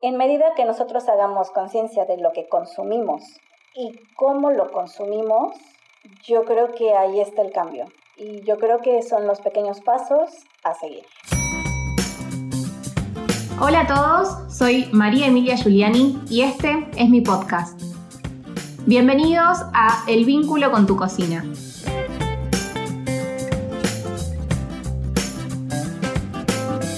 En 0.00 0.16
medida 0.16 0.54
que 0.54 0.64
nosotros 0.64 1.08
hagamos 1.08 1.50
conciencia 1.50 2.04
de 2.04 2.18
lo 2.18 2.30
que 2.30 2.46
consumimos 2.48 3.20
y 3.74 3.98
cómo 4.14 4.52
lo 4.52 4.70
consumimos, 4.70 5.56
yo 6.22 6.44
creo 6.44 6.72
que 6.72 6.94
ahí 6.94 7.18
está 7.18 7.42
el 7.42 7.50
cambio. 7.50 7.86
Y 8.16 8.44
yo 8.44 8.58
creo 8.58 8.78
que 8.78 9.02
son 9.02 9.26
los 9.26 9.40
pequeños 9.40 9.80
pasos 9.80 10.30
a 10.62 10.74
seguir. 10.74 11.04
Hola 13.60 13.80
a 13.80 13.86
todos, 13.88 14.56
soy 14.56 14.88
María 14.92 15.26
Emilia 15.26 15.56
Giuliani 15.56 16.22
y 16.30 16.42
este 16.42 16.86
es 16.96 17.08
mi 17.08 17.20
podcast. 17.20 17.82
Bienvenidos 18.86 19.58
a 19.74 20.04
El 20.06 20.24
vínculo 20.24 20.70
con 20.70 20.86
tu 20.86 20.94
cocina. 20.94 21.44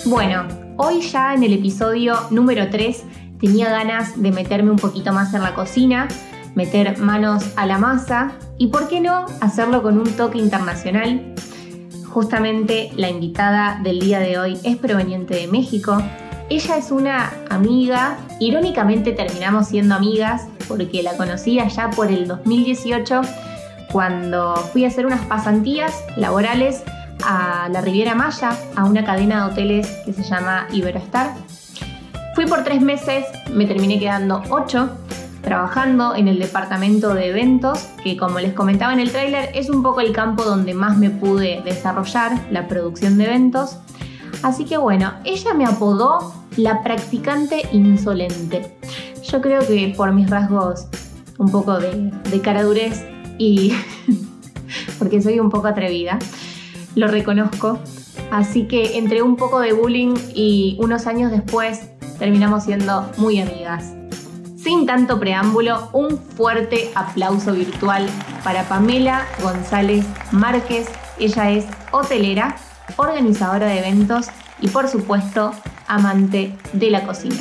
Bueno, 0.04 0.59
hoy 0.82 1.02
ya 1.02 1.34
en 1.34 1.42
el 1.42 1.52
episodio 1.52 2.14
número 2.30 2.70
3 2.70 3.04
tenía 3.38 3.68
ganas 3.68 4.20
de 4.20 4.32
meterme 4.32 4.70
un 4.70 4.78
poquito 4.78 5.12
más 5.12 5.34
en 5.34 5.42
la 5.42 5.54
cocina, 5.54 6.08
meter 6.54 6.96
manos 6.96 7.44
a 7.56 7.66
la 7.66 7.76
masa 7.76 8.32
y, 8.56 8.68
¿por 8.68 8.88
qué 8.88 8.98
no?, 8.98 9.26
hacerlo 9.42 9.82
con 9.82 9.98
un 9.98 10.10
toque 10.12 10.38
internacional. 10.38 11.34
Justamente 12.08 12.92
la 12.96 13.10
invitada 13.10 13.78
del 13.82 14.00
día 14.00 14.20
de 14.20 14.38
hoy 14.38 14.58
es 14.64 14.78
proveniente 14.78 15.34
de 15.34 15.48
México. 15.48 15.98
Ella 16.48 16.78
es 16.78 16.90
una 16.90 17.30
amiga, 17.50 18.16
irónicamente 18.40 19.12
terminamos 19.12 19.68
siendo 19.68 19.94
amigas 19.94 20.46
porque 20.66 21.02
la 21.02 21.14
conocí 21.18 21.60
allá 21.60 21.90
por 21.90 22.10
el 22.10 22.26
2018 22.26 23.20
cuando 23.92 24.56
fui 24.72 24.86
a 24.86 24.88
hacer 24.88 25.04
unas 25.04 25.26
pasantías 25.26 25.92
laborales 26.16 26.84
a 27.24 27.68
la 27.70 27.80
Riviera 27.80 28.14
Maya, 28.14 28.56
a 28.76 28.84
una 28.84 29.04
cadena 29.04 29.44
de 29.44 29.52
hoteles 29.52 29.86
que 30.04 30.12
se 30.12 30.22
llama 30.22 30.66
Iberostar. 30.72 31.34
Fui 32.34 32.46
por 32.46 32.64
tres 32.64 32.80
meses, 32.80 33.24
me 33.52 33.66
terminé 33.66 33.98
quedando 33.98 34.42
ocho, 34.50 34.90
trabajando 35.42 36.14
en 36.14 36.28
el 36.28 36.38
departamento 36.38 37.14
de 37.14 37.28
eventos, 37.28 37.88
que 38.02 38.16
como 38.16 38.38
les 38.38 38.52
comentaba 38.52 38.92
en 38.92 39.00
el 39.00 39.10
tráiler, 39.10 39.50
es 39.54 39.70
un 39.70 39.82
poco 39.82 40.00
el 40.00 40.12
campo 40.12 40.44
donde 40.44 40.74
más 40.74 40.96
me 40.96 41.10
pude 41.10 41.62
desarrollar 41.64 42.32
la 42.50 42.68
producción 42.68 43.18
de 43.18 43.24
eventos. 43.24 43.78
Así 44.42 44.64
que 44.64 44.76
bueno, 44.76 45.12
ella 45.24 45.54
me 45.54 45.66
apodó 45.66 46.34
la 46.56 46.82
practicante 46.82 47.68
insolente. 47.72 48.76
Yo 49.22 49.40
creo 49.40 49.66
que 49.66 49.92
por 49.96 50.12
mis 50.12 50.28
rasgos 50.30 50.86
un 51.38 51.50
poco 51.50 51.78
de, 51.78 52.10
de 52.30 52.40
caradurez 52.40 53.04
y 53.38 53.72
porque 54.98 55.22
soy 55.22 55.40
un 55.40 55.50
poco 55.50 55.68
atrevida, 55.68 56.18
lo 56.94 57.08
reconozco. 57.08 57.78
Así 58.30 58.66
que 58.66 58.98
entre 58.98 59.22
un 59.22 59.36
poco 59.36 59.60
de 59.60 59.72
bullying 59.72 60.14
y 60.34 60.76
unos 60.80 61.06
años 61.06 61.30
después 61.30 61.90
terminamos 62.18 62.64
siendo 62.64 63.10
muy 63.16 63.40
amigas. 63.40 63.94
Sin 64.56 64.84
tanto 64.84 65.18
preámbulo, 65.18 65.88
un 65.92 66.18
fuerte 66.18 66.90
aplauso 66.94 67.52
virtual 67.52 68.06
para 68.44 68.64
Pamela 68.64 69.26
González 69.42 70.04
Márquez. 70.32 70.86
Ella 71.18 71.50
es 71.50 71.66
hotelera, 71.92 72.56
organizadora 72.96 73.66
de 73.66 73.78
eventos 73.78 74.26
y 74.60 74.68
por 74.68 74.88
supuesto 74.88 75.52
amante 75.86 76.52
de 76.74 76.90
la 76.90 77.04
cocina. 77.04 77.36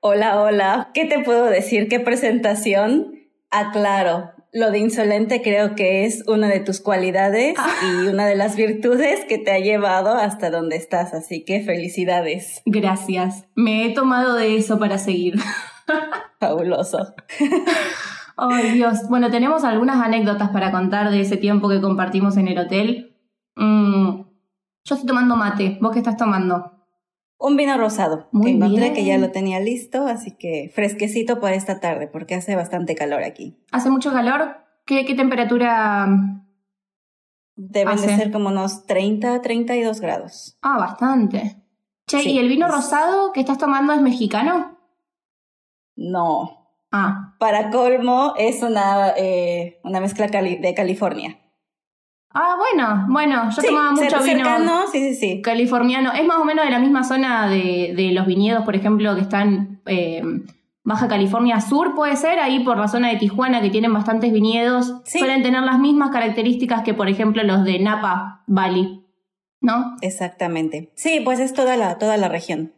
Hola, 0.00 0.40
hola. 0.40 0.90
¿Qué 0.94 1.06
te 1.06 1.18
puedo 1.24 1.46
decir? 1.46 1.88
¿Qué 1.88 1.98
presentación? 1.98 3.14
Aclaro, 3.50 4.30
lo 4.52 4.70
de 4.70 4.78
insolente 4.78 5.42
creo 5.42 5.74
que 5.74 6.04
es 6.04 6.24
una 6.26 6.48
de 6.48 6.60
tus 6.60 6.80
cualidades 6.80 7.54
ah. 7.58 7.68
y 7.82 8.06
una 8.06 8.26
de 8.26 8.36
las 8.36 8.56
virtudes 8.56 9.24
que 9.26 9.38
te 9.38 9.52
ha 9.52 9.58
llevado 9.58 10.14
hasta 10.14 10.50
donde 10.50 10.76
estás, 10.76 11.14
así 11.14 11.44
que 11.44 11.62
felicidades. 11.62 12.62
Gracias. 12.64 13.46
Me 13.54 13.84
he 13.84 13.94
tomado 13.94 14.34
de 14.34 14.56
eso 14.56 14.78
para 14.78 14.98
seguir. 14.98 15.34
Fabuloso. 16.40 17.14
Ay, 18.36 18.70
Dios. 18.70 19.08
Bueno, 19.08 19.30
tenemos 19.30 19.64
algunas 19.64 20.00
anécdotas 20.00 20.50
para 20.50 20.70
contar 20.70 21.10
de 21.10 21.20
ese 21.20 21.36
tiempo 21.36 21.68
que 21.68 21.80
compartimos 21.80 22.36
en 22.36 22.48
el 22.48 22.58
hotel. 22.58 23.16
Mm, 23.56 24.20
yo 24.84 24.94
estoy 24.94 25.06
tomando 25.06 25.34
mate. 25.36 25.78
¿Vos 25.80 25.92
qué 25.92 25.98
estás 25.98 26.16
tomando? 26.16 26.77
Un 27.40 27.56
vino 27.56 27.78
rosado 27.78 28.28
que 28.42 28.50
encontré 28.50 28.92
que 28.92 29.04
ya 29.04 29.16
lo 29.16 29.30
tenía 29.30 29.60
listo, 29.60 30.08
así 30.08 30.32
que 30.36 30.72
fresquecito 30.74 31.38
para 31.40 31.54
esta 31.54 31.78
tarde 31.78 32.08
porque 32.08 32.34
hace 32.34 32.56
bastante 32.56 32.96
calor 32.96 33.22
aquí. 33.22 33.56
¿Hace 33.70 33.90
mucho 33.90 34.12
calor? 34.12 34.56
¿Qué, 34.84 35.04
temperatura? 35.14 36.08
Deben 37.54 37.96
de 37.96 38.16
ser 38.16 38.32
como 38.32 38.48
unos 38.48 38.86
30, 38.86 39.40
32 39.40 40.00
grados. 40.00 40.58
Ah, 40.62 40.78
bastante. 40.78 41.62
Che, 42.06 42.22
¿y 42.22 42.38
el 42.38 42.48
vino 42.48 42.66
rosado 42.68 43.32
que 43.32 43.40
estás 43.40 43.58
tomando 43.58 43.92
es 43.92 44.00
mexicano? 44.00 44.78
No. 45.94 46.70
Ah. 46.90 47.36
Para 47.38 47.70
colmo, 47.70 48.34
es 48.36 48.62
una, 48.62 49.10
eh, 49.16 49.78
una 49.84 50.00
mezcla 50.00 50.26
de 50.26 50.74
California. 50.74 51.38
Ah, 52.40 52.56
bueno, 52.56 53.06
bueno, 53.08 53.50
yo 53.50 53.62
tomaba 53.62 53.90
mucho 53.90 54.22
vino 54.22 54.86
sí, 54.92 55.00
sí, 55.00 55.14
sí. 55.16 55.42
californiano. 55.42 56.12
Es 56.12 56.24
más 56.24 56.38
o 56.38 56.44
menos 56.44 56.64
de 56.64 56.70
la 56.70 56.78
misma 56.78 57.02
zona 57.02 57.48
de, 57.48 57.94
de 57.96 58.12
los 58.12 58.26
viñedos, 58.26 58.64
por 58.64 58.76
ejemplo, 58.76 59.12
que 59.16 59.22
están 59.22 59.80
eh, 59.86 60.22
Baja 60.84 61.08
California 61.08 61.60
Sur, 61.60 61.96
puede 61.96 62.14
ser, 62.14 62.38
ahí 62.38 62.60
por 62.60 62.78
la 62.78 62.86
zona 62.86 63.08
de 63.08 63.16
Tijuana, 63.16 63.60
que 63.60 63.70
tienen 63.70 63.92
bastantes 63.92 64.32
viñedos. 64.32 65.02
Suelen 65.04 65.42
tener 65.42 65.64
las 65.64 65.80
mismas 65.80 66.10
características 66.10 66.84
que, 66.84 66.94
por 66.94 67.08
ejemplo, 67.08 67.42
los 67.42 67.64
de 67.64 67.80
Napa 67.80 68.44
Valley, 68.46 69.04
¿no? 69.60 69.96
Exactamente. 70.00 70.92
Sí, 70.94 71.20
pues 71.24 71.40
es 71.40 71.52
toda 71.54 71.76
la, 71.76 71.98
toda 71.98 72.16
la 72.18 72.28
región. 72.28 72.72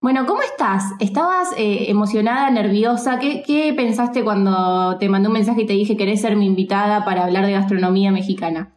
Bueno, 0.00 0.26
¿cómo 0.26 0.42
estás? 0.42 0.86
¿Estabas 0.98 1.52
eh, 1.56 1.88
emocionada, 1.88 2.50
nerviosa? 2.50 3.20
¿Qué, 3.20 3.44
¿Qué 3.46 3.72
pensaste 3.74 4.24
cuando 4.24 4.98
te 4.98 5.08
mandé 5.08 5.28
un 5.28 5.34
mensaje 5.34 5.62
y 5.62 5.66
te 5.66 5.72
dije 5.74 5.96
querés 5.96 6.20
ser 6.20 6.34
mi 6.34 6.46
invitada 6.46 7.04
para 7.04 7.22
hablar 7.22 7.46
de 7.46 7.52
gastronomía 7.52 8.10
mexicana? 8.10 8.73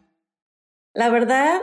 La 0.94 1.10
verdad 1.10 1.60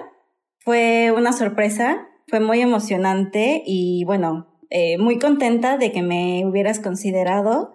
fue 0.59 1.11
una 1.15 1.33
sorpresa, 1.33 2.07
fue 2.27 2.39
muy 2.39 2.61
emocionante 2.61 3.63
y 3.65 4.03
bueno, 4.05 4.47
eh, 4.69 4.97
muy 4.97 5.19
contenta 5.19 5.77
de 5.77 5.91
que 5.91 6.01
me 6.01 6.45
hubieras 6.45 6.79
considerado. 6.79 7.73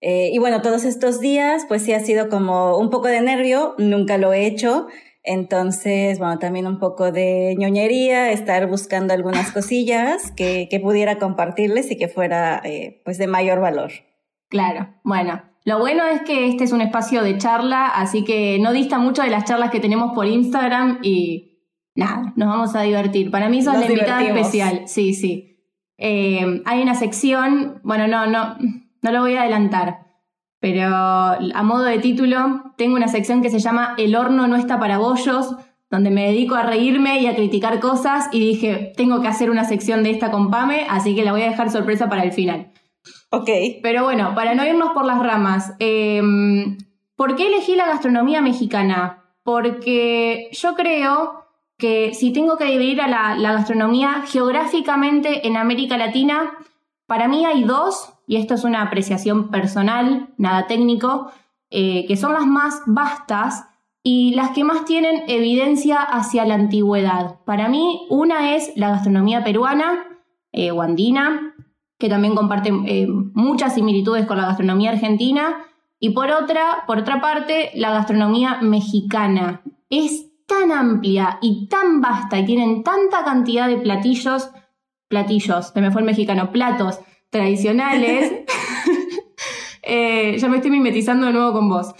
Eh, 0.00 0.30
y 0.32 0.38
bueno, 0.38 0.62
todos 0.62 0.84
estos 0.84 1.20
días 1.20 1.64
pues 1.68 1.82
sí 1.82 1.92
ha 1.92 2.00
sido 2.00 2.28
como 2.28 2.76
un 2.76 2.90
poco 2.90 3.08
de 3.08 3.20
nervio, 3.20 3.74
nunca 3.78 4.18
lo 4.18 4.32
he 4.32 4.46
hecho. 4.46 4.88
Entonces, 5.24 6.18
bueno, 6.18 6.40
también 6.40 6.66
un 6.66 6.80
poco 6.80 7.12
de 7.12 7.54
ñoñería, 7.56 8.32
estar 8.32 8.66
buscando 8.66 9.14
algunas 9.14 9.50
cosillas 9.52 10.32
que, 10.32 10.66
que 10.68 10.80
pudiera 10.80 11.18
compartirles 11.18 11.90
y 11.90 11.96
que 11.96 12.08
fuera 12.08 12.60
eh, 12.64 13.00
pues 13.04 13.18
de 13.18 13.28
mayor 13.28 13.60
valor. 13.60 13.92
Claro, 14.48 14.88
bueno, 15.04 15.42
lo 15.64 15.78
bueno 15.78 16.04
es 16.04 16.22
que 16.22 16.48
este 16.48 16.64
es 16.64 16.72
un 16.72 16.80
espacio 16.80 17.22
de 17.22 17.38
charla, 17.38 17.86
así 17.86 18.24
que 18.24 18.58
no 18.58 18.72
dista 18.72 18.98
mucho 18.98 19.22
de 19.22 19.30
las 19.30 19.44
charlas 19.44 19.70
que 19.70 19.80
tenemos 19.80 20.12
por 20.12 20.26
Instagram 20.26 20.98
y 21.02 21.60
nada, 21.94 22.32
nos 22.36 22.48
vamos 22.48 22.74
a 22.74 22.82
divertir. 22.82 23.30
Para 23.30 23.48
mí 23.48 23.62
sos 23.62 23.78
la 23.78 23.86
invitada 23.86 24.22
especial, 24.22 24.82
sí, 24.86 25.14
sí. 25.14 25.58
Eh, 25.98 26.62
hay 26.64 26.82
una 26.82 26.94
sección, 26.94 27.80
bueno, 27.84 28.08
no, 28.08 28.26
no, 28.26 28.56
no 29.02 29.12
lo 29.12 29.20
voy 29.20 29.36
a 29.36 29.42
adelantar, 29.42 30.06
pero 30.58 30.88
a 30.88 31.62
modo 31.62 31.84
de 31.84 31.98
título, 31.98 32.72
tengo 32.76 32.96
una 32.96 33.08
sección 33.08 33.42
que 33.42 33.50
se 33.50 33.60
llama 33.60 33.94
El 33.98 34.16
horno 34.16 34.48
no 34.48 34.56
está 34.56 34.80
para 34.80 34.98
bollos, 34.98 35.54
donde 35.90 36.10
me 36.10 36.26
dedico 36.26 36.54
a 36.54 36.62
reírme 36.62 37.20
y 37.20 37.26
a 37.26 37.36
criticar 37.36 37.78
cosas 37.78 38.28
y 38.32 38.40
dije, 38.40 38.92
tengo 38.96 39.20
que 39.20 39.28
hacer 39.28 39.50
una 39.50 39.64
sección 39.64 40.02
de 40.02 40.10
esta 40.10 40.30
con 40.30 40.50
Pame, 40.50 40.86
así 40.88 41.14
que 41.14 41.24
la 41.24 41.32
voy 41.32 41.42
a 41.42 41.50
dejar 41.50 41.70
sorpresa 41.70 42.08
para 42.08 42.24
el 42.24 42.32
final. 42.32 42.72
Ok. 43.30 43.48
Pero 43.82 44.04
bueno, 44.04 44.34
para 44.34 44.54
no 44.54 44.64
irnos 44.64 44.92
por 44.92 45.04
las 45.04 45.18
ramas, 45.18 45.74
em, 45.78 46.78
¿por 47.16 47.36
qué 47.36 47.48
elegí 47.48 47.74
la 47.74 47.86
gastronomía 47.86 48.40
mexicana? 48.40 49.24
Porque 49.42 50.50
yo 50.52 50.74
creo 50.74 51.42
que 51.78 52.14
si 52.14 52.32
tengo 52.32 52.56
que 52.56 52.66
dividir 52.66 53.00
a 53.00 53.08
la, 53.08 53.52
gastronomía 53.52 54.22
geográficamente 54.26 55.46
en 55.46 55.56
América 55.56 55.96
Latina, 55.96 56.52
para 57.06 57.26
mí 57.26 57.44
hay 57.44 57.64
dos, 57.64 58.12
y 58.26 58.36
esto 58.36 58.54
es 58.54 58.64
una 58.64 58.82
apreciación 58.82 59.50
personal, 59.50 60.28
nada 60.36 60.66
técnico, 60.68 61.32
eh, 61.70 62.04
que 62.06 62.16
son 62.16 62.34
las 62.34 62.46
más 62.46 62.82
vastas 62.86 63.64
y 64.02 64.34
las 64.34 64.50
que 64.50 64.62
más 64.62 64.84
tienen 64.84 65.24
evidencia 65.28 66.00
hacia 66.00 66.44
la 66.44 66.54
antigüedad. 66.54 67.40
Para 67.44 67.68
mí, 67.68 68.06
una 68.10 68.54
es 68.54 68.72
la 68.76 68.90
gastronomía 68.90 69.42
peruana 69.42 70.04
eh, 70.52 70.70
o 70.70 70.82
andina, 70.82 71.51
que 72.02 72.08
también 72.08 72.34
comparte 72.34 72.72
eh, 72.86 73.06
muchas 73.08 73.76
similitudes 73.76 74.26
con 74.26 74.36
la 74.36 74.46
gastronomía 74.46 74.90
argentina. 74.90 75.64
Y 76.00 76.10
por 76.10 76.32
otra, 76.32 76.82
por 76.88 76.98
otra 76.98 77.20
parte, 77.20 77.70
la 77.76 77.92
gastronomía 77.92 78.58
mexicana. 78.60 79.62
Es 79.88 80.26
tan 80.48 80.72
amplia 80.72 81.38
y 81.40 81.68
tan 81.68 82.00
vasta 82.00 82.40
y 82.40 82.44
tienen 82.44 82.82
tanta 82.82 83.22
cantidad 83.22 83.68
de 83.68 83.76
platillos, 83.76 84.50
platillos, 85.06 85.68
se 85.68 85.80
me 85.80 85.92
fue 85.92 86.00
el 86.00 86.06
mexicano, 86.06 86.50
platos 86.50 86.98
tradicionales. 87.30 88.32
Eh, 89.84 90.38
ya 90.38 90.48
me 90.48 90.58
estoy 90.58 90.70
mimetizando 90.70 91.26
de 91.26 91.32
nuevo 91.32 91.52
con 91.52 91.68
vos. 91.68 91.92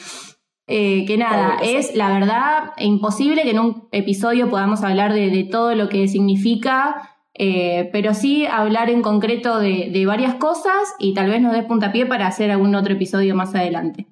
Eh, 0.69 1.05
que 1.05 1.17
nada, 1.17 1.59
es 1.65 1.97
la 1.97 2.17
verdad 2.17 2.75
imposible 2.79 3.43
que 3.43 3.51
en 3.51 3.59
un 3.59 3.89
episodio 3.91 4.49
podamos 4.49 4.85
hablar 4.85 5.13
de 5.13 5.49
todo 5.51 5.75
lo 5.75 5.89
que 5.89 6.07
significa 6.07 7.12
eh, 7.35 7.89
pero 7.93 8.15
sí 8.15 8.47
hablar 8.47 8.91
en 8.91 9.03
concreto 9.03 9.59
de, 9.59 10.05
varias 10.07 10.35
cosas 10.35 10.95
y 10.99 11.15
tal 11.15 11.31
vez 11.31 11.41
nos 11.41 11.53
dé 11.53 11.63
puntapié 11.63 12.07
para 12.07 12.27
hacer 12.27 12.51
algún 12.51 12.75
otro 12.75 12.95
episodio 12.95 13.35
más 13.35 13.55
adelante. 13.55 14.07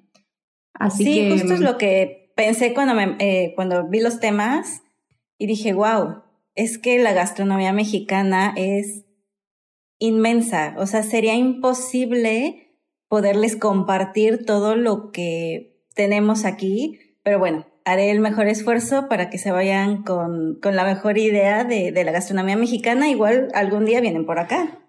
Así 0.73 1.03
sí, 1.03 1.29
justo 1.31 1.53
es 1.53 1.59
lo 1.59 1.77
que 1.77 2.31
pensé 2.35 2.73
cuando, 2.73 2.95
me, 2.95 3.15
eh, 3.19 3.53
cuando 3.55 3.87
vi 3.87 4.01
los 4.01 4.19
temas 4.19 4.81
y 5.37 5.45
dije, 5.45 5.73
wow, 5.73 6.23
es 6.55 6.77
que 6.77 6.99
la 6.99 7.13
gastronomía 7.13 7.73
mexicana 7.73 8.53
es 8.55 9.05
inmensa, 9.99 10.73
o 10.77 10.87
sea, 10.87 11.03
sería 11.03 11.35
imposible 11.35 12.79
poderles 13.07 13.55
compartir 13.55 14.45
todo 14.45 14.75
lo 14.75 15.11
que 15.11 15.85
tenemos 15.93 16.45
aquí, 16.45 17.17
pero 17.23 17.37
bueno, 17.37 17.65
haré 17.85 18.11
el 18.11 18.19
mejor 18.19 18.47
esfuerzo 18.47 19.07
para 19.07 19.29
que 19.29 19.37
se 19.37 19.51
vayan 19.51 20.03
con, 20.03 20.59
con 20.61 20.75
la 20.75 20.83
mejor 20.83 21.17
idea 21.17 21.63
de, 21.63 21.91
de, 21.91 22.03
la 22.03 22.11
gastronomía 22.11 22.55
mexicana. 22.55 23.09
Igual 23.09 23.49
algún 23.53 23.85
día 23.85 24.01
vienen 24.01 24.25
por 24.25 24.39
acá. 24.39 24.79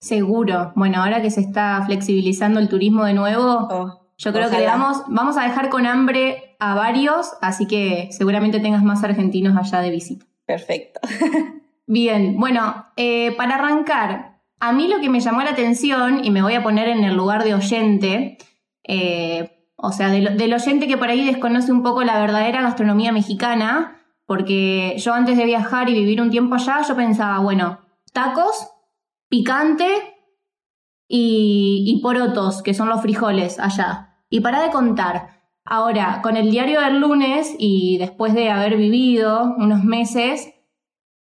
Seguro. 0.00 0.72
Bueno, 0.76 1.02
ahora 1.02 1.20
que 1.20 1.30
se 1.30 1.40
está 1.40 1.82
flexibilizando 1.84 2.58
el 2.58 2.68
turismo 2.68 3.04
de 3.04 3.14
nuevo, 3.14 3.68
oh, 3.70 4.00
yo 4.16 4.32
creo 4.32 4.50
que 4.50 4.58
le 4.58 4.66
vamos, 4.66 5.02
vamos 5.08 5.36
a 5.36 5.44
dejar 5.44 5.70
con 5.70 5.86
hambre 5.86 6.56
a 6.58 6.74
varios, 6.74 7.32
así 7.40 7.66
que 7.66 8.08
seguramente 8.12 8.60
tengas 8.60 8.82
más 8.82 9.02
argentinos 9.02 9.56
allá 9.56 9.80
de 9.80 9.90
visita. 9.90 10.26
Perfecto. 10.44 11.00
Bien, 11.86 12.36
bueno, 12.38 12.86
eh, 12.96 13.34
para 13.36 13.54
arrancar, 13.54 14.40
a 14.58 14.72
mí 14.72 14.88
lo 14.88 15.00
que 15.00 15.08
me 15.08 15.20
llamó 15.20 15.42
la 15.42 15.50
atención, 15.50 16.24
y 16.24 16.30
me 16.30 16.42
voy 16.42 16.54
a 16.54 16.62
poner 16.62 16.88
en 16.88 17.02
el 17.02 17.16
lugar 17.16 17.44
de 17.44 17.54
oyente, 17.54 18.38
eh, 18.84 19.59
o 19.82 19.92
sea, 19.92 20.10
del, 20.10 20.54
oyente 20.54 20.86
que 20.86 20.98
por 20.98 21.08
ahí 21.08 21.24
desconoce 21.24 21.72
un 21.72 21.82
poco 21.82 22.02
la 22.02 22.20
verdadera 22.20 22.62
gastronomía 22.62 23.12
mexicana, 23.12 24.00
porque 24.26 24.96
yo 24.98 25.14
antes 25.14 25.36
de 25.36 25.44
viajar 25.44 25.88
y 25.88 25.94
vivir 25.94 26.20
un 26.20 26.30
tiempo 26.30 26.54
allá, 26.54 26.82
yo 26.86 26.94
pensaba, 26.94 27.38
bueno, 27.40 27.80
tacos, 28.12 28.68
picante 29.28 29.86
y, 31.08 31.84
y 31.86 32.00
porotos, 32.02 32.62
que 32.62 32.74
son 32.74 32.88
los 32.88 33.02
frijoles 33.02 33.58
allá. 33.58 34.18
Y 34.28 34.40
para 34.40 34.62
de 34.62 34.70
contar. 34.70 35.40
Ahora, 35.64 36.20
con 36.22 36.36
el 36.36 36.50
diario 36.50 36.80
del 36.80 37.00
lunes 37.00 37.54
y 37.58 37.98
después 37.98 38.34
de 38.34 38.50
haber 38.50 38.76
vivido 38.76 39.54
unos 39.58 39.84
meses, 39.84 40.52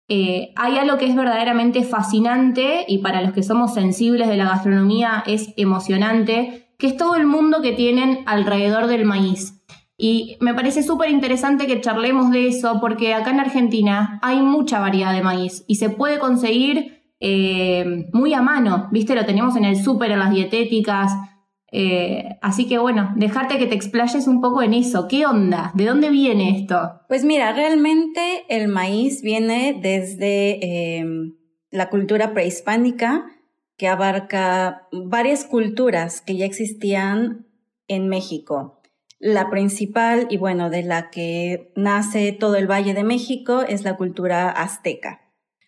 eh, 0.09 0.55
hay 0.57 0.79
algo 0.79 0.97
que 0.97 1.05
es 1.05 1.15
verdaderamente 1.15 1.85
fascinante 1.85 2.87
y 2.89 2.99
para 2.99 3.21
los 3.21 3.33
que 3.33 3.43
somos 3.43 3.75
sensibles 3.75 4.29
de 4.29 4.39
la 4.39 4.47
gastronomía 4.47 5.23
es 5.27 5.53
emocionante, 5.59 6.68
que 6.79 6.87
es 6.87 6.97
todo 6.97 7.17
el 7.17 7.27
mundo 7.27 7.61
que 7.61 7.73
tienen 7.73 8.21
alrededor 8.27 8.87
del 8.87 9.05
maíz. 9.05 9.55
Y 9.97 10.37
me 10.41 10.55
parece 10.55 10.85
súper 10.85 11.11
interesante 11.11 11.67
que 11.67 11.81
charlemos 11.81 12.31
de 12.31 12.47
eso 12.47 12.79
porque 12.81 13.15
acá 13.15 13.31
en 13.31 13.41
Argentina 13.41 14.21
hay 14.23 14.41
mucha 14.41 14.79
variedad 14.79 15.13
de 15.13 15.23
maíz 15.23 15.65
y 15.67 15.75
se 15.75 15.91
puede 15.91 16.21
conseguir 16.21 17.03
eh, 17.19 18.07
muy 18.13 18.33
a 18.33 18.41
mano, 18.41 18.89
¿viste? 18.93 19.17
Lo 19.17 19.27
tenemos 19.27 19.57
en 19.57 19.65
el 19.65 19.77
súper, 19.77 20.13
en 20.13 20.21
las 20.21 20.31
dietéticas. 20.31 21.13
Eh, 21.73 22.39
así 22.41 22.69
que 22.69 22.79
bueno, 22.79 23.13
dejarte 23.17 23.59
que 23.59 23.67
te 23.67 23.75
explayes 23.75 24.29
un 24.29 24.41
poco 24.41 24.63
en 24.63 24.73
eso. 24.73 25.09
¿Qué 25.09 25.27
onda? 25.27 25.73
¿De 25.75 25.85
dónde 25.85 26.11
viene 26.11 26.61
esto? 26.61 27.01
Pues 27.09 27.25
mira, 27.25 27.53
realmente 27.53 28.45
el 28.49 28.69
maíz 28.69 29.21
viene 29.23 29.77
desde 29.83 31.01
eh, 31.01 31.05
la 31.73 31.91
cultura 31.91 32.33
prehispánica 32.33 33.27
que 33.79 33.89
abarca 33.89 34.89
varias 34.93 35.45
culturas 35.45 36.21
que 36.21 36.37
ya 36.37 36.45
existían 36.45 37.47
en 37.87 38.09
México. 38.09 38.83
La 39.21 39.51
principal 39.51 40.27
y 40.31 40.37
bueno, 40.37 40.69
de 40.69 40.83
la 40.83 41.11
que 41.11 41.73
nace 41.75 42.33
todo 42.33 42.57
el 42.57 42.71
Valle 42.71 42.93
de 42.93 43.05
México 43.05 43.63
es 43.63 43.85
la 43.85 43.97
cultura 43.97 44.51
azteca. 44.51 45.23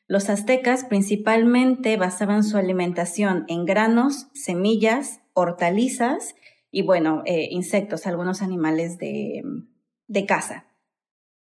Los 0.06 0.28
aztecas 0.28 0.84
principalmente 0.84 1.96
basaban 1.96 2.42
su 2.42 2.56
alimentación 2.56 3.44
en 3.48 3.64
granos, 3.64 4.26
semillas, 4.34 5.20
hortalizas 5.32 6.34
y 6.72 6.82
bueno, 6.82 7.22
eh, 7.26 7.48
insectos, 7.50 8.06
algunos 8.06 8.42
animales 8.42 8.98
de, 8.98 9.42
de 10.08 10.26
caza. 10.26 10.66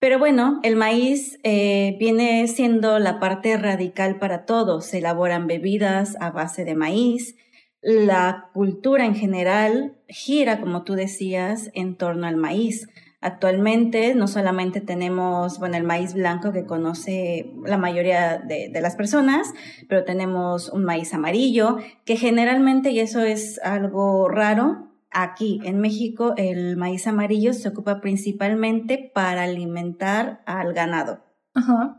Pero 0.04 0.18
bueno, 0.18 0.60
el 0.62 0.76
maíz 0.76 1.38
eh, 1.44 1.96
viene 1.98 2.46
siendo 2.46 2.98
la 2.98 3.18
parte 3.18 3.56
radical 3.56 4.18
para 4.18 4.44
todos. 4.44 4.84
Se 4.84 4.98
elaboran 4.98 5.46
bebidas 5.46 6.18
a 6.20 6.30
base 6.30 6.66
de 6.66 6.74
maíz. 6.74 7.36
La 7.80 8.50
cultura 8.52 9.06
en 9.06 9.14
general 9.14 9.96
gira, 10.06 10.60
como 10.60 10.84
tú 10.84 10.92
decías, 10.92 11.70
en 11.72 11.96
torno 11.96 12.26
al 12.26 12.36
maíz. 12.36 12.86
Actualmente 13.22 14.14
no 14.14 14.28
solamente 14.28 14.82
tenemos, 14.82 15.58
bueno, 15.58 15.78
el 15.78 15.84
maíz 15.84 16.12
blanco 16.12 16.52
que 16.52 16.66
conoce 16.66 17.54
la 17.64 17.78
mayoría 17.78 18.36
de, 18.36 18.68
de, 18.68 18.80
las 18.82 18.96
personas, 18.96 19.54
pero 19.88 20.04
tenemos 20.04 20.68
un 20.68 20.84
maíz 20.84 21.14
amarillo 21.14 21.78
que 22.04 22.16
generalmente, 22.16 22.90
y 22.90 23.00
eso 23.00 23.22
es 23.22 23.58
algo 23.64 24.28
raro, 24.28 24.93
Aquí 25.14 25.60
en 25.64 25.78
México 25.78 26.34
el 26.36 26.76
maíz 26.76 27.06
amarillo 27.06 27.52
se 27.54 27.68
ocupa 27.68 28.00
principalmente 28.00 29.12
para 29.14 29.44
alimentar 29.44 30.42
al 30.44 30.74
ganado. 30.74 31.22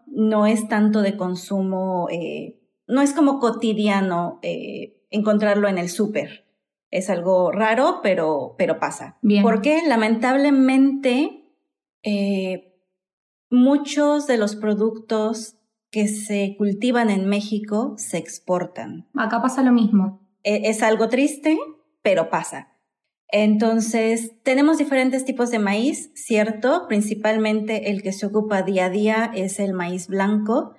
No 0.05 0.45
es 0.45 0.67
tanto 0.67 1.01
de 1.01 1.15
consumo, 1.15 2.07
eh, 2.11 2.59
no 2.87 3.01
es 3.01 3.13
como 3.13 3.39
cotidiano 3.39 4.39
eh, 4.41 5.01
encontrarlo 5.09 5.69
en 5.69 5.77
el 5.77 5.87
súper. 5.87 6.45
Es 6.91 7.09
algo 7.09 7.51
raro, 7.51 8.01
pero, 8.03 8.55
pero 8.57 8.79
pasa. 8.79 9.17
Porque 9.41 9.81
lamentablemente 9.87 11.45
eh, 12.03 12.77
muchos 13.49 14.27
de 14.27 14.37
los 14.37 14.57
productos 14.57 15.55
que 15.89 16.09
se 16.09 16.55
cultivan 16.57 17.09
en 17.09 17.27
México 17.27 17.93
se 17.97 18.17
exportan. 18.17 19.07
Acá 19.15 19.41
pasa 19.41 19.63
lo 19.63 19.71
mismo. 19.71 20.27
E, 20.43 20.69
es 20.69 20.83
algo 20.83 21.07
triste, 21.07 21.57
pero 22.01 22.29
pasa. 22.29 22.74
Entonces, 23.29 24.31
tenemos 24.43 24.77
diferentes 24.77 25.25
tipos 25.25 25.51
de 25.51 25.59
maíz, 25.59 26.11
¿cierto? 26.13 26.85
Principalmente 26.87 27.91
el 27.91 28.01
que 28.01 28.13
se 28.13 28.25
ocupa 28.25 28.61
día 28.61 28.85
a 28.85 28.89
día 28.89 29.31
es 29.33 29.59
el 29.59 29.73
maíz 29.73 30.07
blanco. 30.07 30.73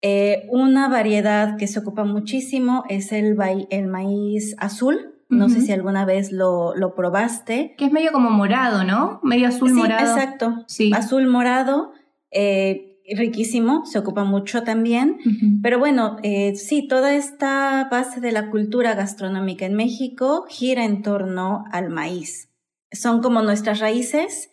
Eh, 0.00 0.46
una 0.50 0.88
variedad 0.88 1.56
que 1.56 1.66
se 1.66 1.80
ocupa 1.80 2.04
muchísimo 2.04 2.84
es 2.88 3.10
el, 3.12 3.36
el 3.70 3.86
maíz 3.86 4.54
azul. 4.58 5.14
No 5.30 5.50
sé 5.50 5.60
si 5.60 5.72
alguna 5.72 6.06
vez 6.06 6.32
lo, 6.32 6.74
lo, 6.74 6.94
probaste. 6.94 7.74
Que 7.76 7.84
es 7.84 7.92
medio 7.92 8.12
como 8.12 8.30
morado, 8.30 8.82
¿no? 8.84 9.20
Medio 9.22 9.48
azul 9.48 9.74
morado. 9.74 10.16
Exacto. 10.16 10.64
Sí. 10.66 10.90
Azul 10.94 11.26
morado. 11.26 11.92
Eh, 12.30 12.97
riquísimo, 13.16 13.84
se 13.86 13.98
ocupa 13.98 14.24
mucho 14.24 14.62
también. 14.62 15.18
Pero 15.62 15.78
bueno, 15.78 16.16
eh, 16.22 16.54
sí, 16.56 16.86
toda 16.86 17.14
esta 17.14 17.88
base 17.90 18.20
de 18.20 18.32
la 18.32 18.50
cultura 18.50 18.94
gastronómica 18.94 19.66
en 19.66 19.74
México 19.74 20.46
gira 20.48 20.84
en 20.84 21.02
torno 21.02 21.64
al 21.72 21.90
maíz. 21.90 22.50
Son 22.92 23.20
como 23.20 23.42
nuestras 23.42 23.80
raíces 23.80 24.50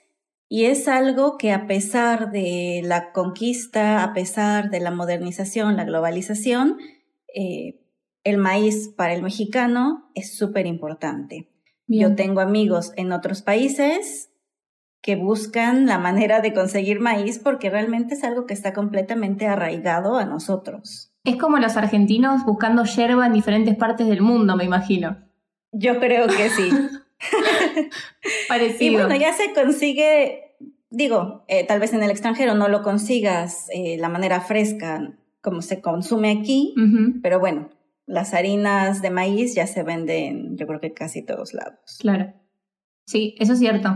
y 0.47 0.65
es 0.65 0.87
algo 0.87 1.37
que 1.37 1.51
a 1.51 1.67
pesar 1.67 2.31
de 2.31 2.81
la 2.83 3.11
conquista, 3.11 4.03
a 4.03 4.13
pesar 4.13 4.69
de 4.69 4.79
la 4.79 4.91
modernización, 4.91 5.75
la 5.75 5.85
globalización, 5.85 6.77
eh, 7.33 7.81
el 8.23 8.37
maíz 8.37 8.89
para 8.95 9.13
el 9.13 9.21
mexicano 9.21 10.09
es 10.15 10.35
súper 10.37 10.65
importante. 10.65 11.49
Yo 11.87 12.15
tengo 12.15 12.41
amigos 12.41 12.91
en 12.95 13.11
otros 13.11 13.43
países 13.43 14.31
que 15.05 15.15
buscan 15.15 15.85
la 15.85 15.99
manera 15.99 16.41
de 16.41 16.51
conseguir 16.51 16.99
maíz 16.99 17.37
porque 17.37 17.69
realmente 17.69 18.15
es 18.15 18.23
algo 18.23 18.47
que 18.47 18.55
está 18.55 18.73
completamente 18.73 19.45
arraigado 19.45 20.17
a 20.17 20.25
nosotros. 20.25 21.13
Es 21.23 21.35
como 21.35 21.59
los 21.59 21.77
argentinos 21.77 22.43
buscando 22.43 22.85
yerba 22.85 23.27
en 23.27 23.33
diferentes 23.33 23.75
partes 23.75 24.07
del 24.07 24.23
mundo, 24.23 24.55
me 24.55 24.63
imagino. 24.63 25.17
Yo 25.71 25.99
creo 25.99 26.25
que 26.25 26.49
sí. 26.49 26.71
Parecido. 28.49 28.93
Y 28.93 28.95
bueno, 28.95 29.15
ya 29.15 29.31
se 29.33 29.53
consigue, 29.53 30.55
digo, 30.89 31.45
eh, 31.49 31.67
tal 31.67 31.79
vez 31.79 31.93
en 31.93 32.01
el 32.01 32.09
extranjero 32.09 32.55
no 32.55 32.67
lo 32.67 32.81
consigas 32.81 33.67
eh, 33.71 33.97
la 33.99 34.09
manera 34.09 34.41
fresca 34.41 35.13
como 35.39 35.61
se 35.61 35.81
consume 35.81 36.31
aquí, 36.31 36.73
pero 37.21 37.39
bueno, 37.39 37.69
las 38.07 38.33
harinas 38.33 39.03
de 39.03 39.11
maíz 39.11 39.53
ya 39.53 39.67
se 39.67 39.83
venden, 39.83 40.57
yo 40.57 40.65
creo 40.65 40.79
que 40.79 40.93
casi 40.93 41.21
todos 41.21 41.53
lados. 41.53 41.99
Claro. 41.99 42.33
Sí, 43.05 43.35
eso 43.39 43.53
es 43.53 43.59
cierto. 43.59 43.95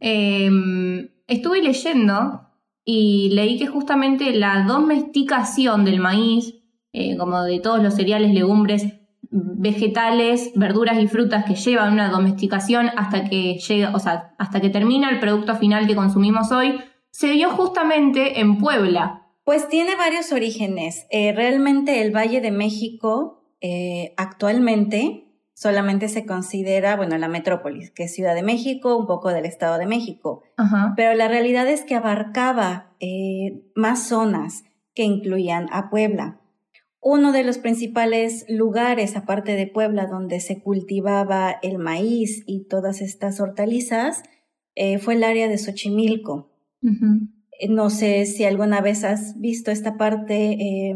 Em, 0.00 1.08
estuve 1.26 1.62
leyendo 1.62 2.48
y 2.84 3.30
leí 3.30 3.58
que 3.58 3.66
justamente 3.66 4.32
la 4.32 4.64
domesticación 4.66 5.84
del 5.84 6.00
maíz, 6.00 6.54
eh, 6.92 7.16
como 7.16 7.42
de 7.42 7.58
todos 7.58 7.82
los 7.82 7.94
cereales, 7.94 8.32
legumbres, 8.32 8.86
vegetales, 9.30 10.52
verduras 10.54 10.98
y 11.00 11.08
frutas 11.08 11.44
que 11.44 11.56
llevan 11.56 11.94
una 11.94 12.10
domesticación 12.10 12.90
hasta 12.96 13.24
que 13.24 13.58
llega, 13.58 13.94
o 13.94 13.98
sea, 13.98 14.34
hasta 14.38 14.60
que 14.60 14.70
termina 14.70 15.10
el 15.10 15.18
producto 15.18 15.56
final 15.56 15.88
que 15.88 15.96
consumimos 15.96 16.52
hoy, 16.52 16.78
se 17.10 17.30
dio 17.32 17.50
justamente 17.50 18.40
en 18.40 18.58
Puebla. 18.58 19.26
Pues 19.44 19.68
tiene 19.68 19.96
varios 19.96 20.30
orígenes. 20.32 21.06
Eh, 21.10 21.32
realmente 21.32 22.00
el 22.00 22.14
Valle 22.14 22.40
de 22.40 22.50
México 22.50 23.44
eh, 23.60 24.14
actualmente 24.16 25.23
solamente 25.54 26.08
se 26.08 26.26
considera, 26.26 26.96
bueno, 26.96 27.16
la 27.16 27.28
metrópolis, 27.28 27.90
que 27.92 28.04
es 28.04 28.14
Ciudad 28.14 28.34
de 28.34 28.42
México, 28.42 28.96
un 28.96 29.06
poco 29.06 29.30
del 29.30 29.46
Estado 29.46 29.78
de 29.78 29.86
México. 29.86 30.42
Pero 30.96 31.14
la 31.14 31.28
realidad 31.28 31.68
es 31.68 31.82
que 31.84 31.94
abarcaba 31.94 32.92
eh, 33.00 33.62
más 33.74 34.08
zonas 34.08 34.64
que 34.94 35.04
incluían 35.04 35.68
a 35.72 35.90
Puebla. 35.90 36.40
Uno 37.00 37.32
de 37.32 37.44
los 37.44 37.58
principales 37.58 38.46
lugares, 38.48 39.16
aparte 39.16 39.54
de 39.56 39.66
Puebla, 39.66 40.06
donde 40.06 40.40
se 40.40 40.60
cultivaba 40.60 41.52
el 41.62 41.78
maíz 41.78 42.42
y 42.46 42.66
todas 42.66 43.00
estas 43.00 43.40
hortalizas, 43.40 44.22
eh, 44.74 44.98
fue 44.98 45.14
el 45.14 45.22
área 45.22 45.48
de 45.48 45.58
Xochimilco. 45.58 46.50
Eh, 46.82 47.68
no 47.68 47.90
sé 47.90 48.26
si 48.26 48.44
alguna 48.44 48.80
vez 48.80 49.04
has 49.04 49.38
visto 49.38 49.70
esta 49.70 49.96
parte 49.96 50.94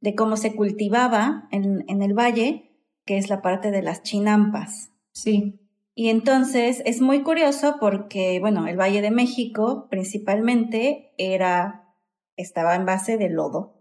de 0.00 0.14
cómo 0.14 0.36
se 0.36 0.54
cultivaba 0.54 1.48
en, 1.50 1.84
en, 1.88 2.02
el 2.02 2.12
valle, 2.12 2.75
que 3.06 3.16
es 3.16 3.30
la 3.30 3.40
parte 3.40 3.70
de 3.70 3.82
las 3.82 4.02
chinampas. 4.02 4.90
Sí. 5.12 5.60
Y 5.94 6.10
entonces 6.10 6.82
es 6.84 7.00
muy 7.00 7.22
curioso 7.22 7.76
porque, 7.80 8.38
bueno, 8.38 8.66
el 8.66 8.78
Valle 8.78 9.00
de 9.00 9.10
México 9.10 9.86
principalmente 9.88 11.14
era, 11.16 11.94
estaba 12.36 12.74
en 12.74 12.84
base 12.84 13.16
de 13.16 13.30
lodo. 13.30 13.80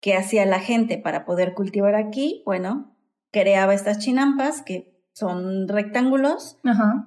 ¿Qué 0.00 0.14
hacía 0.14 0.46
la 0.46 0.60
gente 0.60 0.96
para 0.96 1.26
poder 1.26 1.52
cultivar 1.52 1.96
aquí? 1.96 2.42
Bueno, 2.46 2.96
creaba 3.30 3.74
estas 3.74 3.98
chinampas 3.98 4.62
que 4.62 4.94
son 5.12 5.68
rectángulos 5.68 6.58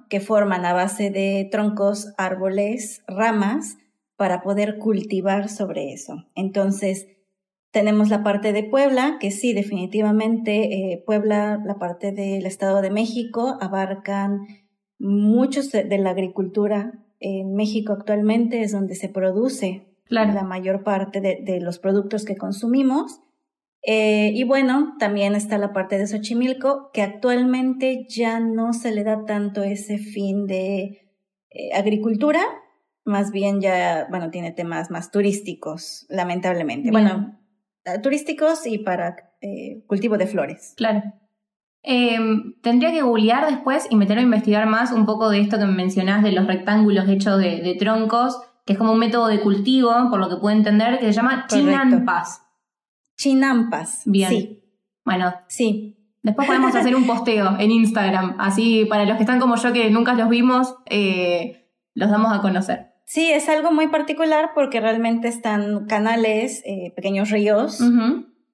que 0.08 0.20
forman 0.20 0.64
a 0.64 0.72
base 0.72 1.10
de 1.10 1.48
troncos, 1.50 2.14
árboles, 2.16 3.02
ramas, 3.06 3.76
para 4.16 4.40
poder 4.40 4.78
cultivar 4.78 5.48
sobre 5.48 5.92
eso. 5.92 6.26
Entonces, 6.34 7.08
tenemos 7.70 8.08
la 8.08 8.22
parte 8.22 8.52
de 8.52 8.64
Puebla, 8.64 9.18
que 9.20 9.30
sí, 9.30 9.52
definitivamente 9.52 10.92
eh, 10.92 11.02
Puebla, 11.04 11.62
la 11.64 11.78
parte 11.78 12.12
del 12.12 12.46
Estado 12.46 12.80
de 12.80 12.90
México, 12.90 13.58
abarcan 13.60 14.46
muchos 14.98 15.70
de, 15.70 15.98
la 15.98 16.10
agricultura 16.10 16.92
en 17.20 17.54
México 17.54 17.92
actualmente, 17.92 18.62
es 18.62 18.72
donde 18.72 18.94
se 18.94 19.08
produce 19.08 19.86
la 20.08 20.42
mayor 20.42 20.82
parte 20.82 21.20
de, 21.20 21.60
los 21.60 21.78
productos 21.78 22.24
que 22.24 22.36
consumimos. 22.36 23.20
Eh, 23.82 24.32
y 24.34 24.44
bueno, 24.44 24.94
también 24.98 25.34
está 25.34 25.56
la 25.58 25.72
parte 25.72 25.98
de 25.98 26.06
Xochimilco, 26.06 26.90
que 26.92 27.02
actualmente 27.02 28.06
ya 28.08 28.40
no 28.40 28.72
se 28.72 28.90
le 28.92 29.04
da 29.04 29.24
tanto 29.24 29.62
ese 29.62 29.98
fin 29.98 30.46
de 30.46 31.14
eh, 31.50 31.72
agricultura, 31.74 32.40
más 33.04 33.30
bien 33.30 33.60
ya, 33.60 34.06
bueno, 34.10 34.30
tiene 34.30 34.52
temas 34.52 34.90
más 34.90 35.10
turísticos, 35.10 36.06
lamentablemente. 36.08 36.90
Bueno, 36.90 37.37
turísticos 38.02 38.66
y 38.66 38.78
para 38.78 39.16
eh, 39.40 39.84
cultivo 39.86 40.18
de 40.18 40.26
flores. 40.26 40.74
Claro. 40.76 41.02
Em, 41.82 42.54
tendría 42.60 42.90
que 42.90 43.02
googlear 43.02 43.46
después 43.46 43.86
y 43.88 43.96
meterme 43.96 44.22
a 44.22 44.24
investigar 44.24 44.66
más 44.66 44.92
un 44.92 45.06
poco 45.06 45.30
de 45.30 45.40
esto 45.40 45.58
que 45.58 45.66
me 45.66 45.72
mencionás 45.72 46.22
de 46.22 46.32
los 46.32 46.46
rectángulos 46.46 47.08
hechos 47.08 47.38
de, 47.38 47.76
troncos, 47.78 48.40
que 48.66 48.74
es 48.74 48.78
como 48.78 48.92
un 48.92 48.98
método 48.98 49.28
de 49.28 49.40
cultivo, 49.40 49.92
por 50.10 50.18
lo 50.18 50.28
que 50.28 50.36
puedo 50.36 50.56
entender, 50.56 50.98
que 50.98 51.06
se 51.06 51.12
llama 51.12 51.46
chinampas. 51.48 52.42
Chinampas. 53.16 54.02
Bien. 54.06 54.30
Sí. 54.30 54.62
Bueno. 55.04 55.32
Sí. 55.48 55.94
Después 56.22 56.46
podemos 56.46 56.74
hacer 56.74 56.94
un 56.94 57.06
posteo 57.06 57.56
en 57.58 57.70
Instagram, 57.70 58.36
así 58.38 58.84
para 58.84 59.04
los 59.04 59.16
que 59.16 59.22
están 59.22 59.40
como 59.40 59.56
yo 59.56 59.72
que 59.72 59.88
nunca 59.88 60.14
los 60.14 60.28
vimos, 60.28 60.74
eh, 60.86 61.70
los 61.94 62.10
damos 62.10 62.36
a 62.36 62.42
conocer. 62.42 62.87
Sí, 63.08 63.32
es 63.32 63.48
algo 63.48 63.72
muy 63.72 63.88
particular 63.88 64.50
porque 64.54 64.82
realmente 64.82 65.28
están 65.28 65.86
canales, 65.86 66.62
eh, 66.66 66.92
pequeños 66.94 67.30
ríos, 67.30 67.80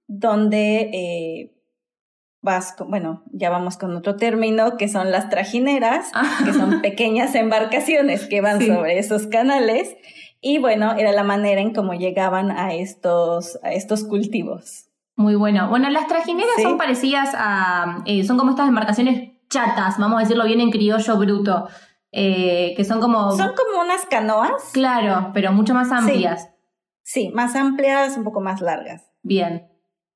donde 0.06 0.90
eh, 0.92 1.54
vas, 2.40 2.76
bueno, 2.86 3.24
ya 3.32 3.50
vamos 3.50 3.76
con 3.76 3.96
otro 3.96 4.14
término, 4.14 4.76
que 4.76 4.86
son 4.86 5.10
las 5.10 5.28
trajineras, 5.28 6.12
que 6.44 6.52
son 6.52 6.82
pequeñas 6.82 7.34
embarcaciones 7.34 8.28
que 8.28 8.40
van 8.42 8.64
sobre 8.64 8.96
esos 9.00 9.26
canales. 9.26 9.96
Y 10.40 10.58
bueno, 10.58 10.94
era 10.96 11.10
la 11.10 11.24
manera 11.24 11.60
en 11.60 11.74
cómo 11.74 11.94
llegaban 11.94 12.52
a 12.52 12.74
estos, 12.74 13.58
a 13.64 13.72
estos 13.72 14.04
cultivos. 14.04 14.86
Muy 15.16 15.34
bueno. 15.34 15.68
Bueno, 15.68 15.90
las 15.90 16.06
trajineras 16.06 16.62
son 16.62 16.78
parecidas 16.78 17.30
a, 17.34 18.04
eh, 18.06 18.22
son 18.22 18.38
como 18.38 18.50
estas 18.52 18.68
embarcaciones 18.68 19.32
chatas, 19.50 19.98
vamos 19.98 20.18
a 20.18 20.20
decirlo 20.20 20.44
bien 20.44 20.60
en 20.60 20.70
criollo 20.70 21.16
bruto. 21.18 21.66
Eh, 22.16 22.74
que 22.76 22.84
son 22.84 23.00
como... 23.00 23.32
Son 23.32 23.54
como 23.56 23.82
unas 23.82 24.06
canoas. 24.06 24.70
Claro, 24.72 25.32
pero 25.34 25.52
mucho 25.52 25.74
más 25.74 25.90
amplias. 25.90 26.48
Sí. 27.02 27.30
más 27.34 27.56
amplias, 27.56 28.16
un 28.16 28.22
poco 28.22 28.40
más 28.40 28.60
largas. 28.60 29.10
Bien. 29.24 29.66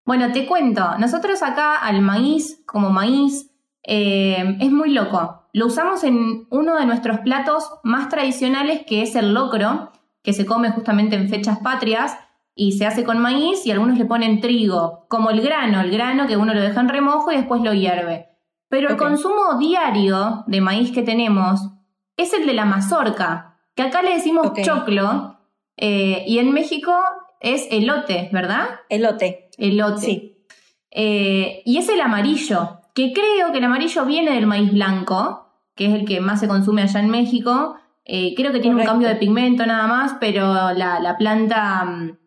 Bueno, 0.04 0.30
te 0.30 0.46
cuento, 0.46 0.96
nosotros 0.98 1.42
acá 1.42 1.74
al 1.74 2.00
maíz, 2.00 2.62
como 2.66 2.90
maíz, 2.90 3.50
eh, 3.82 4.56
es 4.60 4.70
muy 4.70 4.92
loco. 4.92 5.48
Lo 5.52 5.66
usamos 5.66 6.04
en 6.04 6.46
uno 6.50 6.76
de 6.76 6.86
nuestros 6.86 7.18
platos 7.18 7.68
más 7.82 8.08
tradicionales, 8.08 8.82
que 8.86 9.02
es 9.02 9.16
el 9.16 9.34
locro, 9.34 9.90
que 10.22 10.32
se 10.32 10.46
come 10.46 10.70
justamente 10.70 11.16
en 11.16 11.28
fechas 11.28 11.58
patrias 11.58 12.16
y 12.54 12.78
se 12.78 12.86
hace 12.86 13.02
con 13.02 13.18
maíz 13.18 13.66
y 13.66 13.72
algunos 13.72 13.98
le 13.98 14.04
ponen 14.04 14.40
trigo, 14.40 15.04
como 15.08 15.30
el 15.30 15.40
grano, 15.40 15.80
el 15.80 15.90
grano 15.90 16.28
que 16.28 16.36
uno 16.36 16.54
lo 16.54 16.60
deja 16.60 16.80
en 16.80 16.90
remojo 16.90 17.32
y 17.32 17.36
después 17.36 17.60
lo 17.60 17.74
hierve. 17.74 18.28
Pero 18.68 18.88
el 18.90 18.96
consumo 18.96 19.58
diario 19.58 20.44
de 20.46 20.60
maíz 20.60 20.92
que 20.92 21.02
tenemos 21.02 21.72
es 22.18 22.34
el 22.34 22.46
de 22.46 22.52
la 22.52 22.66
mazorca, 22.66 23.58
que 23.74 23.82
acá 23.82 24.02
le 24.02 24.12
decimos 24.12 24.52
choclo, 24.62 25.38
eh, 25.76 26.24
y 26.26 26.38
en 26.38 26.52
México 26.52 26.92
es 27.40 27.66
elote, 27.70 28.28
¿verdad? 28.32 28.80
Elote. 28.90 29.48
Elote. 29.56 30.00
Sí. 30.00 30.44
Eh, 30.90 31.62
y 31.64 31.78
es 31.78 31.88
el 31.88 32.00
amarillo, 32.00 32.80
que 32.94 33.12
creo 33.12 33.52
que 33.52 33.58
el 33.58 33.64
amarillo 33.64 34.04
viene 34.04 34.32
del 34.32 34.46
maíz 34.46 34.72
blanco, 34.72 35.46
que 35.74 35.86
es 35.86 35.94
el 35.94 36.04
que 36.04 36.20
más 36.20 36.40
se 36.40 36.48
consume 36.48 36.82
allá 36.82 37.00
en 37.00 37.08
México. 37.08 37.76
Eh, 38.04 38.34
creo 38.36 38.52
que 38.52 38.60
tiene 38.60 38.76
un 38.76 38.86
cambio 38.86 39.08
de 39.08 39.16
pigmento 39.16 39.64
nada 39.64 39.86
más, 39.86 40.16
pero 40.18 40.72
la, 40.72 40.98
la 40.98 41.16
planta 41.16 41.84
mm, 41.84 42.18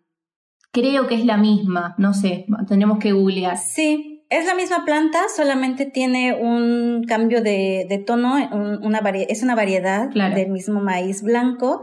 creo 0.71 1.07
que 1.07 1.15
es 1.15 1.25
la 1.25 1.37
misma, 1.37 1.95
no 1.97 2.13
sé, 2.13 2.45
tenemos 2.67 2.99
que 2.99 3.11
googlear. 3.11 3.57
Sí, 3.57 4.10
es 4.31 4.45
la 4.45 4.55
misma 4.55 4.85
planta, 4.85 5.19
solamente 5.35 5.85
tiene 5.85 6.33
un 6.33 7.03
cambio 7.03 7.43
de, 7.43 8.03
tono, 8.07 8.35
una 8.81 8.99
es 9.27 9.43
una 9.43 9.55
variedad 9.55 10.09
del 10.09 10.49
mismo 10.49 10.79
maíz 10.79 11.21
blanco. 11.21 11.81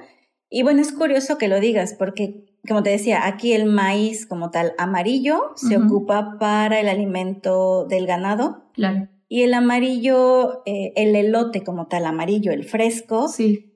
Y 0.48 0.62
bueno, 0.62 0.80
es 0.80 0.90
curioso 0.90 1.36
que 1.36 1.46
lo 1.46 1.60
digas 1.60 1.94
porque, 1.98 2.46
como 2.66 2.82
te 2.82 2.88
decía, 2.88 3.26
aquí 3.26 3.52
el 3.52 3.66
maíz 3.66 4.26
como 4.26 4.50
tal 4.50 4.72
amarillo 4.78 5.52
se 5.56 5.76
ocupa 5.76 6.38
para 6.40 6.80
el 6.80 6.88
alimento 6.88 7.84
del 7.84 8.06
ganado. 8.06 8.70
Claro. 8.72 9.08
Y 9.28 9.42
el 9.42 9.52
amarillo, 9.52 10.62
eh, 10.64 10.94
el 10.96 11.14
elote 11.16 11.62
como 11.62 11.86
tal 11.86 12.06
amarillo, 12.06 12.50
el 12.50 12.64
fresco, 12.64 13.28
sí 13.28 13.68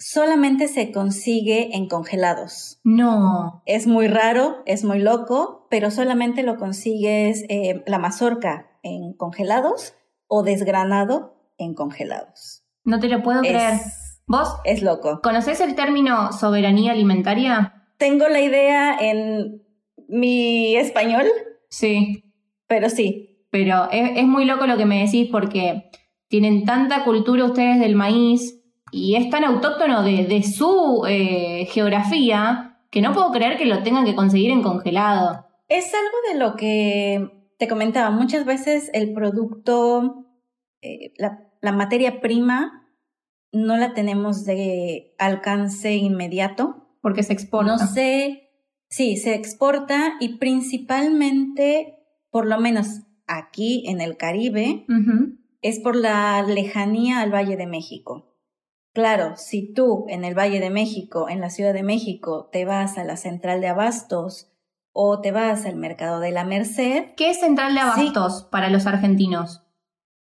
solamente 0.00 0.66
se 0.66 0.92
consigue 0.92 1.76
en 1.76 1.86
congelados. 1.86 2.80
No. 2.84 3.62
Es 3.66 3.86
muy 3.86 4.08
raro, 4.08 4.62
es 4.64 4.82
muy 4.82 4.98
loco, 4.98 5.59
pero 5.70 5.90
solamente 5.90 6.42
lo 6.42 6.56
consigues 6.56 7.44
eh, 7.48 7.82
la 7.86 7.98
mazorca 7.98 8.70
en 8.82 9.14
congelados 9.14 9.94
o 10.26 10.42
desgranado 10.42 11.34
en 11.56 11.74
congelados. 11.74 12.64
No 12.84 13.00
te 13.00 13.08
lo 13.08 13.22
puedo 13.22 13.40
creer. 13.40 13.78
¿Vos? 14.26 14.56
Es 14.64 14.82
loco. 14.82 15.20
¿Conoces 15.22 15.60
el 15.60 15.74
término 15.74 16.32
soberanía 16.32 16.92
alimentaria? 16.92 17.86
Tengo 17.96 18.28
la 18.28 18.40
idea 18.40 18.96
en 19.00 19.62
mi 20.08 20.76
español. 20.76 21.26
Sí. 21.68 22.34
Pero 22.66 22.90
sí. 22.90 23.46
Pero 23.50 23.88
es, 23.90 24.18
es 24.18 24.26
muy 24.26 24.44
loco 24.44 24.66
lo 24.66 24.76
que 24.76 24.86
me 24.86 25.04
decís 25.04 25.28
porque 25.32 25.90
tienen 26.28 26.64
tanta 26.64 27.04
cultura 27.04 27.44
ustedes 27.44 27.80
del 27.80 27.96
maíz 27.96 28.60
y 28.92 29.16
es 29.16 29.30
tan 29.30 29.44
autóctono 29.44 30.02
de, 30.02 30.42
su 30.42 31.04
eh, 31.08 31.66
geografía 31.70 32.78
que 32.90 33.02
no 33.02 33.12
puedo 33.12 33.30
creer 33.30 33.56
que 33.56 33.66
lo 33.66 33.82
tengan 33.82 34.04
que 34.04 34.16
conseguir 34.16 34.50
en 34.50 34.62
congelado. 34.62 35.46
Es 35.70 35.94
algo 35.94 36.32
de 36.32 36.38
lo 36.38 36.56
que 36.56 37.30
te 37.58 37.68
comentaba. 37.68 38.10
Muchas 38.10 38.44
veces 38.44 38.90
el 38.92 39.14
producto, 39.14 40.26
eh, 40.82 41.12
la, 41.16 41.72
materia 41.72 42.20
prima, 42.20 42.88
no 43.52 43.76
la 43.76 43.94
tenemos 43.94 44.44
de 44.44 45.14
alcance 45.18 45.94
inmediato. 45.94 46.88
Porque 47.00 47.22
se 47.22 47.32
exporta. 47.32 47.76
No 47.76 47.78
sé, 47.78 48.50
sí, 48.88 49.16
se 49.16 49.34
exporta 49.34 50.14
y 50.18 50.38
principalmente, 50.38 51.94
por 52.30 52.46
lo 52.46 52.58
menos 52.58 53.02
aquí 53.28 53.84
en 53.86 54.00
el 54.00 54.16
Caribe, 54.16 54.84
es 55.62 55.78
por 55.78 55.94
la 55.94 56.42
lejanía 56.42 57.20
al 57.20 57.32
Valle 57.32 57.56
de 57.56 57.68
México. 57.68 58.36
Claro, 58.92 59.36
si 59.36 59.72
tú 59.72 60.06
en 60.08 60.24
el 60.24 60.36
Valle 60.36 60.58
de 60.58 60.70
México, 60.70 61.28
en 61.28 61.40
la 61.40 61.48
Ciudad 61.48 61.72
de 61.72 61.84
México, 61.84 62.48
te 62.50 62.64
vas 62.64 62.98
a 62.98 63.04
la 63.04 63.16
central 63.16 63.60
de 63.60 63.68
abastos 63.68 64.49
o 64.92 65.20
te 65.20 65.32
vas 65.32 65.66
al 65.66 65.76
mercado 65.76 66.20
de 66.20 66.32
la 66.32 66.44
Merced. 66.44 67.14
¿Qué 67.16 67.30
es 67.30 67.40
central 67.40 67.74
de 67.74 67.80
abastos 67.80 68.48
para 68.50 68.70
los 68.70 68.86
argentinos? 68.86 69.62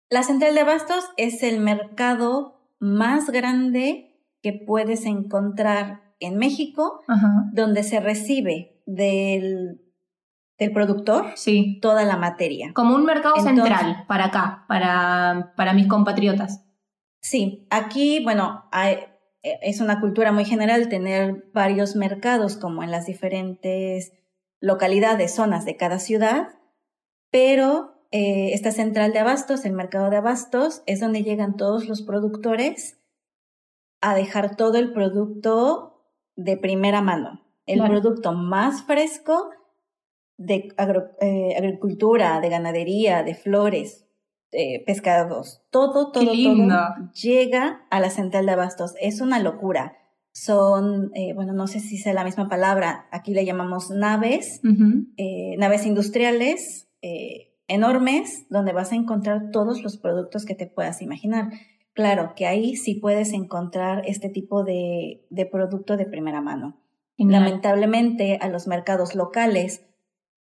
La 0.09 0.23
central 0.23 0.55
de 0.55 0.61
abastos 0.61 1.05
es 1.17 1.43
el 1.43 1.59
mercado 1.59 2.59
más 2.79 3.29
grande 3.29 4.23
que 4.41 4.53
puedes 4.53 5.05
encontrar 5.05 6.01
en 6.19 6.37
México, 6.37 7.01
donde 7.53 7.83
se 7.83 7.99
recibe 7.99 8.81
del, 8.85 9.81
del 10.57 10.71
productor 10.71 11.31
sí. 11.35 11.79
toda 11.81 12.03
la 12.03 12.17
materia. 12.17 12.71
Como 12.73 12.95
un 12.95 13.05
mercado 13.05 13.35
central 13.37 14.05
para 14.07 14.25
acá, 14.25 14.65
para, 14.67 15.53
para 15.55 15.73
mis 15.73 15.87
compatriotas. 15.87 16.65
Sí, 17.21 17.67
aquí, 17.69 18.23
bueno, 18.23 18.69
eh, 18.73 19.07
es 19.41 19.81
una 19.81 19.99
cultura 19.99 20.31
muy 20.31 20.45
general 20.45 20.89
tener 20.89 21.49
varios 21.53 21.95
mercados 21.95 22.57
como 22.57 22.83
en 22.83 22.91
las 22.91 23.05
diferentes 23.05 24.13
localidades, 24.59 25.35
zonas 25.35 25.65
de 25.65 25.77
cada 25.77 25.99
ciudad. 25.99 26.49
pero 27.31 27.95
eh, 28.11 28.53
esta 28.53 28.71
central 28.71 29.13
de 29.13 29.19
abastos, 29.19 29.65
el 29.65 29.73
mercado 29.73 30.09
de 30.09 30.17
abastos, 30.17 30.81
es 30.87 30.99
donde 30.99 31.21
llegan 31.21 31.57
todos 31.57 31.87
los 31.87 32.01
productores 32.01 32.97
a 34.01 34.15
dejar 34.15 34.55
todo 34.55 34.79
el 34.79 34.93
producto 34.93 36.01
de 36.35 36.57
primera 36.57 37.01
mano, 37.01 37.41
el 37.67 37.83
producto 37.83 38.33
más 38.33 38.81
fresco 38.83 39.51
de 40.37 40.73
eh, 41.21 41.55
agricultura, 41.57 42.39
de 42.39 42.49
ganadería, 42.49 43.23
de 43.23 43.35
flores, 43.35 44.07
de 44.51 44.81
pescados, 44.87 45.61
todo, 45.69 46.11
todo, 46.11 46.31
todo 46.31 47.11
llega 47.13 47.85
a 47.91 47.99
la 47.99 48.09
central 48.09 48.45
de 48.47 48.53
abastos. 48.53 48.95
Es 48.99 49.21
una 49.21 49.39
locura. 49.39 49.98
Son, 50.41 51.11
eh, 51.15 51.33
bueno, 51.33 51.51
no 51.51 51.67
sé 51.67 51.81
si 51.81 51.97
sea 51.97 52.13
la 52.13 52.23
misma 52.23 52.47
palabra, 52.47 53.07
aquí 53.11 53.33
le 53.33 53.45
llamamos 53.45 53.89
naves, 53.91 54.61
eh, 55.17 55.55
naves 55.57 55.85
industriales 55.85 56.87
enormes, 57.67 58.45
donde 58.49 58.71
vas 58.71 58.93
a 58.93 58.95
encontrar 58.95 59.51
todos 59.51 59.83
los 59.83 59.97
productos 59.97 60.45
que 60.45 60.55
te 60.55 60.65
puedas 60.65 61.01
imaginar. 61.01 61.49
Claro 61.93 62.33
que 62.35 62.47
ahí 62.47 62.75
sí 62.77 62.95
puedes 62.95 63.33
encontrar 63.33 64.03
este 64.05 64.29
tipo 64.29 64.63
de, 64.63 65.25
de 65.29 65.45
producto 65.45 65.97
de 65.97 66.05
primera 66.05 66.41
mano. 66.41 66.79
Lamentablemente 67.17 68.37
a 68.41 68.47
los 68.47 68.65
mercados 68.67 69.15
locales 69.15 69.85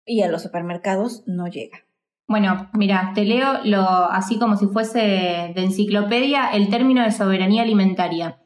y 0.03 0.23
a 0.23 0.29
los 0.29 0.41
supermercados 0.41 1.23
no 1.27 1.47
llega. 1.47 1.85
Bueno, 2.27 2.69
mira, 2.73 3.11
te 3.13 3.23
leo 3.23 3.63
lo, 3.63 3.81
así 3.81 4.39
como 4.39 4.57
si 4.57 4.65
fuese 4.65 4.99
de 4.99 5.63
enciclopedia 5.63 6.49
el 6.53 6.69
término 6.69 7.03
de 7.03 7.11
soberanía 7.11 7.61
alimentaria. 7.61 8.39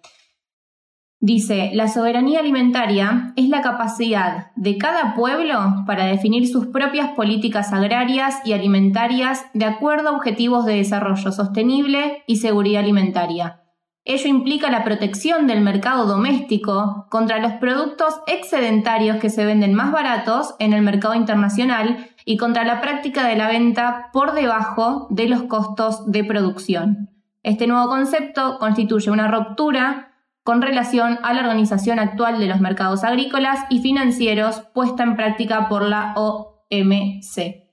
Dice, 1.22 1.72
la 1.74 1.90
soberanía 1.90 2.40
alimentaria 2.40 3.34
es 3.36 3.50
la 3.50 3.62
capacidad 3.62 4.52
de 4.56 4.78
cada 4.78 5.16
pueblo 5.16 5.84
para 5.86 6.06
definir 6.06 6.48
sus 6.48 6.68
propias 6.68 7.10
políticas 7.10 7.74
agrarias 7.74 8.38
y 8.46 8.54
alimentarias 8.54 9.46
de 9.54 9.66
acuerdo 9.66 10.10
a 10.10 10.16
objetivos 10.16 10.66
de 10.66 10.76
desarrollo 10.76 11.34
sostenible 11.34 12.24
y 12.26 12.38
seguridad 12.38 12.84
alimentaria. 12.84 13.64
Ello 14.06 14.30
implica 14.30 14.72
la 14.72 14.86
protección 14.86 15.46
del 15.46 15.60
mercado 15.60 16.06
doméstico 16.06 17.06
contra 17.10 17.40
los 17.40 17.52
productos 17.54 18.22
excedentarios 18.26 19.18
que 19.18 19.30
se 19.30 19.46
venden 19.46 19.74
más 19.74 19.92
baratos 19.92 20.56
en 20.58 20.72
el 20.72 20.82
mercado 20.82 21.16
internacional 21.16 22.08
y 22.24 22.38
contra 22.38 22.64
la 22.64 22.80
práctica 22.80 23.28
de 23.28 23.36
la 23.36 23.50
venta 23.50 24.10
por 24.14 24.32
debajo 24.34 25.08
de 25.10 25.28
los 25.28 25.44
costos 25.44 26.10
de 26.10 26.24
producción. 26.24 27.10
Este 27.44 27.68
nuevo 27.68 27.90
concepto 27.90 28.58
constituye 28.58 29.12
una 29.12 29.28
ruptura 29.28 30.09
con 30.50 30.64
relación 30.64 31.20
a 31.22 31.32
la 31.36 31.42
organización 31.42 32.00
actual 32.00 32.40
de 32.40 32.48
los 32.48 32.60
mercados 32.60 33.04
agrícolas 33.04 33.60
y 33.70 33.82
financieros 33.82 34.64
puesta 34.74 35.04
en 35.04 35.16
práctica 35.16 35.70
por 35.70 35.84
la 35.84 36.16
OMC. 36.16 37.68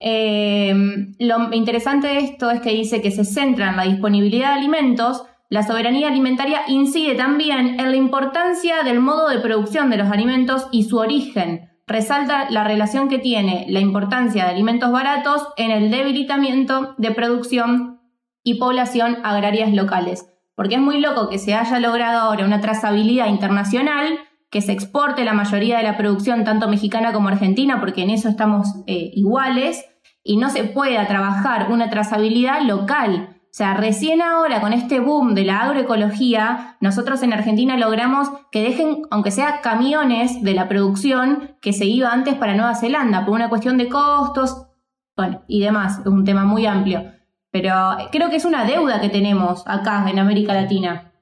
Eh, 0.00 0.74
lo 1.18 1.52
interesante 1.52 2.06
de 2.06 2.20
esto 2.20 2.50
es 2.50 2.62
que 2.62 2.70
dice 2.70 3.02
que 3.02 3.10
se 3.10 3.26
centra 3.26 3.68
en 3.68 3.76
la 3.76 3.82
disponibilidad 3.82 4.54
de 4.54 4.60
alimentos, 4.60 5.24
la 5.50 5.64
soberanía 5.64 6.08
alimentaria 6.08 6.62
incide 6.66 7.14
también 7.14 7.78
en 7.78 7.90
la 7.90 7.96
importancia 7.96 8.82
del 8.84 9.00
modo 9.00 9.28
de 9.28 9.40
producción 9.40 9.90
de 9.90 9.98
los 9.98 10.10
alimentos 10.10 10.68
y 10.72 10.84
su 10.84 10.96
origen. 10.96 11.72
Resalta 11.86 12.48
la 12.48 12.64
relación 12.64 13.10
que 13.10 13.18
tiene 13.18 13.66
la 13.68 13.80
importancia 13.80 14.44
de 14.44 14.50
alimentos 14.50 14.90
baratos 14.90 15.46
en 15.58 15.70
el 15.70 15.90
debilitamiento 15.90 16.94
de 16.96 17.10
producción 17.10 18.00
y 18.42 18.54
población 18.54 19.18
agrarias 19.24 19.74
locales. 19.74 20.31
Porque 20.54 20.76
es 20.76 20.80
muy 20.80 21.00
loco 21.00 21.28
que 21.28 21.38
se 21.38 21.54
haya 21.54 21.80
logrado 21.80 22.20
ahora 22.20 22.44
una 22.44 22.60
trazabilidad 22.60 23.28
internacional, 23.28 24.18
que 24.50 24.60
se 24.60 24.72
exporte 24.72 25.24
la 25.24 25.32
mayoría 25.32 25.78
de 25.78 25.82
la 25.82 25.96
producción, 25.96 26.44
tanto 26.44 26.68
mexicana 26.68 27.12
como 27.12 27.28
argentina, 27.28 27.80
porque 27.80 28.02
en 28.02 28.10
eso 28.10 28.28
estamos 28.28 28.68
eh, 28.86 29.10
iguales, 29.14 29.84
y 30.24 30.36
no 30.36 30.50
se 30.50 30.64
pueda 30.64 31.06
trabajar 31.06 31.70
una 31.70 31.90
trazabilidad 31.90 32.62
local. 32.62 33.36
O 33.44 33.54
sea, 33.54 33.74
recién 33.74 34.22
ahora 34.22 34.60
con 34.60 34.72
este 34.72 35.00
boom 35.00 35.34
de 35.34 35.44
la 35.44 35.60
agroecología, 35.60 36.76
nosotros 36.80 37.22
en 37.22 37.32
Argentina 37.32 37.76
logramos 37.76 38.28
que 38.50 38.62
dejen, 38.62 39.02
aunque 39.10 39.30
sea 39.30 39.60
camiones 39.60 40.42
de 40.42 40.54
la 40.54 40.68
producción 40.68 41.56
que 41.60 41.72
se 41.72 41.84
iba 41.84 42.12
antes 42.12 42.34
para 42.34 42.54
Nueva 42.54 42.74
Zelanda, 42.74 43.26
por 43.26 43.34
una 43.34 43.50
cuestión 43.50 43.76
de 43.76 43.88
costos, 43.88 44.68
bueno, 45.16 45.42
y 45.46 45.60
demás, 45.60 45.98
es 45.98 46.06
un 46.06 46.24
tema 46.24 46.44
muy 46.44 46.64
amplio. 46.64 47.11
Pero 47.52 47.74
creo 48.10 48.30
que 48.30 48.36
es 48.36 48.44
una 48.44 48.64
deuda 48.64 49.00
que 49.00 49.10
tenemos 49.10 49.62
acá 49.66 50.08
en 50.10 50.18
América 50.18 50.54
Latina. 50.54 51.12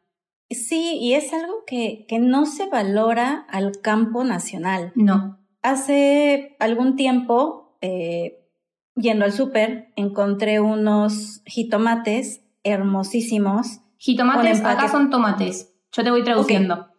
Sí, 0.49 0.97
y 1.01 1.15
es 1.15 1.33
algo 1.33 1.65
que, 1.67 2.07
que 2.09 2.19
no 2.19 2.47
se 2.47 2.69
valora 2.69 3.47
al 3.51 3.81
campo 3.83 4.25
nacional. 4.25 4.93
No. 4.95 5.39
Hace 5.63 6.57
algún 6.61 6.97
tiempo, 6.97 7.77
eh, 7.81 8.47
yendo 8.95 9.25
al 9.25 9.33
súper, 9.33 9.93
encontré 9.97 10.61
unos 10.61 11.43
jitomates 11.47 12.43
hermosísimos. 12.63 13.81
Jitomates, 13.99 14.65
acá 14.65 14.89
son 14.89 15.11
tomates. 15.11 15.75
Yo 15.93 16.05
te 16.05 16.11
voy 16.11 16.23
traduciendo. 16.23 16.90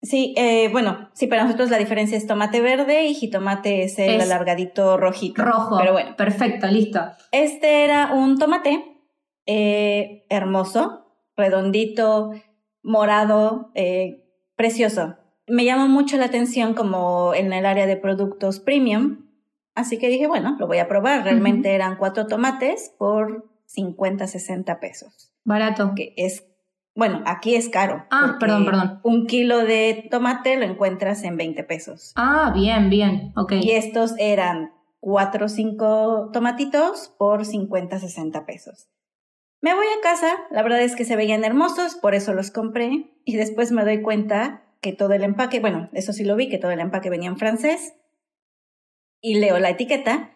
Sí, 0.00 0.32
eh, 0.36 0.68
bueno, 0.70 1.10
sí, 1.12 1.26
para 1.26 1.44
nosotros 1.44 1.70
la 1.70 1.78
diferencia 1.78 2.16
es 2.16 2.26
tomate 2.26 2.60
verde 2.60 3.06
y 3.06 3.14
jitomate 3.14 3.82
es 3.82 3.98
el 3.98 4.20
alargadito 4.20 4.96
rojito. 4.96 5.44
Rojo. 5.44 5.76
Pero 5.78 5.92
bueno. 5.92 6.14
Perfecto, 6.16 6.68
listo. 6.68 7.00
Este 7.32 7.84
era 7.84 8.12
un 8.12 8.38
tomate 8.38 8.84
eh, 9.46 10.24
hermoso, 10.28 11.04
redondito, 11.36 12.30
morado, 12.82 13.72
eh, 13.74 14.24
precioso. 14.54 15.16
Me 15.48 15.64
llamó 15.64 15.88
mucho 15.88 16.16
la 16.16 16.26
atención 16.26 16.74
como 16.74 17.34
en 17.34 17.52
el 17.52 17.66
área 17.66 17.86
de 17.86 17.96
productos 17.96 18.60
premium, 18.60 19.26
así 19.74 19.98
que 19.98 20.08
dije, 20.08 20.28
bueno, 20.28 20.56
lo 20.60 20.68
voy 20.68 20.78
a 20.78 20.86
probar. 20.86 21.24
Realmente 21.24 21.74
eran 21.74 21.96
cuatro 21.96 22.26
tomates 22.26 22.94
por 22.98 23.50
50, 23.66 24.26
60 24.26 24.78
pesos. 24.78 25.32
Barato. 25.44 25.92
Que 25.96 26.14
es 26.16 26.44
bueno, 26.98 27.22
aquí 27.26 27.54
es 27.54 27.68
caro. 27.68 28.04
Ah, 28.10 28.38
perdón, 28.40 28.64
perdón. 28.64 29.00
Un 29.04 29.28
kilo 29.28 29.58
de 29.58 30.08
tomate 30.10 30.56
lo 30.56 30.64
encuentras 30.64 31.22
en 31.22 31.36
20 31.36 31.62
pesos. 31.62 32.12
Ah, 32.16 32.50
bien, 32.52 32.90
bien, 32.90 33.32
ok. 33.36 33.52
Y 33.52 33.70
estos 33.70 34.14
eran 34.18 34.72
4 34.98 35.46
o 35.46 35.48
5 35.48 36.30
tomatitos 36.32 37.14
por 37.16 37.44
50, 37.44 38.00
60 38.00 38.44
pesos. 38.46 38.88
Me 39.60 39.76
voy 39.76 39.86
a 39.86 40.02
casa, 40.02 40.32
la 40.50 40.64
verdad 40.64 40.82
es 40.82 40.96
que 40.96 41.04
se 41.04 41.14
veían 41.14 41.44
hermosos, 41.44 41.94
por 41.94 42.16
eso 42.16 42.34
los 42.34 42.50
compré. 42.50 43.12
Y 43.24 43.36
después 43.36 43.70
me 43.70 43.84
doy 43.84 44.02
cuenta 44.02 44.64
que 44.80 44.92
todo 44.92 45.12
el 45.12 45.22
empaque, 45.22 45.60
bueno, 45.60 45.88
eso 45.92 46.12
sí 46.12 46.24
lo 46.24 46.34
vi, 46.34 46.48
que 46.48 46.58
todo 46.58 46.72
el 46.72 46.80
empaque 46.80 47.10
venía 47.10 47.28
en 47.28 47.38
francés. 47.38 47.94
Y 49.20 49.38
leo 49.38 49.60
la 49.60 49.70
etiqueta 49.70 50.32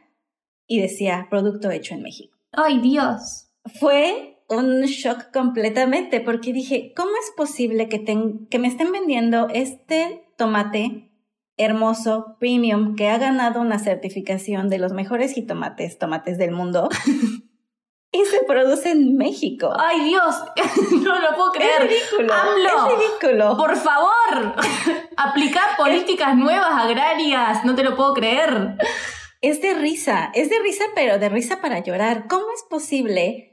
y 0.68 0.81
decía 0.81 1.27
producto 1.29 1.72
hecho 1.72 1.94
en 1.94 2.03
México. 2.03 2.38
¡Ay, 2.53 2.79
Dios! 2.79 3.51
Fue 3.81 4.32
un 4.52 4.82
shock 4.82 5.30
completamente 5.32 6.20
porque 6.20 6.52
dije, 6.52 6.92
¿cómo 6.96 7.10
es 7.22 7.32
posible 7.36 7.88
que, 7.88 8.04
que 8.50 8.58
me 8.58 8.68
estén 8.68 8.92
vendiendo 8.92 9.48
este 9.52 10.26
tomate 10.36 11.10
hermoso, 11.56 12.36
premium, 12.40 12.96
que 12.96 13.08
ha 13.08 13.18
ganado 13.18 13.60
una 13.60 13.78
certificación 13.78 14.68
de 14.68 14.78
los 14.78 14.92
mejores 14.92 15.32
jitomates, 15.32 15.98
tomates 15.98 16.38
del 16.38 16.52
mundo? 16.52 16.88
y 18.12 18.24
se 18.26 18.44
produce 18.44 18.90
en 18.90 19.16
México. 19.16 19.72
¡Ay, 19.78 20.04
Dios! 20.04 20.36
no 21.02 21.18
lo 21.18 21.34
puedo 21.34 21.52
creer. 21.52 21.82
Es 21.82 21.88
ridículo. 21.88 22.34
es 22.34 22.98
ridículo. 22.98 23.56
Por 23.56 23.76
favor, 23.76 24.54
aplicar 25.16 25.76
políticas 25.78 26.36
nuevas 26.36 26.84
agrarias. 26.84 27.64
No 27.64 27.74
te 27.74 27.82
lo 27.82 27.96
puedo 27.96 28.12
creer. 28.12 28.76
Es 29.40 29.62
de 29.62 29.74
risa, 29.74 30.30
es 30.34 30.50
de 30.50 30.58
risa, 30.60 30.84
pero 30.94 31.18
de 31.18 31.30
risa 31.30 31.60
para 31.62 31.80
llorar. 31.80 32.26
¿Cómo 32.28 32.44
es 32.54 32.62
posible 32.68 33.51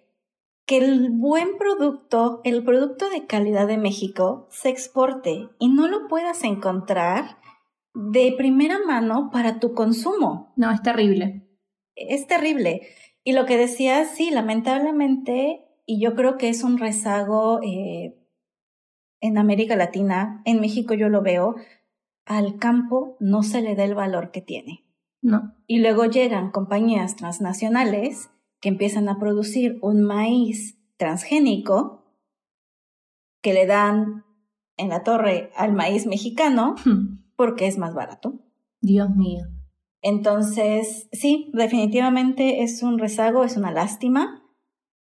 que 0.69 0.77
el 0.77 1.09
buen 1.09 1.57
producto, 1.57 2.41
el 2.43 2.63
producto 2.63 3.09
de 3.09 3.25
calidad 3.25 3.65
de 3.65 3.79
México, 3.79 4.47
se 4.51 4.69
exporte 4.69 5.49
y 5.57 5.69
no 5.69 5.87
lo 5.87 6.07
puedas 6.07 6.43
encontrar 6.43 7.39
de 7.95 8.35
primera 8.37 8.77
mano 8.85 9.31
para 9.33 9.59
tu 9.59 9.73
consumo. 9.73 10.53
No, 10.57 10.69
es 10.69 10.83
terrible. 10.83 11.49
Es 11.95 12.27
terrible. 12.27 12.81
Y 13.23 13.33
lo 13.33 13.47
que 13.47 13.57
decías, 13.57 14.11
sí, 14.11 14.29
lamentablemente, 14.29 15.65
y 15.87 15.99
yo 15.99 16.13
creo 16.13 16.37
que 16.37 16.49
es 16.49 16.63
un 16.63 16.77
rezago 16.77 17.59
eh, 17.63 18.23
en 19.21 19.39
América 19.39 19.75
Latina, 19.75 20.43
en 20.45 20.61
México 20.61 20.93
yo 20.93 21.09
lo 21.09 21.23
veo, 21.23 21.55
al 22.27 22.59
campo 22.59 23.17
no 23.19 23.41
se 23.41 23.63
le 23.63 23.73
da 23.73 23.85
el 23.85 23.95
valor 23.95 24.29
que 24.29 24.41
tiene. 24.41 24.85
No. 25.19 25.55
Y 25.65 25.79
luego 25.79 26.05
llegan 26.05 26.51
compañías 26.51 27.15
transnacionales 27.15 28.29
que 28.59 28.69
empiezan 28.69 29.09
a 29.09 29.19
producir 29.19 29.79
un 29.81 30.01
maíz 30.01 30.79
transgénico 30.97 32.03
que 33.41 33.53
le 33.53 33.65
dan 33.65 34.25
en 34.77 34.89
la 34.89 35.03
torre 35.03 35.51
al 35.55 35.73
maíz 35.73 36.05
mexicano 36.05 36.75
hmm. 36.85 37.33
porque 37.35 37.67
es 37.67 37.77
más 37.77 37.93
barato. 37.93 38.39
Dios 38.81 39.09
mío. 39.15 39.45
Entonces, 40.01 41.09
sí, 41.11 41.51
definitivamente 41.53 42.63
es 42.63 42.83
un 42.83 42.99
rezago, 42.99 43.43
es 43.43 43.57
una 43.57 43.71
lástima. 43.71 44.43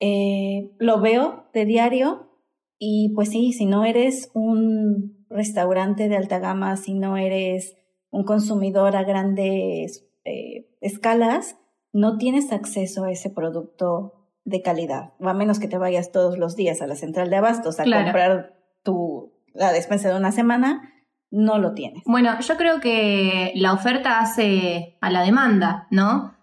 Eh, 0.01 0.73
lo 0.79 1.01
veo 1.01 1.45
de 1.53 1.65
diario 1.65 2.31
y 2.79 3.13
pues 3.15 3.31
sí, 3.31 3.53
si 3.53 3.67
no 3.67 3.85
eres 3.85 4.31
un 4.35 5.27
restaurante 5.29 6.09
de 6.09 6.17
alta 6.17 6.39
gama, 6.39 6.77
si 6.77 6.95
no 6.95 7.17
eres 7.17 7.77
un 8.11 8.25
consumidor 8.25 8.97
a 8.97 9.05
grandes 9.05 10.09
eh, 10.25 10.69
escalas, 10.81 11.57
no 11.92 12.18
tienes 12.18 12.53
acceso 12.53 13.05
a 13.05 13.11
ese 13.11 13.31
producto 13.31 14.14
de 14.44 14.62
calidad, 14.62 15.12
a 15.20 15.35
menos 15.35 15.59
que 15.59 15.68
te 15.68 15.79
vayas 15.79 16.12
todos 16.12 16.38
los 16.38 16.57
días 16.57 16.81
a 16.81 16.87
la 16.87 16.96
central 16.96 17.31
de 17.31 17.37
abastos 17.37 17.79
a 17.79 17.85
comprar 17.85 18.55
tu, 18.83 19.33
la 19.55 19.72
despensa 19.72 20.09
de 20.09 20.16
una 20.16 20.33
semana, 20.33 20.92
no 21.31 21.59
lo 21.59 21.74
tienes. 21.74 22.03
Bueno, 22.07 22.38
yo 22.40 22.57
creo 22.57 22.81
que 22.81 23.53
la 23.55 23.72
oferta 23.72 24.18
hace 24.18 24.98
a 25.00 25.11
la 25.11 25.22
demanda, 25.22 25.87
¿no? 25.90 26.35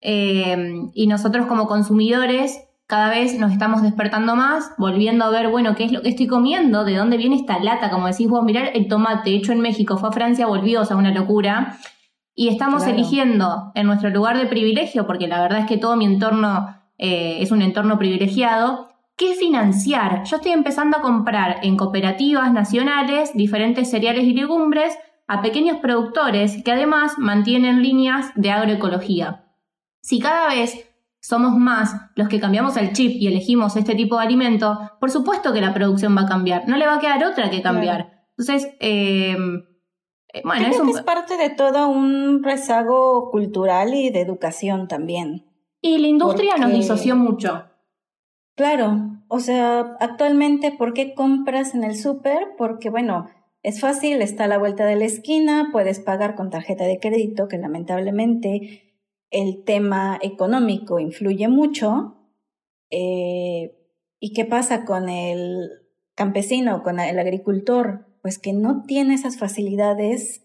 Eh, 0.00 0.56
y 0.94 1.06
nosotros 1.08 1.46
como 1.46 1.66
consumidores 1.66 2.68
cada 2.88 3.10
vez 3.10 3.38
nos 3.38 3.52
estamos 3.52 3.82
despertando 3.82 4.34
más, 4.34 4.72
volviendo 4.78 5.26
a 5.26 5.30
ver, 5.30 5.48
bueno, 5.48 5.74
qué 5.74 5.84
es 5.84 5.92
lo 5.92 6.00
que 6.00 6.08
estoy 6.08 6.26
comiendo, 6.26 6.84
de 6.84 6.96
dónde 6.96 7.18
viene 7.18 7.36
esta 7.36 7.58
lata, 7.58 7.90
como 7.90 8.06
decís 8.06 8.28
vos, 8.28 8.42
mirar 8.42 8.70
el 8.74 8.88
tomate 8.88 9.30
hecho 9.30 9.52
en 9.52 9.60
México, 9.60 9.98
fue 9.98 10.08
a 10.08 10.12
Francia, 10.12 10.46
volvió, 10.46 10.80
o 10.80 10.84
sea, 10.86 10.96
una 10.96 11.12
locura. 11.12 11.78
Y 12.40 12.46
estamos 12.50 12.86
eligiendo 12.86 13.72
en 13.74 13.88
nuestro 13.88 14.10
lugar 14.10 14.38
de 14.38 14.46
privilegio, 14.46 15.08
porque 15.08 15.26
la 15.26 15.42
verdad 15.42 15.58
es 15.58 15.66
que 15.66 15.76
todo 15.76 15.96
mi 15.96 16.04
entorno 16.04 16.72
eh, 16.96 17.38
es 17.40 17.50
un 17.50 17.62
entorno 17.62 17.98
privilegiado, 17.98 18.90
¿qué 19.16 19.34
financiar? 19.34 20.22
Yo 20.22 20.36
estoy 20.36 20.52
empezando 20.52 20.98
a 20.98 21.00
comprar 21.00 21.56
en 21.64 21.76
cooperativas 21.76 22.52
nacionales 22.52 23.32
diferentes 23.34 23.90
cereales 23.90 24.22
y 24.22 24.34
legumbres 24.34 24.96
a 25.26 25.42
pequeños 25.42 25.78
productores 25.78 26.62
que 26.62 26.70
además 26.70 27.18
mantienen 27.18 27.82
líneas 27.82 28.30
de 28.36 28.52
agroecología. 28.52 29.44
Si 30.00 30.20
cada 30.20 30.46
vez 30.46 30.88
somos 31.20 31.56
más 31.56 31.96
los 32.14 32.28
que 32.28 32.38
cambiamos 32.38 32.76
el 32.76 32.92
chip 32.92 33.20
y 33.20 33.26
elegimos 33.26 33.74
este 33.74 33.96
tipo 33.96 34.16
de 34.16 34.26
alimento, 34.26 34.78
por 35.00 35.10
supuesto 35.10 35.52
que 35.52 35.60
la 35.60 35.74
producción 35.74 36.16
va 36.16 36.20
a 36.20 36.28
cambiar, 36.28 36.68
no 36.68 36.76
le 36.76 36.86
va 36.86 36.94
a 36.94 37.00
quedar 37.00 37.24
otra 37.24 37.50
que 37.50 37.62
cambiar. 37.62 38.22
Entonces, 38.36 38.76
eh, 38.78 39.36
bueno, 40.44 40.68
es, 40.68 40.96
es 40.96 41.02
parte 41.02 41.36
de 41.36 41.50
todo 41.50 41.88
un 41.88 42.42
rezago 42.42 43.30
cultural 43.30 43.94
y 43.94 44.10
de 44.10 44.20
educación 44.20 44.88
también. 44.88 45.46
Y 45.80 45.98
la 45.98 46.08
industria 46.08 46.56
nos 46.56 46.72
disoció 46.72 47.16
mucho. 47.16 47.64
Claro, 48.56 49.22
o 49.28 49.38
sea, 49.40 49.96
actualmente, 50.00 50.72
¿por 50.72 50.92
qué 50.92 51.14
compras 51.14 51.74
en 51.74 51.84
el 51.84 51.96
súper? 51.96 52.56
Porque, 52.56 52.90
bueno, 52.90 53.28
es 53.62 53.80
fácil, 53.80 54.20
está 54.20 54.44
a 54.44 54.48
la 54.48 54.58
vuelta 54.58 54.84
de 54.84 54.96
la 54.96 55.04
esquina, 55.04 55.68
puedes 55.70 56.00
pagar 56.00 56.34
con 56.34 56.50
tarjeta 56.50 56.84
de 56.84 56.98
crédito, 56.98 57.46
que 57.46 57.58
lamentablemente 57.58 58.96
el 59.30 59.62
tema 59.64 60.18
económico 60.22 60.98
influye 60.98 61.46
mucho. 61.46 62.16
Eh, 62.90 63.76
¿Y 64.18 64.32
qué 64.32 64.44
pasa 64.44 64.84
con 64.84 65.08
el 65.08 65.70
campesino, 66.16 66.82
con 66.82 66.98
el 66.98 67.18
agricultor? 67.18 68.07
Pues 68.22 68.38
que 68.38 68.52
no 68.52 68.84
tiene 68.84 69.14
esas 69.14 69.38
facilidades 69.38 70.44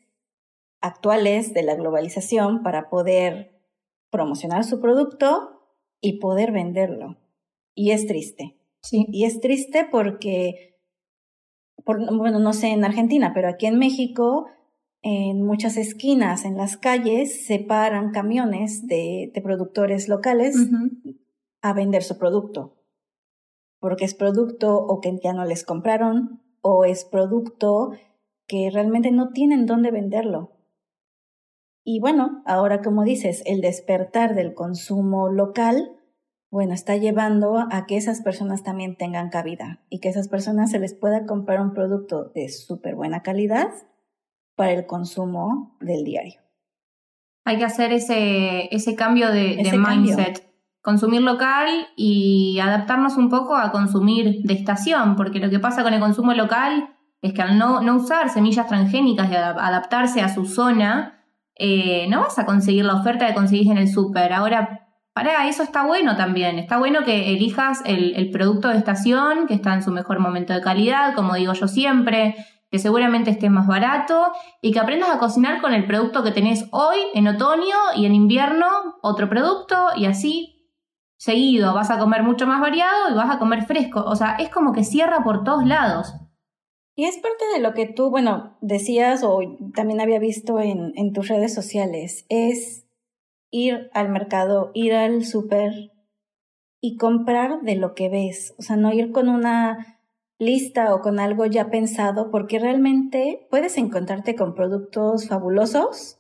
actuales 0.82 1.54
de 1.54 1.64
la 1.64 1.76
globalización 1.76 2.64
para 2.64 2.90
poder 2.90 3.62
promocionar 4.10 4.64
su 4.64 4.80
producto 4.80 5.62
y 6.02 6.20
poder 6.20 6.52
venderlo. 6.52 7.18
Y 7.74 7.92
es 7.92 8.06
triste. 8.06 8.58
Sí. 8.82 9.06
Y 9.10 9.26
es 9.26 9.40
triste 9.40 9.88
porque, 9.90 10.78
bueno, 11.86 12.40
no 12.40 12.54
sé 12.54 12.68
en 12.68 12.84
Argentina, 12.84 13.32
pero 13.34 13.48
aquí 13.48 13.66
en 13.66 13.80
México 13.80 14.48
en 15.04 15.46
muchas 15.46 15.76
esquinas, 15.76 16.46
en 16.46 16.56
las 16.56 16.78
calles, 16.78 17.46
se 17.46 17.60
paran 17.60 18.12
camiones 18.12 18.88
de, 18.88 19.32
productores 19.44 20.08
locales 20.08 20.56
a 21.62 21.74
vender 21.74 22.04
su 22.04 22.18
producto. 22.18 22.78
Porque 23.80 24.06
es 24.06 24.16
producto 24.16 24.78
o 24.78 25.02
que 25.02 25.20
ya 25.22 25.34
no 25.34 25.44
les 25.44 25.66
compraron, 25.66 26.42
o 26.64 26.86
es 26.86 27.06
producto 27.06 27.92
que 28.48 28.72
realmente 28.72 29.12
no 29.12 29.30
tienen 29.30 29.68
dónde 29.68 29.92
venderlo. 29.92 30.52
Y 31.84 32.00
bueno, 32.00 32.42
ahora 32.46 32.82
como 32.82 33.04
dices, 33.04 33.44
el 33.46 33.62
despertar 33.62 34.34
del 34.34 34.54
consumo 34.54 35.30
local, 35.30 36.00
bueno, 36.50 36.74
está 36.74 36.96
llevando 36.96 37.58
a 37.70 37.86
que 37.86 37.98
esas 37.98 38.22
personas 38.22 38.64
también 38.64 38.96
tengan 38.96 39.30
cabida 39.30 39.84
y 39.90 40.00
que 40.00 40.10
esas 40.10 40.30
personas 40.30 40.72
se 40.72 40.80
les 40.80 40.94
pueda 40.94 41.26
comprar 41.26 41.60
un 41.60 41.74
producto 41.74 42.32
de 42.34 42.48
súper 42.48 42.96
buena 42.96 43.22
calidad 43.22 43.70
para 44.56 44.72
el 44.72 44.86
consumo 44.86 45.76
del 45.82 46.06
diario. 46.06 46.40
Hay 47.44 47.58
que 47.58 47.66
hacer 47.66 47.92
ese, 47.92 48.74
ese 48.74 48.96
cambio 48.96 49.30
de, 49.30 49.58
mindset. 49.78 50.53
Consumir 50.84 51.22
local 51.22 51.88
y 51.96 52.60
adaptarnos 52.60 53.18
un 53.18 53.30
poco 53.30 53.56
a 53.56 53.72
consumir 53.72 54.44
de 54.44 54.54
estación, 54.54 55.16
porque 55.16 55.40
lo 55.40 55.50
que 55.50 55.60
pasa 55.60 55.82
con 55.82 55.94
el 55.94 56.00
consumo 56.00 56.34
local 56.34 56.90
es 57.22 57.34
que 57.34 57.42
al 57.42 57.58
no, 57.58 57.82
no 57.82 57.96
usar 57.96 58.30
semillas 58.30 58.68
transgénicas 58.68 59.32
y 59.32 59.36
adaptarse 59.36 60.22
a 60.22 60.28
su 60.28 60.46
zona, 60.46 61.24
eh, 61.56 62.06
no 62.10 62.20
vas 62.20 62.38
a 62.38 62.46
conseguir 62.46 62.84
la 62.84 62.96
oferta 62.96 63.26
que 63.26 63.34
conseguís 63.34 63.72
en 63.72 63.78
el 63.78 63.88
súper. 63.88 64.34
Ahora, 64.34 64.90
para 65.14 65.48
eso 65.48 65.64
está 65.64 65.86
bueno 65.86 66.18
también. 66.18 66.60
Está 66.60 66.78
bueno 66.78 67.06
que 67.06 67.32
elijas 67.34 67.82
el, 67.86 68.14
el, 68.16 68.30
producto 68.30 68.68
de 68.68 68.78
estación, 68.78 69.48
que 69.48 69.54
está 69.54 69.74
en 69.74 69.84
su 69.84 69.92
mejor 69.92 70.20
momento 70.20 70.54
de 70.54 70.62
calidad, 70.62 71.16
como 71.16 71.36
digo 71.36 71.54
yo 71.54 71.70
siempre, 71.70 72.36
que 72.74 72.80
seguramente 72.80 73.30
esté 73.30 73.52
más 73.52 73.68
barato 73.68 74.32
y 74.60 74.72
que 74.72 74.80
aprendas 74.80 75.12
a 75.12 75.20
cocinar 75.20 75.62
con 75.62 75.74
el 75.74 75.86
producto 75.86 76.24
que 76.24 76.32
tenés 76.32 76.66
hoy 76.72 76.98
en 77.14 77.28
otoño 77.28 77.78
y 77.96 78.08
en 78.08 78.16
invierno 78.16 78.66
otro 79.04 79.30
producto 79.30 79.90
y 79.96 80.08
así 80.08 80.53
seguido 81.24 81.74
vas 81.74 81.90
a 81.90 82.00
comer 82.00 82.22
mucho 82.22 82.46
más 82.46 82.60
variado 82.60 83.10
y 83.10 83.14
vas 83.14 83.34
a 83.34 83.40
comer 83.40 83.64
fresco. 83.66 84.04
O 84.06 84.14
sea, 84.18 84.36
es 84.40 84.50
como 84.50 84.74
que 84.74 84.84
cierra 84.84 85.24
por 85.24 85.46
todos 85.46 85.66
lados. 85.66 86.16
Y 86.98 87.06
es 87.06 87.18
parte 87.18 87.46
de 87.54 87.62
lo 87.62 87.74
que 87.74 87.86
tú, 87.86 88.10
bueno, 88.10 88.58
decías 88.60 89.24
o 89.24 89.40
también 89.74 90.02
había 90.02 90.20
visto 90.20 90.60
en, 90.60 91.14
tus 91.14 91.30
redes 91.30 91.54
sociales, 91.54 92.26
es 92.28 92.86
ir 93.52 93.90
al 93.94 94.10
mercado, 94.10 94.72
ir 94.74 94.94
al 94.94 95.24
súper 95.24 95.94
y 96.82 96.98
comprar 96.98 97.62
de 97.62 97.76
lo 97.76 97.96
que 97.96 98.10
ves. 98.10 98.54
O 98.60 98.62
sea, 98.62 98.76
no 98.76 98.92
ir 98.92 99.14
con 99.14 99.30
una 99.30 100.02
lista 100.40 100.94
o 100.94 101.00
con 101.00 101.22
algo 101.22 101.46
ya 101.46 101.70
pensado, 101.70 102.32
porque 102.32 102.60
realmente 102.60 103.48
puedes 103.50 103.78
encontrarte 103.78 104.36
con 104.36 104.56
productos 104.56 105.30
fabulosos 105.30 106.20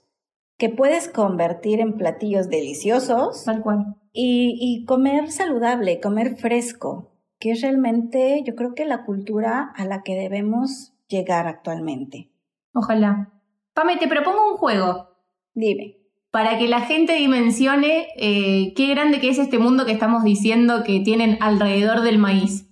que 0.58 0.70
puedes 0.70 1.10
convertir 1.10 1.80
en 1.80 1.98
platillos 1.98 2.50
deliciosos. 2.50 3.44
Tal 3.46 3.62
cual. 3.62 3.96
Y, 4.12 4.58
y 4.60 4.86
comer 4.86 5.32
saludable, 5.32 6.00
comer 6.00 6.38
fresco, 6.38 7.12
que 7.40 7.52
es 7.52 7.62
realmente, 7.62 8.44
yo 8.46 8.56
creo 8.56 8.76
que 8.76 8.86
la 8.86 9.06
cultura 9.06 9.74
a 9.76 9.86
la 9.86 10.04
que 10.04 10.16
debemos 10.16 10.94
llegar 11.08 11.48
actualmente. 11.48 12.32
Ojalá. 12.74 13.32
Pame, 13.74 13.98
te 13.98 14.08
propongo 14.08 14.52
un 14.52 14.58
juego. 14.58 15.10
Dime. 15.54 15.98
Para 16.32 16.58
que 16.58 16.68
la 16.68 16.82
gente 16.82 17.14
dimensione 17.14 18.08
eh, 18.18 18.74
qué 18.76 18.88
grande 18.88 19.20
que 19.20 19.30
es 19.30 19.38
este 19.38 19.60
mundo 19.60 19.86
que 19.86 19.92
estamos 19.92 20.24
diciendo 20.24 20.84
que 20.84 21.00
tienen 21.00 21.38
alrededor 21.42 22.02
del 22.02 22.18
maíz. 22.18 22.68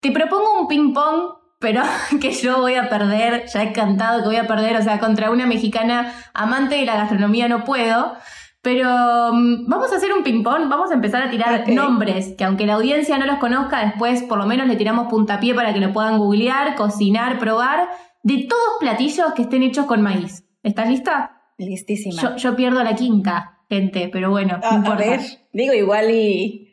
Te 0.00 0.10
propongo 0.12 0.60
un 0.60 0.68
ping-pong, 0.68 1.43
pero 1.58 1.82
que 2.20 2.32
yo 2.32 2.58
voy 2.58 2.74
a 2.74 2.88
perder, 2.88 3.46
ya 3.46 3.62
he 3.62 3.72
cantado 3.72 4.22
que 4.22 4.28
voy 4.28 4.36
a 4.36 4.46
perder, 4.46 4.76
o 4.76 4.82
sea, 4.82 4.98
contra 4.98 5.30
una 5.30 5.46
mexicana 5.46 6.14
amante 6.32 6.76
de 6.76 6.84
la 6.84 6.96
gastronomía 6.96 7.48
no 7.48 7.64
puedo. 7.64 8.14
Pero 8.62 8.88
mm, 9.32 9.68
vamos 9.68 9.92
a 9.92 9.96
hacer 9.96 10.12
un 10.12 10.22
ping-pong, 10.22 10.68
vamos 10.70 10.90
a 10.90 10.94
empezar 10.94 11.22
a 11.22 11.30
tirar 11.30 11.68
nombres, 11.68 12.34
que 12.38 12.44
aunque 12.44 12.66
la 12.66 12.74
audiencia 12.74 13.18
no 13.18 13.26
los 13.26 13.36
conozca, 13.36 13.84
después 13.84 14.22
por 14.22 14.38
lo 14.38 14.46
menos 14.46 14.66
le 14.66 14.76
tiramos 14.76 15.08
puntapié 15.08 15.54
para 15.54 15.74
que 15.74 15.80
lo 15.80 15.92
puedan 15.92 16.18
googlear, 16.18 16.74
cocinar, 16.74 17.38
probar, 17.38 17.90
de 18.22 18.46
todos 18.48 18.78
platillos 18.80 19.34
que 19.34 19.42
estén 19.42 19.62
hechos 19.62 19.84
con 19.84 20.00
maíz. 20.00 20.46
¿Estás 20.62 20.88
lista? 20.88 21.42
Listísima. 21.58 22.36
Yo, 22.36 22.56
pierdo 22.56 22.82
la 22.82 22.94
quinta, 22.94 23.58
gente, 23.68 24.08
pero 24.10 24.30
bueno. 24.30 24.58
Ah, 24.62 24.82
a 24.82 24.94
ver, 24.96 25.20
digo 25.52 25.74
igual 25.74 26.10
y 26.10 26.64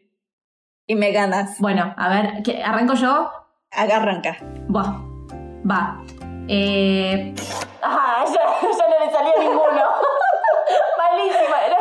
y 0.88 0.96
me 0.96 1.12
ganas. 1.12 1.58
Bueno, 1.60 1.94
a 1.96 2.10
ver, 2.10 2.44
¿arranco 2.66 2.96
yo? 2.96 3.32
Arranca. 3.72 4.38
Va. 4.74 5.02
Va. 5.70 6.04
Eh... 6.48 7.34
Ah, 7.82 8.26
ya, 8.34 8.70
no 8.88 9.06
le 9.06 9.12
salió 9.12 9.32
ninguno. 9.40 9.62
Malísima 10.98 11.66
era. 11.66 11.78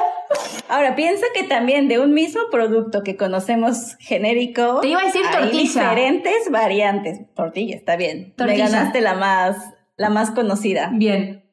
Ahora, 0.69 0.95
piensa 0.95 1.27
que 1.35 1.43
también 1.43 1.89
de 1.89 1.99
un 1.99 2.15
mismo 2.15 2.43
producto 2.51 3.03
que 3.03 3.17
conocemos 3.17 3.97
genérico. 3.99 4.81
Te 4.81 4.89
iba 4.89 5.01
a 5.01 5.07
decir 5.07 5.23
hay 5.27 5.51
diferentes 5.51 6.51
variantes. 6.51 7.21
Tortilla, 7.35 7.77
está 7.77 7.97
bien. 7.97 8.35
Tortilla. 8.37 8.65
Me 8.65 8.71
ganaste 8.71 9.01
la 9.01 9.15
más, 9.15 9.57
la 9.97 10.11
más 10.11 10.31
conocida. 10.31 10.91
Bien. 10.93 11.45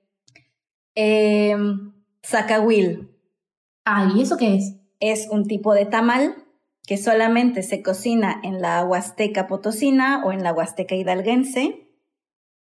Eh, 0.95 1.55
Zacahuil. 2.23 3.09
Ah, 3.85 4.11
¿y 4.15 4.21
eso 4.21 4.37
qué 4.37 4.55
es? 4.55 4.75
Es 4.99 5.27
un 5.31 5.45
tipo 5.45 5.73
de 5.73 5.85
tamal 5.85 6.35
que 6.87 6.97
solamente 6.97 7.61
se 7.61 7.83
cocina 7.83 8.39
en 8.43 8.61
la 8.61 8.83
Huasteca 8.83 9.45
Potosina 9.45 10.23
o 10.25 10.31
en 10.31 10.41
la 10.41 10.53
Huasteca 10.53 10.95
Hidalguense. 10.95 11.83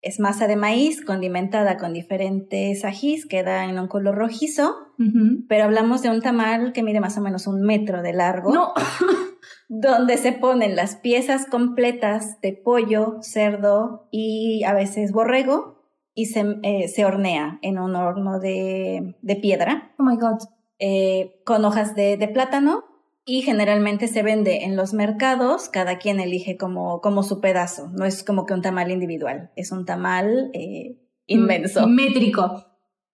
Es 0.01 0.19
masa 0.19 0.49
de 0.49 0.57
maíz 0.57 1.05
condimentada 1.05 1.77
con 1.77 1.93
diferentes 1.93 2.85
ajís, 2.85 3.27
queda 3.27 3.65
en 3.67 3.79
un 3.79 3.87
color 3.87 4.17
rojizo, 4.17 4.75
pero 5.49 5.65
hablamos 5.65 6.03
de 6.03 6.11
un 6.11 6.21
tamal 6.21 6.73
que 6.73 6.83
mide 6.83 7.01
más 7.01 7.17
o 7.17 7.21
menos 7.21 7.47
un 7.47 7.63
metro 7.63 8.03
de 8.03 8.13
largo. 8.13 8.53
No. 8.53 8.73
donde 9.69 10.17
se 10.17 10.33
ponen 10.33 10.77
las 10.77 10.97
piezas 10.97 11.47
completas 11.47 12.41
de 12.41 12.53
pollo, 12.53 13.19
cerdo 13.21 14.09
y 14.11 14.63
a 14.65 14.75
veces 14.75 15.13
borrego 15.13 15.83
y 16.15 16.27
se, 16.27 16.45
eh, 16.63 16.89
se 16.89 17.05
hornea 17.05 17.59
en 17.63 17.79
un 17.79 17.97
horno 17.97 18.39
de, 18.39 19.17
de 19.21 19.37
piedra. 19.37 19.95
Oh 19.99 20.03
my 20.03 20.17
God. 20.17 20.39
eh, 20.79 21.41
con 21.45 21.65
hojas 21.65 21.95
de, 21.95 22.17
de, 22.17 22.29
plátano 22.29 22.94
y 23.27 23.43
generalmente 23.43 24.09
se 24.09 24.23
vende 24.23 24.65
en 24.65 24.77
los 24.77 24.93
mercados, 24.93 25.69
cada 25.69 25.99
quien 25.99 26.21
elige 26.21 26.57
como, 26.57 27.01
como 27.01 27.23
su 27.23 27.41
pedazo, 27.41 27.89
no 27.93 28.05
es 28.05 28.23
como 28.23 28.45
que 28.45 28.55
un 28.55 28.63
tamal 28.63 28.91
individual, 28.91 29.51
es 29.57 29.73
un 29.73 29.85
tamal 29.87 30.51
eh, 30.53 30.99
inmenso. 31.27 31.87
Métrico. 31.87 32.67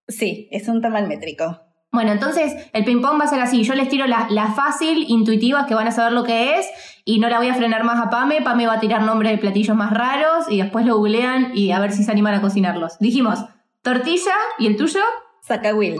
Sí, 0.07 0.49
es 0.51 0.67
un 0.67 0.81
tamal 0.81 1.07
métrico. 1.07 1.61
Bueno, 1.93 2.13
entonces 2.13 2.53
el 2.71 2.85
ping-pong 2.85 3.19
va 3.19 3.25
a 3.25 3.27
ser 3.27 3.41
así. 3.41 3.63
Yo 3.63 3.75
les 3.75 3.89
tiro 3.89 4.07
las 4.07 4.31
la 4.31 4.53
fácil, 4.53 5.05
intuitivas, 5.09 5.65
que 5.67 5.75
van 5.75 5.87
a 5.87 5.91
saber 5.91 6.13
lo 6.13 6.23
que 6.23 6.57
es, 6.57 6.67
y 7.03 7.19
no 7.19 7.27
la 7.27 7.37
voy 7.37 7.49
a 7.49 7.53
frenar 7.53 7.83
más 7.83 7.99
a 7.99 8.09
Pame. 8.09 8.41
Pame 8.41 8.65
va 8.65 8.75
a 8.75 8.79
tirar 8.79 9.01
nombres 9.01 9.33
de 9.33 9.37
platillos 9.37 9.75
más 9.75 9.91
raros 9.91 10.45
y 10.49 10.61
después 10.61 10.85
lo 10.85 10.97
googlean 10.97 11.51
y 11.53 11.71
a 11.71 11.79
ver 11.79 11.91
si 11.91 12.03
se 12.03 12.11
animan 12.11 12.35
a 12.35 12.41
cocinarlos. 12.41 12.97
Dijimos, 12.99 13.39
tortilla, 13.81 14.35
¿y 14.57 14.67
el 14.67 14.77
tuyo? 14.77 15.01
Zacahuil. 15.45 15.97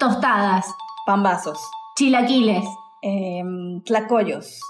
Tostadas. 0.00 0.66
Pambazos. 1.06 1.58
Chilaquiles. 1.96 2.64
Eh, 3.02 3.42
tlacoyos. 3.84 4.60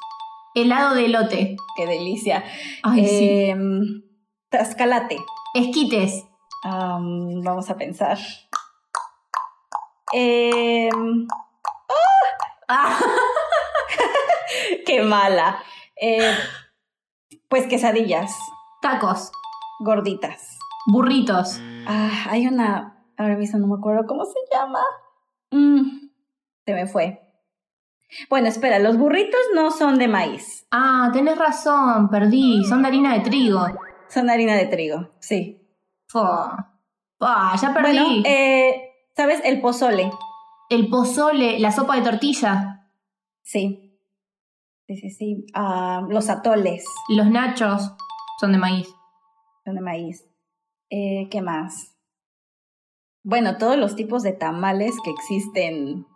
Helado 0.54 0.94
de 0.94 1.04
elote. 1.06 1.56
Qué 1.76 1.86
delicia. 1.86 2.44
Ay, 2.82 3.06
sí. 3.06 3.28
eh, 3.28 3.56
Tascalate. 4.48 5.16
Esquites. 5.54 6.24
Um, 6.64 7.42
vamos 7.42 7.70
a 7.70 7.76
pensar. 7.76 8.18
Eh, 10.12 10.90
Ah, 12.70 12.98
¡Qué 14.86 15.00
mala! 15.02 15.62
Eh, 16.00 16.34
pues 17.48 17.66
quesadillas, 17.66 18.36
tacos. 18.82 19.32
gorditas. 19.80 20.58
Burritos. 20.86 21.58
Ah, 21.86 22.26
hay 22.28 22.46
una, 22.46 23.02
ahora 23.16 23.36
mismo 23.36 23.58
no 23.58 23.68
me 23.68 23.76
acuerdo 23.78 24.06
cómo 24.06 24.26
se 24.26 24.38
llama. 24.52 24.80
Mm, 25.50 26.10
se 26.66 26.74
me 26.74 26.86
fue. 26.86 27.22
Bueno, 28.30 28.48
espera, 28.48 28.78
los 28.78 28.96
burritos 28.96 29.40
no 29.54 29.70
son 29.70 29.98
de 29.98 30.08
maíz, 30.08 30.66
Ah, 30.70 31.10
tenés 31.12 31.36
razón, 31.38 32.08
perdí. 32.10 32.64
Son 32.64 32.82
de 32.82 32.88
harina 32.88 33.12
de 33.14 33.20
trigo. 33.20 33.66
son 34.08 34.28
harina 34.30 34.54
de 34.54 34.66
trigo, 34.66 35.10
sí. 35.20 35.60
Ah, 37.20 37.56
ya 37.60 37.74
perdí. 37.74 37.98
Bueno, 37.98 38.22
eh, 38.24 38.92
¿sabes? 39.16 39.40
El 39.44 39.60
pozole, 39.60 40.10
El 40.70 40.88
pozole, 40.88 41.58
la 41.58 41.72
sopa 41.72 41.96
de 41.96 42.02
tortilla, 42.02 42.90
sí. 43.42 43.84
Sí, 44.86 44.96
sí, 44.96 45.10
sí. 45.10 45.46
Ah, 45.54 46.02
los 46.08 46.30
atoles 46.30 46.84
los 47.10 47.26
nachos 47.30 47.92
son 48.40 48.52
de 48.52 48.58
maíz. 48.58 48.88
son 49.64 49.74
de 49.74 49.80
maíz. 49.82 50.24
Eh, 50.90 51.28
¿Qué 51.30 51.42
más? 51.42 51.94
Bueno, 53.22 53.58
todos 53.58 53.76
los 53.76 53.96
tipos 53.96 54.22
de 54.22 54.32
tamales 54.32 54.94
que 55.04 55.10
existen. 55.10 56.06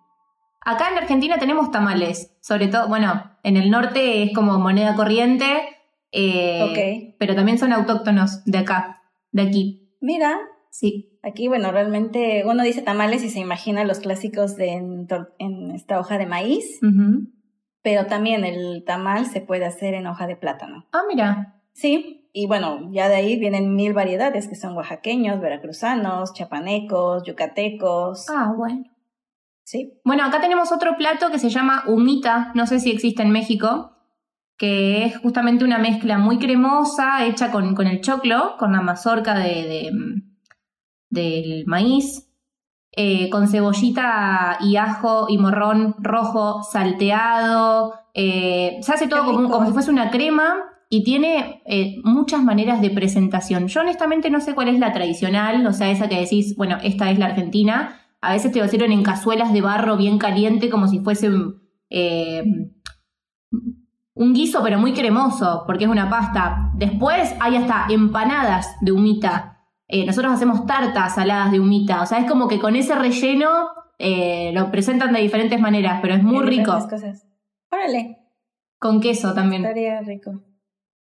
Acá 0.64 0.90
en 0.90 0.98
Argentina 0.98 1.38
tenemos 1.38 1.70
tamales, 1.70 2.36
sobre 2.40 2.68
todo, 2.68 2.88
bueno, 2.88 3.32
en 3.42 3.56
el 3.56 3.70
norte 3.70 4.22
es 4.22 4.34
como 4.34 4.58
moneda 4.58 4.94
corriente, 4.94 5.46
eh, 6.12 7.16
pero 7.18 7.34
también 7.34 7.58
son 7.58 7.72
autóctonos 7.72 8.44
de 8.44 8.58
acá, 8.58 9.02
de 9.32 9.42
aquí. 9.42 9.96
Mira, 10.00 10.38
Sí, 10.72 11.18
aquí, 11.22 11.48
bueno, 11.48 11.70
realmente 11.70 12.44
uno 12.46 12.62
dice 12.62 12.80
tamales 12.80 13.22
y 13.22 13.28
se 13.28 13.40
imagina 13.40 13.84
los 13.84 14.00
clásicos 14.00 14.56
de 14.56 14.70
en, 14.70 15.70
esta 15.70 16.00
hoja 16.00 16.16
de 16.16 16.24
maíz, 16.24 16.80
pero 17.82 18.06
también 18.06 18.42
el 18.46 18.82
tamal 18.86 19.26
se 19.26 19.42
puede 19.42 19.66
hacer 19.66 19.92
en 19.92 20.06
hoja 20.06 20.26
de 20.26 20.34
plátano. 20.34 20.86
Ah, 20.92 21.02
mira. 21.06 21.60
Sí, 21.74 22.26
y 22.32 22.46
bueno, 22.46 22.88
ya 22.90 23.10
de 23.10 23.16
ahí 23.16 23.38
vienen 23.38 23.74
mil 23.74 23.92
variedades 23.92 24.48
que 24.48 24.54
son 24.54 24.74
oaxaqueños, 24.74 25.42
veracruzanos, 25.42 26.32
chapanecos, 26.32 27.22
yucatecos. 27.24 28.30
Ah, 28.30 28.54
bueno. 28.56 28.84
Sí, 29.64 29.92
Bueno, 30.04 30.24
acá 30.24 30.40
tenemos 30.40 30.72
otro 30.72 30.96
plato 30.96 31.30
que 31.30 31.38
se 31.38 31.48
llama 31.50 31.84
humita, 31.86 32.52
no 32.54 32.66
sé 32.66 32.80
si 32.80 32.90
existe 32.90 33.22
en 33.22 33.30
México, 33.30 33.92
que 34.58 35.04
es 35.04 35.18
justamente 35.18 35.64
una 35.64 35.78
mezcla 35.78 36.18
muy 36.18 36.38
cremosa, 36.38 37.24
hecha 37.24 37.50
con, 37.50 37.74
con 37.74 37.86
el 37.86 38.00
choclo, 38.00 38.56
con 38.58 38.72
la 38.72 38.80
mazorca 38.82 39.34
de, 39.38 39.48
de, 39.66 39.90
mm, 39.92 40.22
del 41.10 41.64
maíz, 41.66 42.28
eh, 42.92 43.30
con 43.30 43.48
cebollita 43.48 44.58
y 44.60 44.76
ajo 44.76 45.26
y 45.28 45.38
morrón 45.38 45.94
rojo 45.98 46.62
salteado. 46.62 47.94
eh, 48.14 48.78
se 48.82 48.92
hace 48.92 49.08
todo 49.08 49.24
como, 49.24 49.48
como 49.48 49.66
si 49.66 49.72
fuese 49.72 49.90
una 49.90 50.10
crema 50.10 50.56
y 50.90 51.02
tiene 51.04 51.62
eh, 51.64 51.96
muchas 52.04 52.42
maneras 52.42 52.82
de 52.82 52.90
presentación. 52.90 53.68
Yo 53.68 53.80
honestamente 53.80 54.28
no 54.30 54.40
sé 54.40 54.54
cuál 54.54 54.68
es 54.68 54.78
la 54.78 54.92
tradicional, 54.92 55.66
o 55.66 55.72
sea, 55.72 55.90
esa 55.90 56.08
que 56.08 56.20
decís, 56.20 56.54
bueno, 56.56 56.76
esta 56.82 57.10
es 57.10 57.18
la 57.18 57.26
argentina. 57.26 57.98
A 58.22 58.32
veces 58.32 58.52
te 58.52 58.60
lo 58.60 58.68
sirven 58.68 58.92
en 58.92 59.02
cazuelas 59.02 59.52
de 59.52 59.60
barro 59.60 59.96
bien 59.96 60.16
caliente, 60.18 60.70
como 60.70 60.86
si 60.88 61.00
fuese 61.00 61.30
eh, 61.90 62.44
un 64.14 64.32
guiso, 64.32 64.62
pero 64.62 64.78
muy 64.78 64.92
cremoso, 64.92 65.64
porque 65.66 65.84
es 65.84 65.90
una 65.90 66.08
pasta. 66.08 66.70
Después 66.74 67.34
hay 67.40 67.56
hasta 67.56 67.86
empanadas 67.90 68.76
de 68.80 68.92
humita. 68.92 69.66
Eh, 69.88 70.06
nosotros 70.06 70.32
hacemos 70.32 70.64
tartas 70.66 71.16
saladas 71.16 71.50
de 71.50 71.60
humita. 71.60 72.00
O 72.02 72.06
sea, 72.06 72.18
es 72.18 72.30
como 72.30 72.48
que 72.48 72.60
con 72.60 72.76
ese 72.76 72.94
relleno 72.94 73.68
eh, 73.98 74.52
lo 74.54 74.70
presentan 74.70 75.12
de 75.12 75.20
diferentes 75.20 75.60
maneras, 75.60 75.98
pero 76.00 76.14
es 76.14 76.22
muy 76.22 76.44
rico. 76.44 76.72
cosas. 76.88 77.26
Órale, 77.70 78.18
Con 78.78 79.00
queso 79.00 79.34
también. 79.34 79.64
estaría 79.64 80.00
rico. 80.02 80.42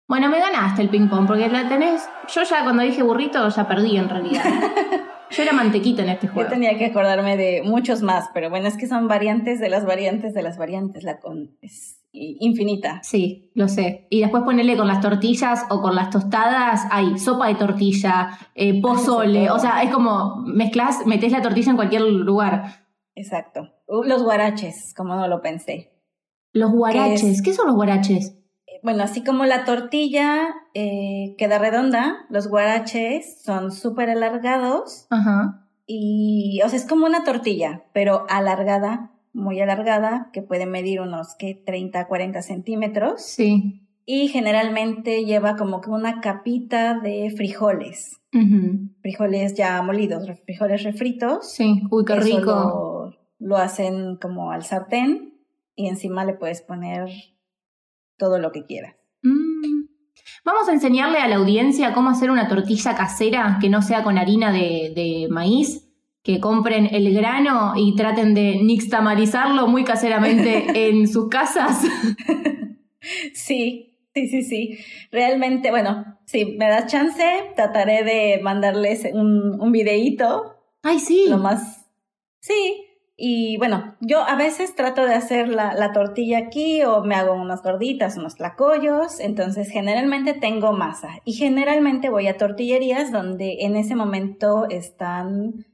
Bueno, 0.07 0.29
me 0.29 0.39
ganaste 0.39 0.81
el 0.83 0.89
ping-pong, 0.89 1.25
porque 1.25 1.47
la 1.49 1.67
tenés. 1.67 2.07
Yo 2.33 2.43
ya 2.43 2.63
cuando 2.63 2.83
dije 2.83 3.01
burrito 3.01 3.47
ya 3.49 3.67
perdí 3.67 3.97
en 3.97 4.09
realidad. 4.09 4.43
Yo 5.35 5.43
era 5.43 5.53
mantequita 5.53 6.03
en 6.03 6.09
este 6.09 6.27
Yo 6.27 6.33
juego. 6.33 6.49
tenía 6.49 6.77
que 6.77 6.85
acordarme 6.85 7.35
de 7.35 7.61
muchos 7.63 8.01
más, 8.01 8.29
pero 8.33 8.49
bueno, 8.49 8.67
es 8.67 8.77
que 8.77 8.87
son 8.87 9.07
variantes 9.07 9.59
de 9.59 9.69
las 9.69 9.85
variantes 9.85 10.33
de 10.33 10.41
las 10.41 10.57
variantes. 10.57 11.03
La 11.03 11.19
con 11.19 11.57
es 11.61 12.01
infinita. 12.13 13.01
Sí, 13.03 13.51
lo 13.55 13.67
sé. 13.67 14.07
Y 14.09 14.21
después 14.21 14.43
ponerle 14.43 14.77
con 14.77 14.87
las 14.87 15.01
tortillas 15.01 15.65
o 15.69 15.81
con 15.81 15.95
las 15.95 16.09
tostadas, 16.09 16.87
hay 16.89 17.17
sopa 17.19 17.47
de 17.47 17.55
tortilla, 17.55 18.29
eh, 18.55 18.81
pozole, 18.81 19.47
todo. 19.47 19.55
o 19.57 19.59
sea, 19.59 19.83
es 19.83 19.91
como 19.91 20.37
mezclas, 20.45 21.05
metés 21.05 21.31
la 21.31 21.41
tortilla 21.41 21.71
en 21.71 21.75
cualquier 21.75 22.01
lugar. 22.03 22.85
Exacto. 23.15 23.69
Uh, 23.87 24.03
Los 24.03 24.23
guaraches, 24.23 24.93
como 24.95 25.15
no 25.15 25.27
lo 25.27 25.41
pensé. 25.41 25.91
Los 26.53 26.71
guaraches, 26.71 27.41
¿qué, 27.41 27.53
son 27.53 27.67
los 27.67 27.75
guaraches? 27.75 28.37
Bueno, 28.85 29.01
así 29.01 29.23
como 29.23 29.45
la 29.45 29.65
tortilla 29.65 30.45
eh, 30.75 31.33
queda 31.39 31.57
redonda, 31.57 32.27
los 32.29 32.47
guaraches 32.47 33.41
son 33.41 33.71
súper 33.71 34.11
alargados 34.11 35.07
Ajá. 35.09 35.67
y, 35.87 36.61
o 36.63 36.69
sea, 36.69 36.77
es 36.77 36.85
como 36.85 37.07
una 37.07 37.23
tortilla, 37.23 37.85
pero 37.93 38.27
alargada, 38.29 39.11
muy 39.33 39.59
alargada, 39.59 40.29
que 40.33 40.43
puede 40.43 40.67
medir 40.67 41.01
unos, 41.01 41.33
¿qué? 41.33 41.59
30, 41.65 42.07
40 42.07 42.43
centímetros. 42.43 43.23
Sí. 43.23 43.81
Y 44.05 44.27
generalmente 44.27 45.25
lleva 45.25 45.55
como 45.55 45.81
que 45.81 45.89
una 45.89 46.21
capita 46.21 46.99
de 46.99 47.33
frijoles, 47.35 48.21
frijoles 49.01 49.55
ya 49.55 49.81
molidos, 49.81 50.29
frijoles 50.45 50.83
refritos. 50.83 51.51
Sí, 51.51 51.81
uy, 51.89 52.05
qué 52.05 52.13
Eso 52.13 52.23
rico. 52.23 52.51
Lo, 53.39 53.47
lo 53.47 53.57
hacen 53.57 54.17
como 54.17 54.51
al 54.51 54.63
sartén 54.63 55.33
y 55.75 55.87
encima 55.87 56.23
le 56.23 56.35
puedes 56.35 56.61
poner 56.61 57.09
todo 58.17 58.39
lo 58.39 58.51
que 58.51 58.65
quieras. 58.65 58.95
Mm. 59.21 59.85
Vamos 60.43 60.69
a 60.69 60.73
enseñarle 60.73 61.17
a 61.17 61.27
la 61.27 61.37
audiencia 61.37 61.93
cómo 61.93 62.09
hacer 62.09 62.29
una 62.29 62.47
tortilla 62.47 62.95
casera 62.95 63.57
que 63.59 63.69
no 63.69 63.81
sea 63.81 64.03
con 64.03 64.17
harina 64.17 64.51
de, 64.51 64.93
de 64.95 65.27
maíz, 65.29 65.89
que 66.21 66.39
compren 66.39 66.87
el 66.91 67.13
grano 67.13 67.73
y 67.75 67.95
traten 67.95 68.33
de 68.33 68.61
nixtamalizarlo 68.61 69.67
muy 69.67 69.83
caseramente 69.83 70.65
en 70.89 71.07
sus 71.07 71.29
casas. 71.29 71.81
Sí, 73.33 73.99
sí, 74.13 74.27
sí, 74.27 74.41
sí. 74.43 74.77
Realmente, 75.11 75.69
bueno, 75.69 76.17
si 76.25 76.45
me 76.57 76.67
das 76.67 76.91
chance, 76.91 77.23
trataré 77.55 78.03
de 78.03 78.39
mandarles 78.41 79.07
un, 79.13 79.61
un 79.61 79.71
videíto, 79.71 80.55
Ay, 80.81 80.99
sí. 80.99 81.25
lo 81.29 81.37
más... 81.37 81.85
Sí, 82.39 82.84
y 83.17 83.57
bueno, 83.57 83.95
yo 84.01 84.23
a 84.23 84.35
veces 84.35 84.75
trato 84.75 85.05
de 85.05 85.13
hacer 85.15 85.47
la, 85.47 85.73
la 85.73 85.93
tortilla 85.93 86.37
aquí 86.39 86.83
o 86.83 87.03
me 87.03 87.15
hago 87.15 87.33
unas 87.33 87.63
gorditas, 87.63 88.17
unos 88.17 88.35
tlacoyos, 88.35 89.19
entonces 89.19 89.69
generalmente 89.69 90.33
tengo 90.33 90.73
masa 90.73 91.09
y 91.23 91.33
generalmente 91.33 92.09
voy 92.09 92.27
a 92.27 92.37
tortillerías 92.37 93.11
donde 93.11 93.57
en 93.61 93.75
ese 93.77 93.95
momento 93.95 94.67
están 94.69 95.65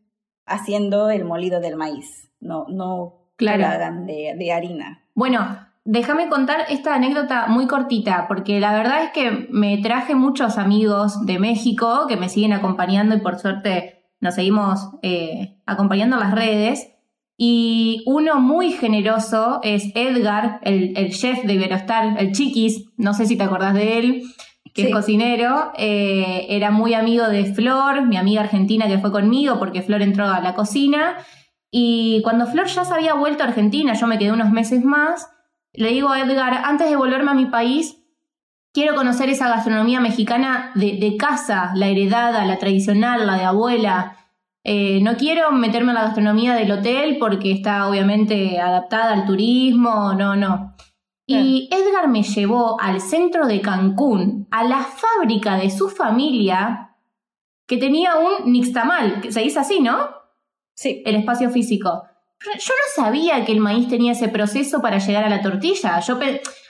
haciendo 0.45 1.10
el 1.10 1.25
molido 1.25 1.60
del 1.62 1.77
maíz, 1.77 2.32
no, 2.39 2.65
no 2.69 3.17
Claro. 3.38 3.65
hagan 3.65 4.06
de, 4.06 4.36
de 4.38 4.51
harina. 4.51 5.04
Bueno, 5.15 5.58
déjame 5.84 6.30
contar 6.30 6.65
esta 6.69 6.93
anécdota 6.93 7.47
muy 7.47 7.65
cortita, 7.65 8.27
porque 8.27 8.60
la 8.60 8.71
verdad 8.73 9.04
es 9.04 9.12
que 9.12 9.47
me 9.49 9.80
traje 9.80 10.13
muchos 10.13 10.60
amigos 10.60 11.25
de 11.25 11.39
México 11.39 12.06
que 12.08 12.17
me 12.17 12.30
siguen 12.30 12.54
acompañando 12.54 13.15
y 13.15 13.19
por 13.21 13.39
suerte 13.39 14.06
nos 14.19 14.36
seguimos 14.36 14.91
eh, 15.01 15.58
acompañando 15.65 16.17
en 16.17 16.21
las 16.21 16.36
redes. 16.36 16.91
Y 17.43 18.04
uno 18.06 18.39
muy 18.39 18.71
generoso 18.71 19.62
es 19.63 19.86
Edgar, 19.95 20.60
el, 20.62 20.95
el 20.95 21.12
chef 21.12 21.41
de 21.43 21.54
Iberostar, 21.54 22.15
el 22.19 22.34
Chiquis, 22.34 22.86
no 22.97 23.15
sé 23.15 23.25
si 23.25 23.36
te 23.36 23.41
acordás 23.41 23.73
de 23.73 23.97
él, 23.97 24.21
que 24.75 24.84
Sí. 24.84 24.88
es 24.89 24.93
cocinero. 24.93 25.71
eh, 25.75 26.45
era 26.49 26.69
muy 26.69 26.93
amigo 26.93 27.27
de 27.27 27.45
Flor, 27.45 28.06
mi 28.06 28.15
amiga 28.17 28.41
argentina 28.41 28.88
que 28.88 28.99
fue 28.99 29.12
conmigo, 29.12 29.58
porque 29.58 29.82
Flor 29.82 30.04
entró 30.04 30.27
a 30.27 30.39
la 30.39 30.54
cocina. 30.54 31.17
Y 31.71 32.21
cuando 32.23 32.45
Flor 32.45 32.67
ya 32.67 32.86
se 32.86 32.93
había 32.93 33.15
vuelto 33.15 33.41
a 33.41 33.47
Argentina, 33.47 33.95
yo 33.95 34.06
me 34.06 34.19
quedé 34.19 34.32
unos 34.32 34.51
meses 34.51 34.84
más, 34.84 35.27
le 35.73 35.89
digo 35.89 36.10
a 36.10 36.19
Edgar, 36.19 36.62
antes 36.63 36.88
de 36.91 36.95
volverme 36.95 37.32
a 37.32 37.34
mi 37.34 37.47
país, 37.47 37.97
quiero 38.71 38.93
conocer 38.93 39.30
esa 39.30 39.49
gastronomía 39.49 39.99
mexicana 39.99 40.71
de, 40.75 41.15
casa, 41.17 41.71
la 41.73 41.88
heredada, 41.88 42.45
la 42.45 42.60
tradicional, 42.60 43.25
la 43.25 43.36
de 43.38 43.45
abuela. 43.45 44.17
Eh, 44.63 45.00
no 45.02 45.15
quiero 45.15 45.52
meterme 45.52 45.89
en 45.89 45.95
la 45.95 46.04
gastronomía 46.04 46.54
del 46.54 46.71
hotel 46.71 47.17
porque 47.19 47.52
está 47.52 47.88
obviamente 47.88 48.60
adaptada 48.60 49.13
al 49.13 49.26
turismo, 49.26 50.13
no, 50.13 50.36
no. 50.36 50.76
Y 51.26 51.69
Edgar 51.71 52.10
me 52.10 52.24
llevó 52.24 52.80
al 52.80 53.00
centro 53.00 53.47
de 53.47 53.62
Cancún, 53.62 54.47
a 54.52 54.63
la 54.63 54.80
fábrica 54.80 55.56
de 55.56 55.69
su 55.69 55.88
familia, 55.89 56.97
que 57.65 57.78
tenía 57.78 58.15
un 58.17 58.52
nixtamal, 58.52 59.21
que 59.21 59.32
se 59.32 59.41
dice 59.41 59.60
así, 59.60 59.80
¿no? 59.80 60.10
Sí. 60.76 61.02
El 61.06 61.15
espacio 61.15 61.50
físico. 61.50 62.04
Yo 62.43 62.52
no 62.74 63.04
sabía 63.04 63.45
que 63.45 63.52
el 63.52 63.60
maíz 63.60 63.88
tenía 63.88 64.13
ese 64.13 64.28
proceso 64.28 64.82
para 64.82 64.97
llegar 64.97 65.24
a 65.24 65.30
la 65.30 65.41
tortilla. 65.41 66.00
Yo 66.00 66.19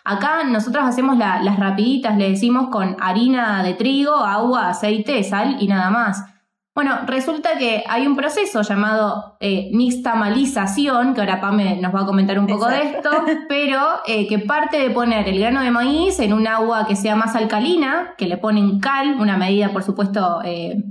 acá 0.04 0.44
nosotros 0.44 0.84
hacemos 0.84 1.18
las 1.18 1.58
rapiditas, 1.58 2.18
le 2.18 2.30
decimos 2.30 2.70
con 2.70 2.98
harina 3.00 3.64
de 3.64 3.74
trigo, 3.74 4.16
agua, 4.16 4.70
aceite, 4.70 5.24
sal 5.24 5.58
y 5.60 5.68
nada 5.68 5.90
más. 5.90 6.31
Bueno, 6.74 7.00
resulta 7.06 7.58
que 7.58 7.84
hay 7.86 8.08
un 8.08 8.16
proceso 8.16 8.62
llamado 8.62 9.36
eh, 9.42 9.70
nixtamalización, 9.74 11.14
que 11.14 11.20
ahora 11.20 11.42
Pame 11.42 11.76
nos 11.82 11.94
va 11.94 12.02
a 12.02 12.06
comentar 12.06 12.40
un 12.40 12.48
poco 12.48 12.70
de 12.70 12.82
esto, 12.82 13.10
pero 13.50 13.82
eh, 14.08 14.26
que 14.28 14.40
parte 14.40 14.80
de 14.80 14.90
poner 14.90 15.28
el 15.28 15.38
grano 15.38 15.62
de 15.62 15.72
maíz 15.72 16.20
en 16.20 16.32
un 16.32 16.48
agua 16.48 16.88
que 16.88 16.96
sea 16.96 17.18
más 17.18 17.36
alcalina, 17.36 18.14
que 18.18 18.26
le 18.26 18.38
ponen 18.38 18.80
cal, 18.80 19.20
una 19.20 19.36
medida 19.36 19.74
por 19.74 19.84
supuesto 19.84 20.42
eh, 20.46 20.82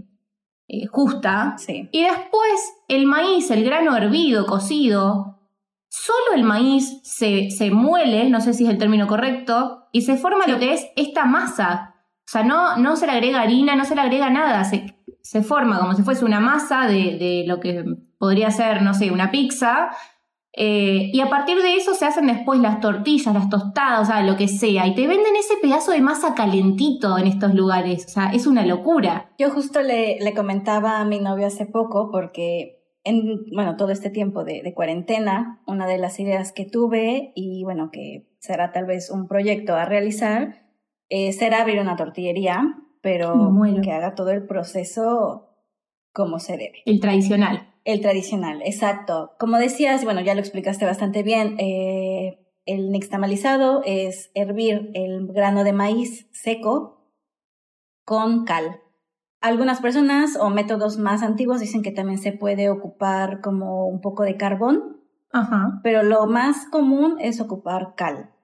eh, 0.68 0.86
justa, 0.86 1.56
y 1.66 2.02
después 2.02 2.74
el 2.88 3.06
maíz, 3.06 3.50
el 3.50 3.64
grano 3.64 3.96
hervido, 3.96 4.44
cocido, 4.44 5.40
solo 5.88 6.36
el 6.36 6.44
maíz 6.44 7.00
se, 7.04 7.50
se 7.50 7.70
muele, 7.70 8.28
no 8.28 8.42
sé 8.42 8.52
si 8.52 8.64
es 8.64 8.70
el 8.70 8.78
término 8.78 9.06
correcto, 9.06 9.88
y 9.92 10.02
se 10.02 10.18
forma 10.18 10.46
lo 10.46 10.58
que 10.58 10.74
es 10.74 10.86
esta 10.94 11.24
masa. 11.24 11.94
O 12.30 12.32
sea, 12.32 12.44
no, 12.44 12.76
no 12.76 12.94
se 12.94 13.06
le 13.06 13.12
agrega 13.12 13.40
harina, 13.40 13.74
no 13.74 13.84
se 13.84 13.96
le 13.96 14.02
agrega 14.02 14.30
nada, 14.30 14.62
se, 14.62 14.99
se 15.22 15.42
forma 15.42 15.78
como 15.78 15.94
si 15.94 16.02
fuese 16.02 16.24
una 16.24 16.40
masa 16.40 16.86
de, 16.86 17.16
de, 17.18 17.44
lo 17.46 17.60
que 17.60 17.84
podría 18.18 18.50
ser, 18.50 18.82
no 18.82 18.94
sé, 18.94 19.10
una 19.10 19.30
pizza. 19.30 19.90
Eh, 20.52 21.10
y 21.12 21.20
a 21.20 21.28
partir 21.28 21.62
de 21.62 21.76
eso 21.76 21.94
se 21.94 22.06
hacen 22.06 22.26
después 22.26 22.58
las 22.60 22.80
tortillas, 22.80 23.32
las 23.32 23.48
tostadas, 23.48 24.00
o 24.00 24.04
sea, 24.04 24.22
lo 24.22 24.36
que 24.36 24.48
sea. 24.48 24.86
Y 24.86 24.94
te 24.94 25.06
venden 25.06 25.36
ese 25.36 25.54
pedazo 25.62 25.92
de 25.92 26.00
masa 26.00 26.34
calentito 26.34 27.18
en 27.18 27.26
estos 27.26 27.54
lugares. 27.54 28.06
O 28.06 28.08
sea, 28.08 28.32
es 28.32 28.46
una 28.46 28.66
locura. 28.66 29.30
Yo 29.38 29.50
justo 29.50 29.80
le, 29.80 30.18
le 30.20 30.34
comentaba 30.34 31.00
a 31.00 31.04
mi 31.04 31.20
novio 31.20 31.46
hace 31.46 31.66
poco 31.66 32.10
porque 32.10 32.80
en, 33.04 33.44
bueno, 33.54 33.76
todo 33.76 33.90
este 33.90 34.10
tiempo 34.10 34.44
de, 34.44 34.62
de, 34.62 34.74
cuarentena, 34.74 35.62
una 35.66 35.86
de 35.86 35.98
las 35.98 36.18
ideas 36.20 36.52
que 36.52 36.66
tuve 36.66 37.32
y 37.34 37.62
bueno, 37.64 37.90
que 37.92 38.26
será 38.40 38.72
tal 38.72 38.86
vez 38.86 39.10
un 39.10 39.28
proyecto 39.28 39.74
a 39.74 39.84
realizar, 39.84 40.66
eh, 41.08 41.32
será 41.32 41.62
abrir 41.62 41.80
una 41.80 41.96
tortillería 41.96 42.76
pero 43.00 43.52
que 43.82 43.92
haga 43.92 44.14
todo 44.14 44.30
el 44.30 44.46
proceso 44.46 45.50
como 46.12 46.38
se 46.38 46.56
debe. 46.56 46.82
El 46.84 47.00
tradicional. 47.00 47.74
El 47.84 48.00
tradicional, 48.00 48.60
exacto. 48.62 49.32
Como 49.38 49.58
decías, 49.58 50.04
bueno, 50.04 50.20
ya 50.20 50.34
lo 50.34 50.40
explicaste 50.40 50.84
bastante 50.84 51.22
bien, 51.22 51.56
eh, 51.58 52.46
el 52.66 52.90
nixtamalizado 52.90 53.82
es 53.84 54.30
hervir 54.34 54.90
el 54.94 55.26
grano 55.28 55.64
de 55.64 55.72
maíz 55.72 56.28
seco 56.32 57.14
con 58.04 58.44
cal. 58.44 58.80
Algunas 59.40 59.80
personas 59.80 60.36
o 60.38 60.50
métodos 60.50 60.98
más 60.98 61.22
antiguos 61.22 61.60
dicen 61.60 61.82
que 61.82 61.92
también 61.92 62.18
se 62.18 62.32
puede 62.32 62.68
ocupar 62.68 63.40
como 63.40 63.86
un 63.86 64.02
poco 64.02 64.24
de 64.24 64.36
carbón, 64.36 65.00
Ajá. 65.32 65.80
pero 65.82 66.02
lo 66.02 66.26
más 66.26 66.66
común 66.66 67.16
es 67.18 67.40
ocupar 67.40 67.94
cal. 67.96 68.34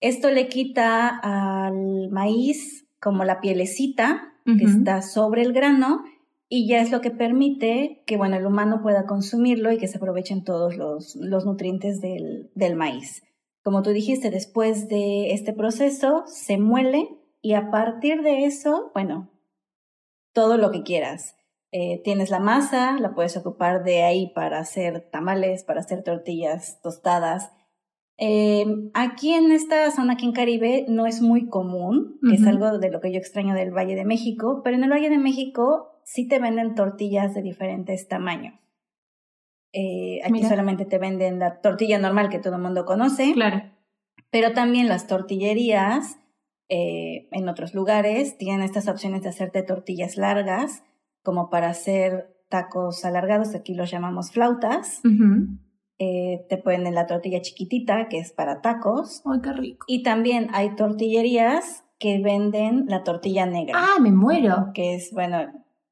Esto 0.00 0.30
le 0.30 0.48
quita 0.48 1.08
al 1.08 2.10
maíz 2.10 2.83
como 3.04 3.22
la 3.24 3.42
pielecita 3.42 4.32
que 4.46 4.64
está 4.64 5.02
sobre 5.02 5.42
el 5.42 5.52
grano 5.52 6.04
y 6.48 6.66
ya 6.66 6.80
es 6.80 6.90
lo 6.90 7.02
que 7.02 7.10
permite 7.10 8.02
que 8.06 8.16
bueno, 8.16 8.36
el 8.36 8.46
humano 8.46 8.80
pueda 8.82 9.04
consumirlo 9.04 9.72
y 9.72 9.78
que 9.78 9.88
se 9.88 9.98
aprovechen 9.98 10.42
todos 10.42 10.76
los, 10.76 11.14
los 11.16 11.44
nutrientes 11.44 12.00
del, 12.00 12.50
del 12.54 12.76
maíz. 12.76 13.22
Como 13.62 13.82
tú 13.82 13.90
dijiste, 13.90 14.30
después 14.30 14.88
de 14.88 15.32
este 15.32 15.52
proceso 15.52 16.24
se 16.26 16.56
muele 16.56 17.08
y 17.42 17.52
a 17.52 17.70
partir 17.70 18.22
de 18.22 18.46
eso, 18.46 18.90
bueno, 18.94 19.30
todo 20.32 20.56
lo 20.56 20.70
que 20.70 20.82
quieras. 20.82 21.36
Eh, 21.72 22.00
tienes 22.04 22.30
la 22.30 22.40
masa, 22.40 22.98
la 23.00 23.14
puedes 23.14 23.36
ocupar 23.36 23.84
de 23.84 24.02
ahí 24.02 24.32
para 24.34 24.60
hacer 24.60 25.10
tamales, 25.10 25.64
para 25.64 25.80
hacer 25.80 26.02
tortillas 26.04 26.80
tostadas, 26.82 27.52
eh, 28.16 28.64
aquí 28.94 29.32
en 29.32 29.50
esta 29.50 29.90
zona, 29.90 30.14
aquí 30.14 30.26
en 30.26 30.32
Caribe, 30.32 30.84
no 30.88 31.06
es 31.06 31.20
muy 31.20 31.48
común, 31.48 32.18
es 32.32 32.46
algo 32.46 32.78
de 32.78 32.90
lo 32.90 33.00
que 33.00 33.12
yo 33.12 33.18
extraño 33.18 33.54
del 33.54 33.72
Valle 33.72 33.96
de 33.96 34.04
México, 34.04 34.60
pero 34.62 34.76
en 34.76 34.84
el 34.84 34.90
Valle 34.90 35.10
de 35.10 35.18
México 35.18 36.00
sí 36.04 36.28
te 36.28 36.38
venden 36.38 36.74
tortillas 36.74 37.34
de 37.34 37.42
diferentes 37.42 38.06
tamaños. 38.08 38.54
Eh, 39.72 40.20
aquí 40.24 40.44
solamente 40.44 40.84
te 40.84 40.98
venden 40.98 41.40
la 41.40 41.60
tortilla 41.60 41.98
normal 41.98 42.28
que 42.28 42.38
todo 42.38 42.54
el 42.54 42.62
mundo 42.62 42.84
conoce. 42.84 43.32
Claro. 43.32 43.62
Pero 44.30 44.52
también 44.52 44.86
las 44.86 45.08
tortillerías 45.08 46.18
eh, 46.68 47.28
en 47.32 47.48
otros 47.48 47.74
lugares 47.74 48.38
tienen 48.38 48.62
estas 48.62 48.86
opciones 48.86 49.22
de 49.22 49.30
hacerte 49.30 49.64
tortillas 49.64 50.16
largas, 50.16 50.84
como 51.22 51.50
para 51.50 51.70
hacer 51.70 52.34
tacos 52.48 53.04
alargados, 53.04 53.54
aquí 53.54 53.74
los 53.74 53.90
llamamos 53.90 54.30
flautas. 54.30 55.00
Eh, 55.98 56.44
te 56.48 56.56
ponen 56.58 56.94
la 56.94 57.06
tortilla 57.06 57.40
chiquitita, 57.40 58.08
que 58.08 58.18
es 58.18 58.32
para 58.32 58.60
tacos. 58.60 59.22
¡Ay, 59.24 59.40
qué 59.42 59.52
rico! 59.52 59.86
Y 59.88 60.02
también 60.02 60.48
hay 60.52 60.74
tortillerías 60.74 61.84
que 61.98 62.18
venden 62.18 62.86
la 62.88 63.04
tortilla 63.04 63.46
negra. 63.46 63.74
¡Ah, 63.76 64.00
me 64.00 64.10
muero! 64.10 64.70
Que 64.74 64.94
es, 64.94 65.12
bueno, 65.12 65.38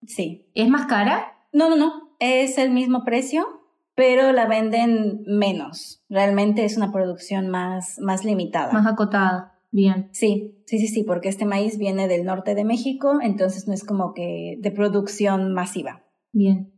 sí. 0.07 0.51
¿Es 0.55 0.69
más 0.69 0.87
cara? 0.87 1.35
No, 1.53 1.69
no, 1.69 1.77
no. 1.77 2.17
Es 2.19 2.59
el 2.59 2.71
mismo 2.71 3.05
precio, 3.05 3.47
pero 3.95 4.33
la 4.33 4.47
venden 4.47 5.23
menos. 5.27 6.03
Realmente 6.09 6.65
es 6.65 6.77
una 6.77 6.93
producción 6.93 7.49
más, 7.49 7.99
más 8.01 8.25
limitada. 8.25 8.73
Más 8.73 8.87
acotada. 8.87 9.59
Bien. 9.71 10.11
Sí, 10.13 10.63
sí, 10.67 10.79
sí, 10.79 10.87
sí, 10.89 11.03
porque 11.03 11.31
este 11.31 11.47
maíz 11.47 11.79
viene 11.79 12.07
del 12.07 12.25
norte 12.25 12.55
de 12.55 12.65
México, 12.65 13.21
entonces 13.23 13.67
no 13.67 13.73
es 13.73 13.85
como 13.85 14.13
que 14.13 14.57
de 14.59 14.71
producción 14.71 15.55
masiva. 15.55 16.05
Bien. 16.33 16.72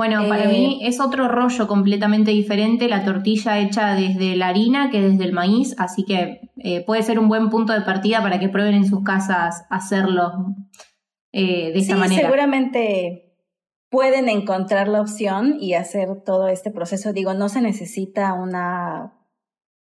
Bueno, 0.00 0.26
para 0.30 0.46
mí 0.46 0.80
eh, 0.80 0.88
es 0.88 0.98
otro 0.98 1.28
rollo 1.28 1.68
completamente 1.68 2.30
diferente 2.30 2.88
la 2.88 3.04
tortilla 3.04 3.58
hecha 3.58 3.94
desde 3.94 4.34
la 4.34 4.48
harina 4.48 4.88
que 4.88 5.02
desde 5.02 5.24
el 5.24 5.34
maíz, 5.34 5.74
así 5.76 6.06
que 6.06 6.50
eh, 6.56 6.82
puede 6.86 7.02
ser 7.02 7.18
un 7.18 7.28
buen 7.28 7.50
punto 7.50 7.74
de 7.74 7.82
partida 7.82 8.22
para 8.22 8.40
que 8.40 8.48
prueben 8.48 8.76
en 8.76 8.86
sus 8.86 9.04
casas 9.04 9.66
hacerlo 9.68 10.56
eh, 11.32 11.70
de 11.72 11.78
esa 11.78 11.96
manera. 11.96 12.22
Seguramente 12.22 13.36
pueden 13.90 14.30
encontrar 14.30 14.88
la 14.88 15.02
opción 15.02 15.58
y 15.60 15.74
hacer 15.74 16.22
todo 16.24 16.48
este 16.48 16.70
proceso. 16.70 17.12
Digo, 17.12 17.34
no 17.34 17.50
se 17.50 17.60
necesita 17.60 18.32
una, 18.32 19.12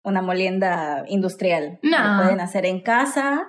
una 0.03 0.21
molienda 0.21 1.03
industrial. 1.07 1.79
No. 1.81 1.97
Lo 1.97 2.21
pueden 2.21 2.41
hacer 2.41 2.67
en 2.67 2.79
casa. 2.81 3.47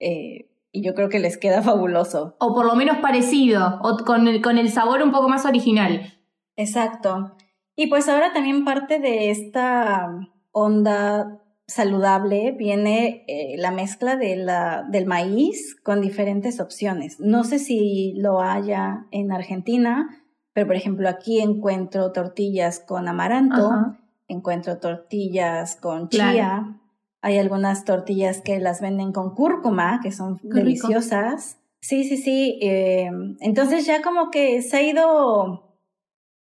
Eh, 0.00 0.47
y 0.72 0.82
yo 0.82 0.94
creo 0.94 1.08
que 1.08 1.18
les 1.18 1.38
queda 1.38 1.62
fabuloso. 1.62 2.36
O 2.38 2.54
por 2.54 2.66
lo 2.66 2.74
menos 2.74 2.98
parecido, 2.98 3.80
o 3.82 3.98
con 4.04 4.28
el, 4.28 4.42
con 4.42 4.58
el 4.58 4.70
sabor 4.70 5.02
un 5.02 5.12
poco 5.12 5.28
más 5.28 5.44
original. 5.44 6.14
Exacto. 6.56 7.36
Y 7.76 7.86
pues 7.86 8.08
ahora 8.08 8.32
también 8.32 8.64
parte 8.64 8.98
de 8.98 9.30
esta 9.30 10.08
onda 10.50 11.40
saludable 11.68 12.52
viene 12.52 13.24
eh, 13.28 13.54
la 13.58 13.70
mezcla 13.70 14.16
de 14.16 14.36
la, 14.36 14.84
del 14.90 15.06
maíz 15.06 15.76
con 15.84 16.00
diferentes 16.00 16.60
opciones. 16.60 17.20
No 17.20 17.44
sé 17.44 17.58
si 17.58 18.14
lo 18.16 18.40
haya 18.40 19.06
en 19.10 19.30
Argentina, 19.30 20.08
pero 20.54 20.66
por 20.66 20.76
ejemplo 20.76 21.08
aquí 21.08 21.40
encuentro 21.40 22.10
tortillas 22.10 22.80
con 22.80 23.06
amaranto, 23.06 23.70
encuentro 24.26 24.78
tortillas 24.78 25.76
con 25.76 26.08
chía, 26.08 26.77
hay 27.20 27.38
algunas 27.38 27.84
tortillas 27.84 28.40
que 28.40 28.58
las 28.60 28.80
venden 28.80 29.12
con 29.12 29.34
cúrcuma, 29.34 30.00
que 30.02 30.12
son 30.12 30.38
deliciosas. 30.42 31.58
Sí, 31.80 32.04
sí, 32.04 32.16
sí. 32.16 32.58
Eh, 32.62 33.10
entonces 33.40 33.86
ya 33.86 34.02
como 34.02 34.30
que 34.30 34.62
se 34.62 34.76
ha 34.76 34.82
ido 34.82 35.68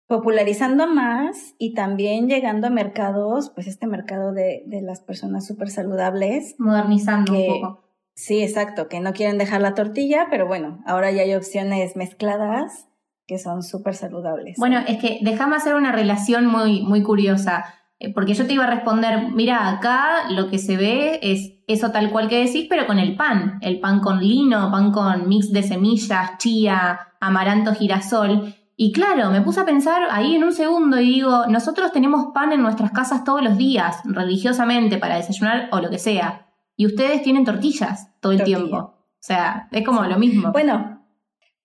popularizando 0.08 0.88
más 0.88 1.56
y 1.58 1.74
también 1.74 2.28
llegando 2.28 2.68
a 2.68 2.70
mercados, 2.70 3.50
pues 3.50 3.68
este 3.68 3.88
mercado 3.88 4.32
de, 4.32 4.64
de 4.68 4.82
las 4.82 5.02
personas 5.02 5.46
súper 5.46 5.70
saludables. 5.70 6.56
Modernizando 6.60 7.34
un 7.34 7.48
poco. 7.48 7.84
Sí, 8.16 8.44
exacto, 8.44 8.90
que 8.90 9.00
no 9.00 9.14
quieren 9.14 9.38
dejar 9.38 9.62
la 9.62 9.74
tortilla, 9.74 10.28
pero 10.30 10.46
bueno, 10.46 10.84
ahora 10.86 11.12
ya 11.12 11.24
hay 11.24 11.34
opciones 11.34 11.96
mezcladas 11.96 12.88
que 13.26 13.40
son 13.40 13.64
súper 13.64 13.96
saludables. 13.96 14.58
Bueno, 14.60 14.80
es 14.88 15.00
que 15.00 15.20
déjame 15.24 15.56
hacer 15.56 15.76
una 15.76 15.92
relación 15.92 16.46
muy, 16.46 16.84
muy 16.84 17.02
curiosa. 17.02 17.66
Eh, 18.04 18.14
porque 18.14 18.34
yo 18.34 18.46
te 18.46 18.54
iba 18.54 18.66
a 18.66 18.70
responder, 18.70 19.32
mira, 19.32 19.70
acá 19.70 20.30
lo 20.30 20.50
que 20.50 20.60
se 20.60 20.76
ve 20.76 21.20
es 21.24 21.54
eso 21.68 21.92
tal 21.92 22.12
cual 22.12 22.28
que 22.28 22.44
decís, 22.44 22.68
pero 22.70 22.86
con 22.86 23.00
el 23.00 23.16
pan. 23.16 23.60
El 23.62 23.80
pan 23.80 24.02
con 24.02 24.20
lino, 24.20 24.70
pan 24.72 24.92
con 24.92 25.30
mix 25.30 25.52
de 25.52 25.64
semillas, 25.64 26.38
chía, 26.38 27.00
amaranto, 27.22 27.74
girasol. 27.74 28.54
y 28.76 28.92
claro, 28.92 29.30
me 29.30 29.42
puse 29.42 29.62
a 29.62 29.66
pensar 29.66 30.04
ahí 30.12 30.36
en 30.36 30.44
un 30.44 30.52
segundo 30.52 31.00
y 31.00 31.06
digo, 31.06 31.46
nosotros 31.48 31.94
tenemos 31.94 32.34
pan 32.34 32.52
en 32.52 32.62
nuestras 32.62 32.92
casas 32.92 33.24
todos 33.24 33.42
los 33.42 33.58
días, 33.58 34.02
religiosamente, 34.04 34.98
para 34.98 35.16
desayunar 35.16 35.70
o 35.72 35.80
lo 35.80 35.90
que 35.90 36.00
sea. 36.00 36.48
Y 36.76 36.86
ustedes 36.88 37.22
tienen 37.22 37.46
tortillas 37.46 38.10
todo 38.20 38.34
el 38.34 38.44
tiempo. 38.44 38.78
O 38.78 39.26
sea, 39.26 39.70
es 39.72 39.86
como 39.86 40.04
lo 40.04 40.18
mismo. 40.18 40.52
Bueno, 40.52 41.06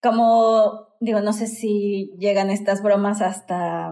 como 0.01 0.86
digo, 1.01 1.20
no 1.20 1.32
sé 1.32 1.49
si 1.49 2.12
llegan 2.18 2.51
estas 2.51 2.82
bromas 2.82 3.20
hasta, 3.22 3.91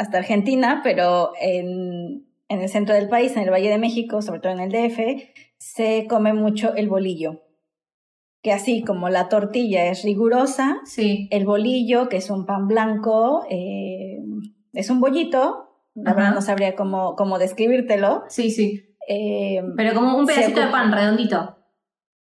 hasta 0.00 0.18
Argentina, 0.18 0.80
pero 0.82 1.32
en, 1.40 2.26
en 2.48 2.60
el 2.60 2.68
centro 2.68 2.94
del 2.94 3.08
país, 3.08 3.36
en 3.36 3.42
el 3.42 3.50
Valle 3.50 3.70
de 3.70 3.78
México, 3.78 4.22
sobre 4.22 4.40
todo 4.40 4.52
en 4.52 4.60
el 4.60 4.70
DF, 4.70 4.98
se 5.58 6.06
come 6.08 6.32
mucho 6.32 6.74
el 6.74 6.88
bolillo 6.88 7.40
que 8.42 8.52
así 8.52 8.82
como 8.82 9.08
la 9.08 9.28
tortilla 9.28 9.86
es 9.86 10.02
rigurosa, 10.02 10.78
sí. 10.84 11.28
el 11.30 11.44
bolillo, 11.44 12.08
que 12.08 12.16
es 12.16 12.30
un 12.30 12.46
pan 12.46 12.68
blanco, 12.68 13.44
eh, 13.50 14.18
es 14.72 14.88
un 14.90 15.00
bollito, 15.00 15.84
la 15.94 16.14
verdad 16.14 16.34
no 16.34 16.40
sabría 16.40 16.74
cómo, 16.74 17.16
cómo 17.16 17.38
describírtelo. 17.38 18.24
Sí, 18.28 18.50
sí. 18.50 18.96
Eh, 19.08 19.62
Pero 19.76 19.94
como 19.94 20.16
un 20.16 20.26
pedacito 20.26 20.60
de 20.60 20.68
pan 20.68 20.92
redondito. 20.92 21.56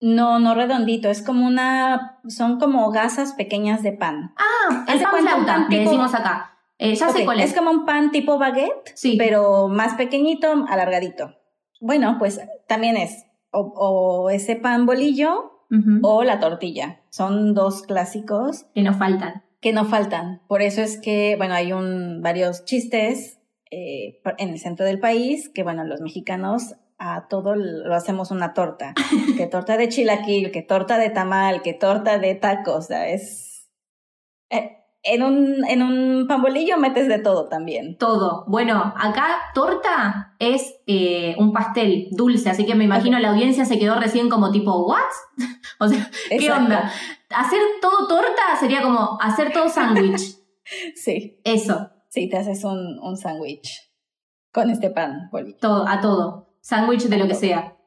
No, 0.02 0.40
no 0.40 0.56
redondito, 0.56 1.10
es 1.10 1.22
como 1.22 1.46
una, 1.46 2.22
son 2.28 2.58
como 2.58 2.90
gasas 2.90 3.34
pequeñas 3.34 3.84
de 3.84 3.92
pan. 3.92 4.34
Ah, 4.38 4.86
el 4.88 5.00
pan 5.02 5.22
flauta, 5.22 5.68
que 5.70 5.80
decimos 5.82 6.14
acá. 6.16 6.58
Eh, 6.80 6.96
ya 6.96 7.10
sé 7.10 7.24
cuál 7.26 7.40
es. 7.40 7.52
Es 7.52 7.58
como 7.58 7.70
un 7.70 7.86
pan 7.86 8.12
tipo 8.12 8.40
baguette, 8.40 8.92
sí. 8.96 9.16
pero 9.18 9.68
más 9.68 9.94
pequeñito, 9.96 10.66
alargadito. 10.68 11.36
Bueno, 11.80 12.16
pues 12.18 12.42
también 12.68 12.98
es 12.98 13.26
o 13.52 14.30
ese 14.32 14.56
pan 14.56 14.86
bolillo 14.86 15.60
o 16.02 16.24
la 16.24 16.40
tortilla. 16.40 17.02
Son 17.10 17.54
dos 17.54 17.84
clásicos. 17.84 18.66
Que 18.74 18.82
no 18.82 18.94
faltan. 18.94 19.44
Que 19.62 19.74
no 19.74 19.86
faltan. 19.86 20.42
Por 20.48 20.62
eso 20.62 20.82
es 20.82 21.00
que, 21.00 21.36
bueno, 21.38 21.54
hay 21.54 21.74
un, 21.74 22.22
varios 22.22 22.66
chistes 22.66 23.40
eh, 23.72 24.22
en 24.38 24.50
el 24.50 24.60
centro 24.60 24.86
del 24.86 25.00
país 25.00 25.50
que, 25.50 25.64
bueno, 25.64 25.84
los 25.84 26.02
mexicanos 26.02 26.76
a 26.98 27.28
todo 27.28 27.56
lo 27.56 27.94
hacemos 27.94 28.32
una 28.32 28.54
torta. 28.54 28.94
que 29.38 29.48
torta 29.48 29.78
de 29.78 29.90
chilaquil, 29.90 30.52
que 30.52 30.62
torta 30.62 30.98
de 30.98 31.10
tamal, 31.10 31.62
que 31.62 31.74
torta 31.74 32.18
de 32.18 32.36
tacos. 32.36 32.76
O 32.76 32.82
sea, 32.82 33.10
es... 33.10 33.70
Eh, 34.50 34.78
en 35.14 35.24
un, 35.24 35.66
en 35.66 35.82
un 35.82 36.28
pambolillo 36.28 36.78
metes 36.78 37.08
de 37.08 37.20
todo 37.20 37.48
también. 37.48 37.98
Todo. 37.98 38.46
Bueno, 38.48 38.94
acá 38.98 39.38
torta 39.54 40.36
es 40.40 40.76
eh, 40.88 41.36
un 41.38 41.52
pastel 41.54 42.08
dulce, 42.12 42.50
así 42.50 42.66
que 42.66 42.76
me 42.76 42.84
imagino 42.84 43.20
la 43.20 43.30
audiencia 43.30 43.66
se 43.66 43.80
quedó 43.80 44.00
recién 44.00 44.30
como 44.30 44.52
tipo, 44.52 44.86
¿what? 44.86 45.00
o 45.80 45.88
sea, 45.88 46.10
¿qué 46.30 46.52
onda? 46.52 46.92
Hacer 47.30 47.60
todo 47.82 48.08
torta 48.08 48.56
sería 48.60 48.82
como 48.82 49.18
hacer 49.22 49.52
todo 49.52 49.70
sándwich. 49.70 50.38
sí. 50.96 51.40
Eso. 51.44 51.92
Sí, 52.10 52.28
te 52.28 52.38
haces 52.38 52.64
un, 52.64 53.00
un 53.00 53.18
sándwich 53.18 53.92
con 54.52 54.70
este 54.70 54.90
pan 54.90 55.30
bolillo. 55.32 55.58
Todo, 55.60 55.88
a 55.88 56.02
todo. 56.02 56.54
Sándwich 56.62 57.04
de 57.04 57.18
lo 57.18 57.28
que 57.28 57.36
sea. 57.36 57.78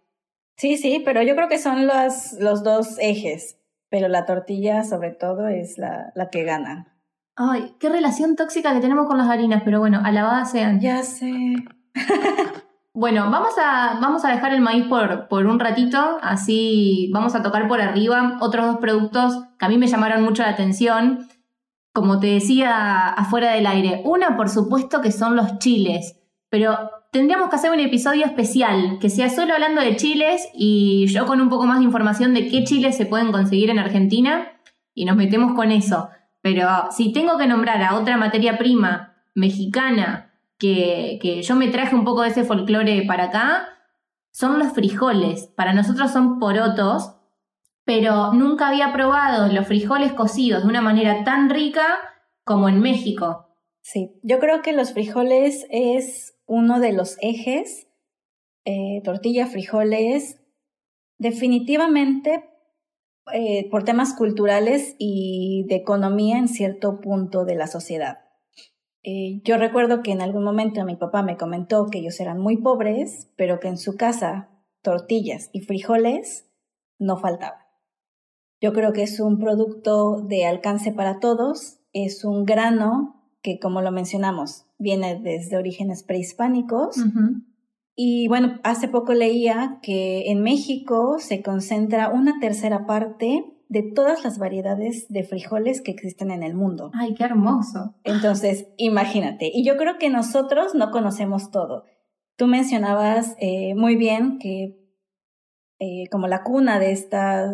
Sí, 0.57 0.77
sí, 0.77 1.03
pero 1.05 1.23
yo 1.23 1.35
creo 1.35 1.49
que 1.49 1.59
son 1.59 1.87
los, 1.87 2.33
los 2.39 2.63
dos 2.63 2.99
ejes. 2.99 3.59
Pero 3.89 4.09
la 4.09 4.25
tortilla, 4.25 4.85
sobre 4.85 5.11
todo, 5.11 5.49
es 5.49 5.77
la, 5.77 6.13
la 6.15 6.31
que 6.31 6.45
gana. 6.45 6.92
Ay, 7.37 7.75
qué 7.81 7.89
relación 7.89 8.37
tóxica 8.37 8.75
que 8.75 8.81
tenemos 8.81 9.07
con 9.07 9.17
las 9.17 9.29
harinas, 9.29 9.63
pero 9.65 9.81
bueno, 9.81 10.01
alabadas 10.05 10.51
sean. 10.51 10.81
Ya 10.81 11.03
sé. 11.03 11.55
bueno, 12.95 13.31
vamos 13.31 13.55
a, 13.59 13.99
vamos 14.01 14.25
a 14.25 14.31
dejar 14.31 14.53
el 14.53 14.61
maíz 14.61 14.87
por, 14.87 15.29
por 15.29 15.47
un 15.47 15.59
ratito, 15.59 16.19
así 16.21 17.11
vamos 17.13 17.35
a 17.35 17.43
tocar 17.43 17.69
por 17.69 17.81
arriba 17.81 18.37
otros 18.41 18.67
dos 18.67 18.77
productos 18.79 19.45
que 19.59 19.65
a 19.65 19.69
mí 19.69 19.79
me 19.79 19.87
llamaron 19.87 20.23
mucho 20.23 20.43
la 20.43 20.51
atención. 20.51 21.29
Como 21.95 22.21
te 22.21 22.29
decía 22.29 23.09
afuera 23.09 23.53
del 23.53 23.67
aire, 23.67 24.03
una 24.05 24.37
por 24.37 24.49
supuesto 24.49 25.01
que 25.01 25.13
son 25.13 25.37
los 25.37 25.59
chiles, 25.59 26.19
pero 26.49 26.79
tendríamos 27.13 27.51
que 27.51 27.57
hacer 27.57 27.71
un 27.71 27.81
episodio 27.81 28.25
especial, 28.25 28.99
que 28.99 29.11
sea 29.11 29.29
solo 29.29 29.55
hablando 29.55 29.83
de 29.83 29.97
chiles 29.97 30.49
y 30.55 31.07
yo 31.09 31.27
con 31.27 31.41
un 31.41 31.51
poco 31.51 31.67
más 31.67 31.79
de 31.79 31.85
información 31.85 32.33
de 32.35 32.49
qué 32.49 32.65
chiles 32.65 32.97
se 32.97 33.07
pueden 33.07 33.33
conseguir 33.33 33.69
en 33.71 33.79
Argentina 33.79 34.49
y 34.95 35.05
nos 35.05 35.17
metemos 35.17 35.55
con 35.55 35.71
eso. 35.71 36.09
Pero 36.43 36.69
si 36.91 37.13
tengo 37.13 37.39
que 37.39 37.47
nombrar 37.47 37.83
a 37.83 37.97
otra 37.97 38.17
materia 38.17 38.59
prima 38.59 39.15
mexicana 39.35 40.35
que, 40.59 41.19
que 41.23 41.43
yo 41.43 41.57
me 41.57 41.69
traje 41.69 41.95
un 41.95 42.05
poco 42.05 42.23
de 42.23 42.29
ese 42.29 42.45
folclore 42.45 43.05
para 43.07 43.25
acá, 43.25 43.69
son 44.33 44.59
los 44.59 44.73
frijoles. 44.73 45.47
Para 45.57 45.73
nosotros 45.73 46.11
son 46.11 46.39
porotos, 46.39 47.15
pero 47.85 48.33
nunca 48.33 48.69
había 48.69 48.93
probado 48.93 49.53
los 49.53 49.67
frijoles 49.67 50.13
cocidos 50.13 50.63
de 50.63 50.69
una 50.69 50.83
manera 50.83 51.25
tan 51.25 51.49
rica 51.49 51.87
como 52.45 52.69
en 52.69 52.81
México. 52.81 53.49
Sí, 53.83 54.21
yo 54.23 54.39
creo 54.39 54.63
que 54.63 54.73
los 54.73 54.93
frijoles 54.93 55.67
es 55.71 56.39
uno 56.47 56.81
de 56.81 56.93
los 56.93 57.17
ejes, 57.21 57.89
eh, 58.65 59.01
tortilla, 59.05 59.47
frijoles, 59.47 60.41
definitivamente 61.19 62.52
eh, 63.33 63.69
por 63.71 63.85
temas 63.85 64.15
culturales 64.15 64.97
y 64.99 65.65
de 65.69 65.77
economía 65.77 66.39
en 66.39 66.49
cierto 66.49 67.01
punto 67.01 67.45
de 67.45 67.55
la 67.55 67.67
sociedad. 67.67 68.19
Eh, 69.05 69.41
yo 69.45 69.59
recuerdo 69.59 70.03
que 70.03 70.13
en 70.13 70.23
algún 70.23 70.45
momento 70.45 70.85
mi 70.85 70.97
papá 70.97 71.23
me 71.23 71.37
comentó 71.37 71.87
que 71.87 71.99
ellos 71.99 72.19
eran 72.21 72.39
muy 72.39 72.57
pobres, 72.57 73.31
pero 73.37 73.61
que 73.61 73.69
en 73.69 73.79
su 73.79 73.97
casa 73.97 74.51
tortillas 74.83 75.51
y 75.53 75.61
frijoles 75.61 76.49
no 76.99 77.17
faltaban. 77.17 77.61
Yo 78.61 78.73
creo 78.73 78.93
que 78.93 79.03
es 79.03 79.19
un 79.19 79.39
producto 79.39 80.21
de 80.21 80.47
alcance 80.47 80.93
para 80.93 81.19
todos, 81.19 81.81
es 81.93 82.25
un 82.25 82.45
grano 82.45 83.23
que, 83.43 83.59
como 83.59 83.83
lo 83.83 83.91
mencionamos, 83.91 84.67
viene 84.79 85.21
desde 85.21 85.57
orígenes 85.57 86.05
prehispánicos. 86.05 86.97
Y 87.95 88.27
bueno, 88.29 88.59
hace 88.63 88.89
poco 88.89 89.13
leía 89.13 89.79
que 89.83 90.31
en 90.31 90.43
México 90.43 91.19
se 91.19 91.43
concentra 91.43 92.09
una 92.11 92.41
tercera 92.41 92.87
parte 92.87 93.45
de 93.69 93.83
todas 93.83 94.25
las 94.25 94.39
variedades 94.39 95.09
de 95.09 95.25
frijoles 95.25 95.81
que 95.81 95.91
existen 95.93 96.31
en 96.31 96.43
el 96.43 96.55
mundo. 96.55 96.91
¡Ay, 96.95 97.15
qué 97.15 97.25
hermoso! 97.25 97.95
Entonces, 98.05 98.69
imagínate. 98.77 99.51
Y 99.53 99.65
yo 99.65 99.77
creo 99.77 99.99
que 99.99 100.11
nosotros 100.11 100.75
no 100.75 100.91
conocemos 100.91 101.51
todo. 101.51 101.85
Tú 102.37 102.47
mencionabas 102.47 103.35
eh, 103.39 103.75
muy 103.75 103.97
bien 103.97 104.39
que 104.39 104.79
eh, 105.79 106.05
como 106.11 106.29
la 106.29 106.43
cuna 106.43 106.79
de 106.79 106.93
esta 106.93 107.51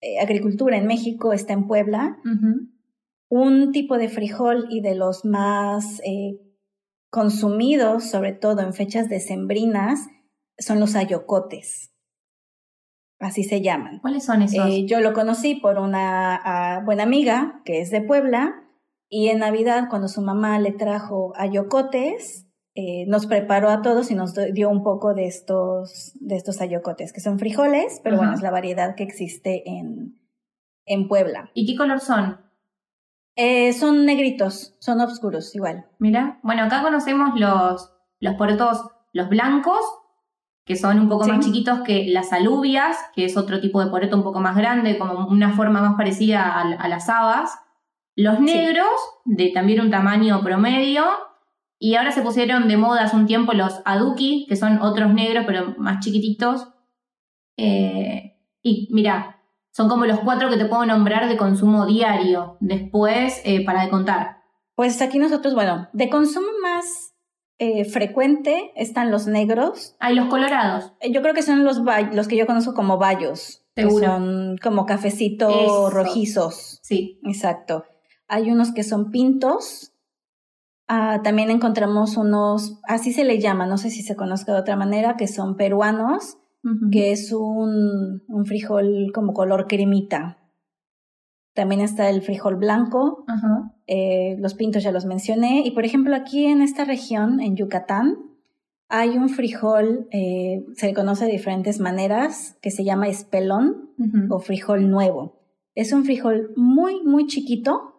eh, 0.00 0.20
agricultura 0.20 0.76
en 0.76 0.86
México 0.86 1.32
está 1.32 1.52
en 1.52 1.66
Puebla. 1.66 2.18
Un 3.28 3.72
tipo 3.72 3.96
de 3.96 4.08
frijol 4.08 4.66
y 4.70 4.80
de 4.80 4.94
los 4.94 5.24
más 5.24 6.00
consumidos, 7.10 8.04
sobre 8.04 8.32
todo 8.32 8.62
en 8.62 8.72
fechas 8.72 9.08
decembrinas, 9.08 10.08
son 10.58 10.80
los 10.80 10.94
ayocotes. 10.94 11.92
Así 13.18 13.44
se 13.44 13.60
llaman. 13.60 13.98
¿Cuáles 13.98 14.24
son 14.24 14.42
esos? 14.42 14.66
Eh, 14.66 14.86
yo 14.86 15.00
lo 15.00 15.12
conocí 15.12 15.56
por 15.56 15.78
una 15.78 16.36
ah, 16.36 16.82
buena 16.84 17.02
amiga 17.02 17.60
que 17.64 17.80
es 17.80 17.90
de 17.90 18.00
Puebla 18.00 18.64
y 19.10 19.28
en 19.28 19.40
Navidad 19.40 19.88
cuando 19.90 20.08
su 20.08 20.22
mamá 20.22 20.58
le 20.58 20.72
trajo 20.72 21.32
ayocotes, 21.36 22.46
eh, 22.74 23.04
nos 23.08 23.26
preparó 23.26 23.68
a 23.68 23.82
todos 23.82 24.10
y 24.10 24.14
nos 24.14 24.34
dio 24.54 24.70
un 24.70 24.82
poco 24.82 25.12
de 25.12 25.26
estos, 25.26 26.12
de 26.20 26.36
estos 26.36 26.60
ayocotes, 26.60 27.12
que 27.12 27.20
son 27.20 27.38
frijoles, 27.38 28.00
pero 28.04 28.16
bueno, 28.16 28.32
es 28.32 28.40
la 28.40 28.52
variedad 28.52 28.94
que 28.94 29.02
existe 29.02 29.68
en, 29.68 30.18
en 30.86 31.08
Puebla. 31.08 31.50
¿Y 31.52 31.66
qué 31.66 31.76
color 31.76 32.00
son? 32.00 32.38
Eh, 33.42 33.72
son 33.72 34.04
negritos, 34.04 34.74
son 34.80 35.00
oscuros 35.00 35.54
igual. 35.54 35.86
Mira, 35.98 36.40
bueno, 36.42 36.64
acá 36.64 36.82
conocemos 36.82 37.40
los, 37.40 37.90
los 38.20 38.34
porotos, 38.34 38.82
los 39.14 39.30
blancos, 39.30 39.80
que 40.66 40.76
son 40.76 40.98
un 40.98 41.08
poco 41.08 41.26
más 41.26 41.42
chiquitos 41.42 41.80
que 41.80 42.04
las 42.08 42.34
alubias, 42.34 42.98
que 43.14 43.24
es 43.24 43.38
otro 43.38 43.58
tipo 43.58 43.82
de 43.82 43.90
poroto 43.90 44.14
un 44.14 44.24
poco 44.24 44.40
más 44.40 44.58
grande, 44.58 44.98
como 44.98 45.26
una 45.26 45.56
forma 45.56 45.80
más 45.80 45.94
parecida 45.96 46.60
a, 46.60 46.88
las 46.88 47.08
habas. 47.08 47.58
Los 48.14 48.40
negros, 48.40 48.90
de 49.24 49.48
también 49.54 49.80
un 49.80 49.90
tamaño 49.90 50.42
promedio. 50.42 51.06
Y 51.78 51.94
ahora 51.94 52.12
se 52.12 52.20
pusieron 52.20 52.68
de 52.68 52.76
moda 52.76 53.04
hace 53.04 53.16
un 53.16 53.24
tiempo 53.24 53.54
los 53.54 53.80
aduki, 53.86 54.44
que 54.50 54.56
son 54.56 54.82
otros 54.82 55.14
negros, 55.14 55.44
pero 55.46 55.74
más 55.78 56.04
chiquititos. 56.04 56.68
Eh, 57.56 58.36
y 58.62 58.90
mira, 58.92 59.39
son 59.72 59.88
como 59.88 60.04
los 60.04 60.20
cuatro 60.20 60.50
que 60.50 60.56
te 60.56 60.66
puedo 60.66 60.84
nombrar 60.84 61.28
de 61.28 61.36
consumo 61.36 61.86
diario. 61.86 62.56
Después, 62.60 63.40
eh, 63.44 63.64
para 63.64 63.82
de 63.82 63.90
contar. 63.90 64.38
Pues 64.74 65.00
aquí 65.00 65.18
nosotros, 65.18 65.54
bueno, 65.54 65.88
de 65.92 66.08
consumo 66.08 66.48
más 66.62 67.14
eh, 67.58 67.84
frecuente 67.84 68.72
están 68.74 69.10
los 69.10 69.26
negros. 69.26 69.94
Hay 70.00 70.14
los 70.14 70.28
colorados. 70.28 70.92
Eh, 71.00 71.12
yo 71.12 71.22
creo 71.22 71.34
que 71.34 71.42
son 71.42 71.64
los, 71.64 71.82
los 72.12 72.28
que 72.28 72.36
yo 72.36 72.46
conozco 72.46 72.74
como 72.74 72.98
bayos. 72.98 73.64
Son 73.76 74.58
como 74.62 74.84
cafecitos 74.84 75.92
rojizos. 75.92 76.80
Sí. 76.82 77.18
Exacto. 77.24 77.84
Hay 78.28 78.50
unos 78.50 78.72
que 78.72 78.84
son 78.84 79.10
pintos. 79.10 79.92
Ah, 80.86 81.20
también 81.22 81.50
encontramos 81.50 82.16
unos, 82.16 82.80
así 82.82 83.12
se 83.12 83.24
le 83.24 83.38
llama, 83.38 83.64
no 83.64 83.78
sé 83.78 83.90
si 83.90 84.02
se 84.02 84.16
conozca 84.16 84.52
de 84.52 84.60
otra 84.60 84.74
manera, 84.74 85.16
que 85.16 85.28
son 85.28 85.56
peruanos 85.56 86.39
que 86.92 87.12
es 87.12 87.32
un, 87.32 88.22
un, 88.28 88.44
frijol 88.44 89.10
como 89.14 89.32
color 89.32 89.66
cremita. 89.66 90.38
También 91.54 91.80
está 91.80 92.08
el 92.10 92.22
frijol 92.22 92.56
blanco. 92.56 93.24
Eh, 93.86 94.36
los 94.38 94.54
pintos 94.54 94.82
ya 94.82 94.92
los 94.92 95.04
mencioné. 95.04 95.62
Y 95.64 95.72
por 95.72 95.84
ejemplo, 95.84 96.14
aquí 96.14 96.46
en 96.46 96.62
esta 96.62 96.84
región, 96.84 97.40
en 97.40 97.56
Yucatán, 97.56 98.18
hay 98.88 99.10
un 99.10 99.28
frijol, 99.28 100.08
eh, 100.10 100.64
se 100.74 100.86
le 100.86 100.94
conoce 100.94 101.24
de 101.26 101.32
diferentes 101.32 101.80
maneras, 101.80 102.58
que 102.60 102.70
se 102.70 102.84
llama 102.84 103.08
espelón 103.08 103.90
o 104.30 104.38
frijol 104.38 104.90
nuevo. 104.90 105.40
Es 105.74 105.92
un 105.92 106.04
frijol 106.04 106.52
muy, 106.56 107.02
muy 107.04 107.26
chiquito 107.26 107.94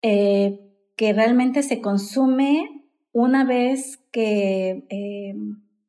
eh, 0.00 0.60
que 0.96 1.12
realmente 1.12 1.62
se 1.62 1.80
consume 1.80 2.88
una 3.12 3.44
vez 3.44 3.98
que, 4.12 4.86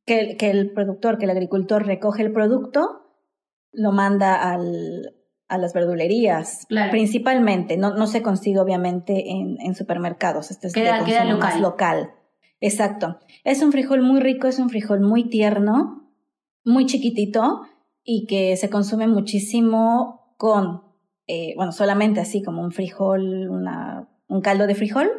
que, 0.05 0.37
que 0.37 0.49
el 0.49 0.71
productor, 0.73 1.17
que 1.17 1.25
el 1.25 1.31
agricultor 1.31 1.85
recoge 1.85 2.23
el 2.23 2.31
producto, 2.31 3.01
lo 3.71 3.91
manda 3.91 4.51
al, 4.51 5.15
a 5.47 5.57
las 5.57 5.73
verdulerías, 5.73 6.67
principalmente. 6.91 7.77
No, 7.77 7.95
no 7.95 8.07
se 8.07 8.21
consigue 8.21 8.59
obviamente 8.59 9.31
en, 9.31 9.57
en 9.59 9.75
supermercados. 9.75 10.51
Este 10.51 10.67
es 10.67 10.73
queda, 10.73 11.03
queda 11.03 11.25
local. 11.25 11.39
Más 11.39 11.59
local. 11.59 12.11
Exacto. 12.59 13.19
Es 13.43 13.61
un 13.61 13.71
frijol 13.71 14.01
muy 14.01 14.21
rico, 14.21 14.47
es 14.47 14.59
un 14.59 14.69
frijol 14.69 15.01
muy 15.01 15.29
tierno, 15.29 16.11
muy 16.63 16.85
chiquitito 16.85 17.61
y 18.03 18.25
que 18.25 18.55
se 18.57 18.69
consume 18.69 19.07
muchísimo 19.07 20.35
con, 20.37 20.83
eh, 21.27 21.53
bueno, 21.55 21.71
solamente 21.71 22.19
así 22.19 22.41
como 22.41 22.61
un 22.61 22.71
frijol, 22.71 23.49
una, 23.49 24.09
un 24.27 24.41
caldo 24.41 24.67
de 24.67 24.75
frijol, 24.75 25.09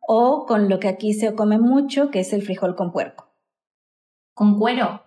o 0.00 0.44
con 0.46 0.68
lo 0.68 0.78
que 0.78 0.88
aquí 0.88 1.12
se 1.12 1.34
come 1.34 1.58
mucho, 1.58 2.10
que 2.10 2.20
es 2.20 2.32
el 2.32 2.42
frijol 2.42 2.74
con 2.74 2.92
puerco. 2.92 3.25
¿Con 4.36 4.58
cuero? 4.58 5.02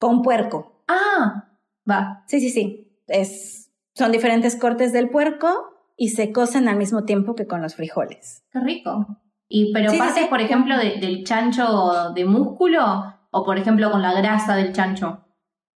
Con 0.00 0.22
puerco. 0.22 0.82
Ah, 0.88 1.50
va. 1.88 2.24
Sí, 2.26 2.40
sí, 2.40 2.48
sí. 2.48 3.02
Es 3.06 3.70
son 3.94 4.12
diferentes 4.12 4.56
cortes 4.56 4.94
del 4.94 5.10
puerco 5.10 5.48
y 5.94 6.08
se 6.08 6.32
cocen 6.32 6.68
al 6.68 6.76
mismo 6.76 7.04
tiempo 7.04 7.34
que 7.34 7.46
con 7.46 7.60
los 7.60 7.74
frijoles. 7.74 8.44
Qué 8.50 8.60
rico. 8.60 9.06
Y 9.46 9.74
pero 9.74 9.92
partes, 9.96 10.26
por 10.28 10.40
ejemplo, 10.40 10.76
del 10.78 11.22
chancho 11.24 12.12
de 12.14 12.24
músculo 12.24 13.14
o 13.30 13.44
por 13.44 13.58
ejemplo 13.58 13.90
con 13.90 14.00
la 14.00 14.14
grasa 14.14 14.56
del 14.56 14.72
chancho. 14.72 15.26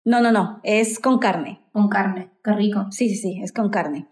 No, 0.05 0.21
no, 0.21 0.33
no, 0.33 0.61
es 0.65 0.99
con 0.99 1.19
carne. 1.19 1.63
Con 1.73 1.89
carne, 1.89 2.31
qué 2.45 2.53
rico. 2.53 2.87
Sí, 2.91 3.09
sí, 3.09 3.17
sí, 3.17 3.41
es 3.43 3.53
con 3.53 3.71
carne. 3.71 4.07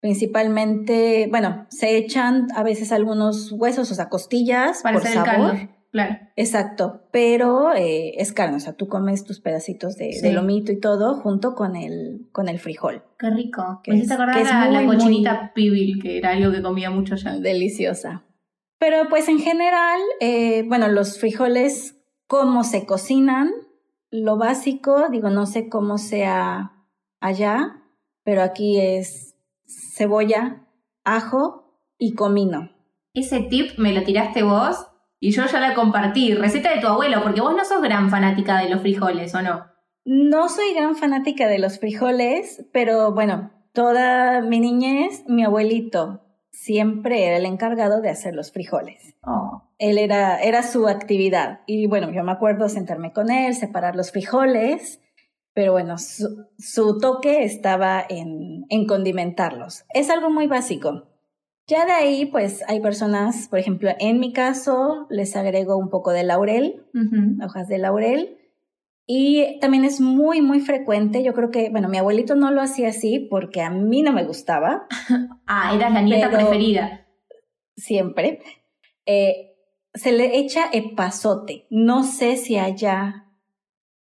Principalmente, 0.00 1.28
bueno, 1.30 1.66
se 1.70 1.96
echan 1.96 2.48
a 2.56 2.64
veces 2.64 2.90
algunos 2.90 3.52
huesos, 3.52 3.92
o 3.92 3.94
sea, 3.94 4.08
costillas 4.08 4.82
Para 4.82 4.98
por 4.98 5.06
sabor. 5.08 5.77
Claro. 5.90 6.18
Exacto, 6.36 7.08
pero 7.12 7.72
eh, 7.74 8.12
es 8.18 8.32
carne, 8.32 8.56
o 8.56 8.60
sea, 8.60 8.74
tú 8.74 8.88
comes 8.88 9.24
tus 9.24 9.40
pedacitos 9.40 9.96
de, 9.96 10.32
lomito 10.32 10.70
y 10.70 10.80
todo 10.80 11.14
junto 11.14 11.54
con 11.54 11.76
el, 11.76 12.28
con 12.30 12.48
el 12.48 12.58
frijol. 12.58 13.02
Qué 13.18 13.30
rico. 13.30 13.80
Que 13.82 13.92
Me 13.92 13.96
hiciste 13.96 14.14
acordar 14.14 14.46
a 14.46 14.68
la 14.68 14.84
cochinita 14.84 15.52
pibil, 15.54 16.00
que 16.02 16.18
era 16.18 16.30
algo 16.30 16.52
que 16.52 16.60
comía 16.60 16.90
mucho 16.90 17.16
ya. 17.16 17.38
Deliciosa. 17.38 18.24
Pero 18.78 19.08
pues 19.08 19.28
en 19.28 19.38
general, 19.38 20.00
eh, 20.20 20.62
bueno, 20.66 20.88
los 20.88 21.18
frijoles, 21.18 21.96
cómo 22.26 22.64
se 22.64 22.84
cocinan, 22.84 23.50
lo 24.10 24.36
básico, 24.36 25.08
digo, 25.10 25.30
no 25.30 25.46
sé 25.46 25.68
cómo 25.68 25.98
sea 25.98 26.72
allá, 27.18 27.82
pero 28.24 28.42
aquí 28.42 28.78
es 28.78 29.36
cebolla, 29.66 30.66
ajo 31.02 31.80
y 31.98 32.14
comino. 32.14 32.70
Ese 33.14 33.40
tip 33.40 33.78
me 33.78 33.92
lo 33.92 34.04
tiraste 34.04 34.42
vos 34.42 34.87
y 35.20 35.32
yo 35.32 35.46
ya 35.46 35.60
la 35.60 35.74
compartí. 35.74 36.34
Receta 36.34 36.74
de 36.74 36.80
tu 36.80 36.86
abuelo, 36.86 37.22
porque 37.22 37.40
vos 37.40 37.54
no 37.56 37.64
sos 37.64 37.82
gran 37.82 38.10
fanática 38.10 38.58
de 38.58 38.68
los 38.68 38.80
frijoles, 38.80 39.34
¿o 39.34 39.42
no? 39.42 39.66
No 40.04 40.48
soy 40.48 40.74
gran 40.74 40.96
fanática 40.96 41.48
de 41.48 41.58
los 41.58 41.78
frijoles, 41.78 42.66
pero 42.72 43.12
bueno, 43.12 43.50
toda 43.72 44.40
mi 44.40 44.60
niñez, 44.60 45.24
mi 45.26 45.44
abuelito 45.44 46.22
siempre 46.50 47.26
era 47.26 47.36
el 47.36 47.46
encargado 47.46 48.00
de 48.00 48.10
hacer 48.10 48.34
los 48.34 48.52
frijoles. 48.52 49.14
Oh. 49.22 49.62
Él 49.78 49.98
era, 49.98 50.40
era 50.40 50.62
su 50.62 50.88
actividad. 50.88 51.60
Y 51.66 51.86
bueno, 51.86 52.10
yo 52.10 52.24
me 52.24 52.32
acuerdo 52.32 52.68
sentarme 52.68 53.12
con 53.12 53.30
él, 53.30 53.54
separar 53.54 53.96
los 53.96 54.10
frijoles, 54.10 55.00
pero 55.52 55.72
bueno, 55.72 55.98
su, 55.98 56.46
su 56.58 56.98
toque 56.98 57.44
estaba 57.44 58.04
en, 58.08 58.64
en 58.70 58.86
condimentarlos. 58.86 59.84
Es 59.92 60.10
algo 60.10 60.30
muy 60.30 60.46
básico. 60.46 61.08
Ya 61.68 61.84
de 61.84 61.92
ahí, 61.92 62.24
pues 62.24 62.64
hay 62.66 62.80
personas, 62.80 63.46
por 63.48 63.58
ejemplo, 63.58 63.90
en 63.98 64.18
mi 64.18 64.32
caso, 64.32 65.06
les 65.10 65.36
agrego 65.36 65.76
un 65.76 65.90
poco 65.90 66.12
de 66.12 66.24
laurel, 66.24 66.86
hojas 67.44 67.68
de 67.68 67.76
laurel. 67.76 68.38
Y 69.06 69.60
también 69.60 69.84
es 69.84 70.00
muy, 70.00 70.40
muy 70.40 70.60
frecuente. 70.60 71.22
Yo 71.22 71.34
creo 71.34 71.50
que, 71.50 71.68
bueno, 71.68 71.88
mi 71.88 71.98
abuelito 71.98 72.36
no 72.36 72.50
lo 72.50 72.62
hacía 72.62 72.88
así 72.88 73.18
porque 73.30 73.60
a 73.60 73.68
mí 73.68 74.00
no 74.00 74.12
me 74.12 74.24
gustaba. 74.24 74.86
ah, 75.46 75.74
eras 75.74 75.92
la 75.92 76.00
nieta 76.00 76.30
preferida. 76.30 77.06
Siempre. 77.76 78.40
Eh, 79.04 79.54
se 79.92 80.12
le 80.12 80.38
echa 80.38 80.70
epazote. 80.72 81.66
No 81.68 82.02
sé 82.02 82.38
si 82.38 82.56
allá 82.56 83.26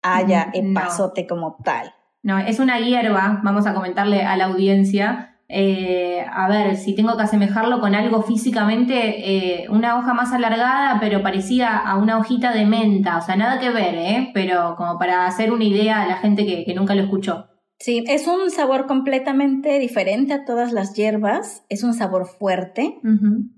haya 0.03 0.47
mm, 0.47 0.71
epazote 0.71 1.27
como 1.27 1.57
tal. 1.65 1.93
No, 2.23 2.39
es 2.39 2.61
una 2.61 2.79
hierba, 2.79 3.41
vamos 3.43 3.67
a 3.67 3.75
comentarle 3.75 4.23
a 4.23 4.37
la 4.37 4.47
audiencia, 4.47 5.38
eh, 5.51 6.27
a 6.31 6.47
ver, 6.47 6.77
si 6.77 6.95
tengo 6.95 7.17
que 7.17 7.23
asemejarlo 7.23 7.81
con 7.81 7.95
algo 7.95 8.23
físicamente, 8.23 9.63
eh, 9.63 9.69
una 9.71 9.99
hoja 9.99 10.13
más 10.13 10.33
alargada, 10.33 10.99
pero 11.01 11.23
parecida 11.23 11.79
a 11.79 11.97
una 11.97 12.19
hojita 12.19 12.53
de 12.53 12.67
menta, 12.67 13.17
o 13.17 13.23
sea, 13.23 13.35
nada 13.37 13.59
que 13.59 13.71
ver, 13.71 13.95
¿eh? 13.95 14.31
Pero 14.35 14.75
como 14.77 14.99
para 14.99 15.27
hacer 15.27 15.51
una 15.51 15.65
idea 15.65 16.03
a 16.03 16.07
la 16.07 16.17
gente 16.19 16.45
que, 16.45 16.75
nunca 16.75 16.95
lo 16.95 17.03
escuchó. 17.03 17.47
Sí, 17.79 18.05
es 18.09 18.27
un 18.27 18.51
sabor 18.51 18.87
completamente 18.87 19.79
diferente 19.79 20.35
a 20.35 20.45
todas 20.45 20.73
las 20.73 20.95
hierbas, 20.95 21.65
es 21.71 21.83
un 21.83 21.95
sabor 21.95 22.27
fuerte 22.27 23.01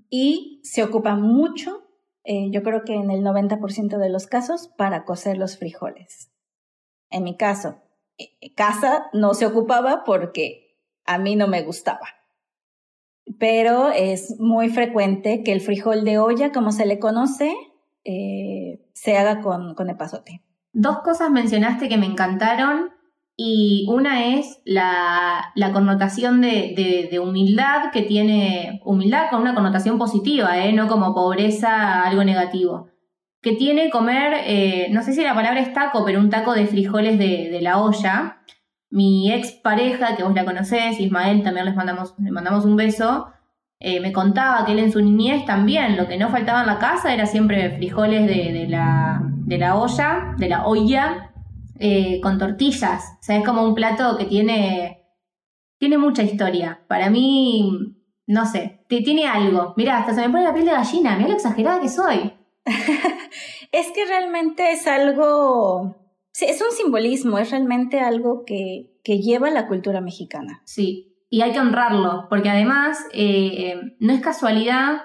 y 0.09 0.61
se 0.63 0.83
ocupa 0.83 1.15
mucho, 1.15 1.81
eh, 2.23 2.49
yo 2.51 2.63
creo 2.63 2.83
que 2.85 2.93
en 2.93 3.11
el 3.11 3.21
90% 3.21 3.97
de 3.97 4.09
los 4.09 4.27
casos, 4.27 4.69
para 4.77 5.03
cocer 5.03 5.37
los 5.37 5.57
frijoles. 5.57 6.31
En 7.09 7.23
mi 7.23 7.35
caso, 7.35 7.81
casa 8.55 9.09
no 9.11 9.33
se 9.33 9.45
ocupaba 9.45 10.03
porque 10.05 10.60
a 11.05 11.17
mí 11.17 11.35
no 11.35 11.47
me 11.47 11.63
gustaba. 11.63 12.07
Pero 13.39 13.89
es 13.89 14.39
muy 14.39 14.69
frecuente 14.69 15.43
que 15.43 15.53
el 15.53 15.61
frijol 15.61 16.03
de 16.03 16.17
olla, 16.17 16.51
como 16.51 16.71
se 16.71 16.85
le 16.85 16.99
conoce, 16.99 17.55
eh, 18.03 18.81
se 18.93 19.17
haga 19.17 19.41
con, 19.41 19.75
con 19.75 19.89
epazote. 19.89 20.43
Dos 20.73 20.99
cosas 20.99 21.31
mencionaste 21.31 21.89
que 21.89 21.97
me 21.97 22.05
encantaron 22.05 22.91
y 23.43 23.87
una 23.89 24.35
es 24.35 24.61
la, 24.65 25.51
la 25.55 25.71
connotación 25.71 26.41
de, 26.41 27.07
de, 27.09 27.19
humildad 27.19 27.91
que 27.91 28.03
tiene, 28.03 28.81
humildad 28.85 29.29
con 29.29 29.41
una 29.41 29.55
connotación 29.55 29.97
positiva, 29.97 30.59
¿eh? 30.59 30.73
no 30.73 30.87
como 30.87 31.15
pobreza, 31.15 32.03
algo 32.03 32.23
negativo, 32.23 32.89
que 33.41 33.53
tiene 33.53 33.89
comer, 33.89 34.43
eh, 34.45 34.89
no 34.91 35.01
sé 35.01 35.13
si 35.13 35.23
la 35.23 35.33
palabra 35.33 35.61
es 35.61 35.73
taco, 35.73 36.05
pero 36.05 36.19
un 36.19 36.29
taco 36.29 36.53
de 36.53 36.67
frijoles 36.67 37.17
de, 37.17 37.49
de 37.49 37.61
la 37.61 37.81
olla, 37.81 38.43
mi 38.91 39.31
ex 39.31 39.53
pareja, 39.53 40.15
que 40.15 40.23
vos 40.23 40.35
la 40.35 40.45
conocés, 40.45 40.99
Ismael, 40.99 41.43
también 41.43 41.65
les 41.65 41.75
mandamos, 41.75 42.13
le 42.19 42.31
mandamos 42.31 42.65
un 42.65 42.75
beso, 42.75 43.27
eh, 43.79 43.99
me 43.99 44.11
contaba 44.11 44.65
que 44.65 44.73
él 44.73 44.79
en 44.79 44.91
su 44.91 45.01
niñez 45.01 45.45
también, 45.45 45.97
lo 45.97 46.07
que 46.07 46.17
no 46.17 46.29
faltaba 46.29 46.61
en 46.61 46.67
la 46.67 46.77
casa 46.77 47.13
era 47.13 47.25
siempre 47.25 47.77
frijoles 47.77 48.27
de, 48.27 48.67
la, 48.67 49.21
de 49.23 49.57
la 49.57 49.75
olla, 49.75 50.35
de 50.37 50.49
la 50.49 50.67
olla, 50.67 51.31
eh, 51.79 52.19
con 52.21 52.37
tortillas. 52.37 53.17
O 53.19 53.23
sea, 53.23 53.37
es 53.37 53.45
como 53.45 53.63
un 53.63 53.73
plato 53.73 54.17
que 54.17 54.25
tiene, 54.25 55.03
tiene 55.79 55.97
mucha 55.97 56.21
historia. 56.21 56.81
Para 56.87 57.09
mí, 57.09 57.95
no 58.27 58.45
sé, 58.45 58.85
tiene 58.87 59.25
algo. 59.25 59.73
Mira, 59.77 59.97
hasta 59.97 60.13
se 60.13 60.21
me 60.21 60.29
pone 60.29 60.43
la 60.43 60.53
piel 60.53 60.65
de 60.65 60.73
gallina, 60.73 61.15
mira 61.15 61.29
lo 61.29 61.35
exagerada 61.35 61.81
que 61.81 61.89
soy. 61.89 62.33
es 63.71 63.87
que 63.95 64.05
realmente 64.05 64.73
es 64.73 64.85
algo 64.85 66.00
Sí, 66.31 66.45
es 66.45 66.61
un 66.61 66.71
simbolismo, 66.75 67.37
es 67.37 67.51
realmente 67.51 67.99
algo 67.99 68.43
que, 68.45 68.91
que 69.03 69.19
lleva 69.19 69.49
la 69.49 69.67
cultura 69.67 70.01
mexicana. 70.01 70.61
Sí, 70.65 71.11
y 71.29 71.41
hay 71.41 71.53
que 71.53 71.59
honrarlo, 71.59 72.27
porque 72.29 72.49
además 72.49 72.99
eh, 73.13 73.75
no 73.99 74.13
es 74.13 74.21
casualidad 74.21 75.03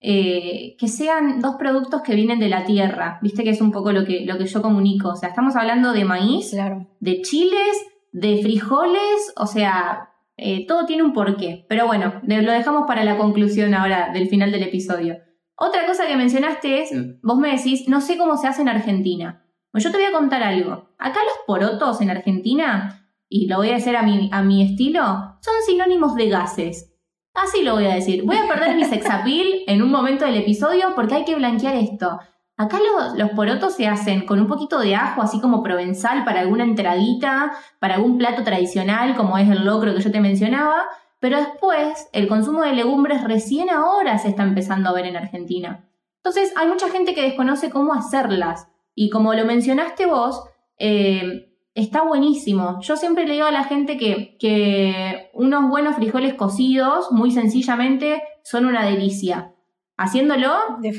eh, 0.00 0.76
que 0.78 0.88
sean 0.88 1.40
dos 1.40 1.56
productos 1.56 2.02
que 2.02 2.14
vienen 2.14 2.38
de 2.38 2.50
la 2.50 2.64
tierra, 2.64 3.18
viste 3.22 3.44
que 3.44 3.50
es 3.50 3.62
un 3.62 3.72
poco 3.72 3.90
lo 3.90 4.04
que, 4.04 4.26
lo 4.26 4.36
que 4.36 4.44
yo 4.44 4.60
comunico, 4.60 5.08
o 5.08 5.16
sea, 5.16 5.30
estamos 5.30 5.56
hablando 5.56 5.94
de 5.94 6.04
maíz, 6.04 6.50
claro. 6.50 6.86
de 7.00 7.22
chiles, 7.22 7.86
de 8.12 8.42
frijoles, 8.42 9.32
o 9.36 9.46
sea, 9.46 10.10
eh, 10.36 10.66
todo 10.66 10.84
tiene 10.84 11.02
un 11.02 11.14
porqué, 11.14 11.64
pero 11.68 11.86
bueno, 11.86 12.20
lo 12.22 12.52
dejamos 12.52 12.86
para 12.86 13.02
la 13.02 13.16
conclusión 13.16 13.72
ahora 13.72 14.10
del 14.12 14.28
final 14.28 14.52
del 14.52 14.64
episodio. 14.64 15.16
Otra 15.56 15.86
cosa 15.86 16.06
que 16.06 16.16
mencionaste 16.16 16.82
es, 16.82 16.90
vos 17.22 17.38
me 17.38 17.56
decís, 17.56 17.88
no 17.88 18.02
sé 18.02 18.18
cómo 18.18 18.36
se 18.36 18.48
hace 18.48 18.60
en 18.60 18.68
Argentina. 18.68 19.43
Pues 19.74 19.82
yo 19.82 19.90
te 19.90 19.96
voy 19.96 20.06
a 20.06 20.12
contar 20.12 20.40
algo. 20.44 20.94
Acá 20.98 21.18
los 21.24 21.34
porotos 21.48 22.00
en 22.00 22.08
Argentina, 22.08 23.08
y 23.28 23.48
lo 23.48 23.56
voy 23.56 23.70
a 23.70 23.76
hacer 23.76 23.96
a 23.96 24.04
mi, 24.04 24.30
a 24.32 24.40
mi 24.40 24.62
estilo, 24.62 25.02
son 25.40 25.54
sinónimos 25.66 26.14
de 26.14 26.28
gases. 26.28 26.94
Así 27.34 27.64
lo 27.64 27.74
voy 27.74 27.86
a 27.86 27.94
decir. 27.96 28.22
Voy 28.24 28.36
a 28.36 28.46
perder 28.46 28.76
mi 28.76 28.84
sexapil 28.84 29.64
en 29.66 29.82
un 29.82 29.90
momento 29.90 30.26
del 30.26 30.36
episodio 30.36 30.94
porque 30.94 31.16
hay 31.16 31.24
que 31.24 31.34
blanquear 31.34 31.74
esto. 31.74 32.20
Acá 32.56 32.78
los, 32.78 33.18
los, 33.18 33.30
porotos 33.30 33.74
se 33.74 33.88
hacen 33.88 34.24
con 34.26 34.38
un 34.38 34.46
poquito 34.46 34.78
de 34.78 34.94
ajo, 34.94 35.22
así 35.22 35.40
como 35.40 35.64
provenzal 35.64 36.24
para 36.24 36.42
alguna 36.42 36.62
entradita, 36.62 37.50
para 37.80 37.96
algún 37.96 38.16
plato 38.16 38.44
tradicional 38.44 39.16
como 39.16 39.38
es 39.38 39.50
el 39.50 39.64
locro 39.64 39.92
que 39.92 40.02
yo 40.02 40.12
te 40.12 40.20
mencionaba, 40.20 40.84
pero 41.18 41.38
después 41.38 42.08
el 42.12 42.28
consumo 42.28 42.62
de 42.62 42.74
legumbres 42.74 43.24
recién 43.24 43.70
ahora 43.70 44.18
se 44.18 44.28
está 44.28 44.44
empezando 44.44 44.88
a 44.88 44.92
ver 44.92 45.06
en 45.06 45.16
Argentina. 45.16 45.84
Entonces 46.18 46.52
hay 46.54 46.68
mucha 46.68 46.90
gente 46.90 47.12
que 47.12 47.22
desconoce 47.22 47.70
cómo 47.70 47.92
hacerlas 47.92 48.68
y 48.94 49.10
como 49.10 49.34
lo 49.34 49.44
mencionaste 49.44 50.06
vos, 50.06 50.44
eh, 50.78 51.50
está 51.74 52.02
buenísimo. 52.02 52.80
Yo 52.80 52.96
siempre 52.96 53.26
le 53.26 53.34
digo 53.34 53.46
a 53.46 53.52
la 53.52 53.64
gente 53.64 53.96
que, 53.96 54.36
que 54.38 55.30
unos 55.34 55.68
buenos 55.68 55.96
frijoles 55.96 56.34
cocidos, 56.34 57.10
muy 57.10 57.30
sencillamente, 57.30 58.22
son 58.42 58.66
una 58.66 58.84
delicia. 58.84 59.52
Haciéndolo 59.96 60.52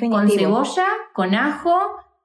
con 0.09 0.29
cebolla, 0.29 0.85
con 1.13 1.35
ajo, 1.35 1.75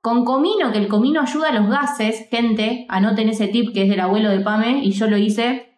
con 0.01 0.25
comino, 0.25 0.73
que 0.73 0.79
el 0.79 0.89
comino 0.89 1.21
ayuda 1.21 1.49
a 1.49 1.53
los 1.53 1.69
gases. 1.69 2.29
Gente, 2.31 2.87
anoten 2.89 3.29
ese 3.29 3.49
tip 3.49 3.73
que 3.73 3.83
es 3.83 3.89
del 3.89 4.01
abuelo 4.01 4.31
de 4.31 4.41
Pame 4.41 4.85
y 4.85 4.93
yo 4.93 5.09
lo 5.09 5.17
hice 5.17 5.70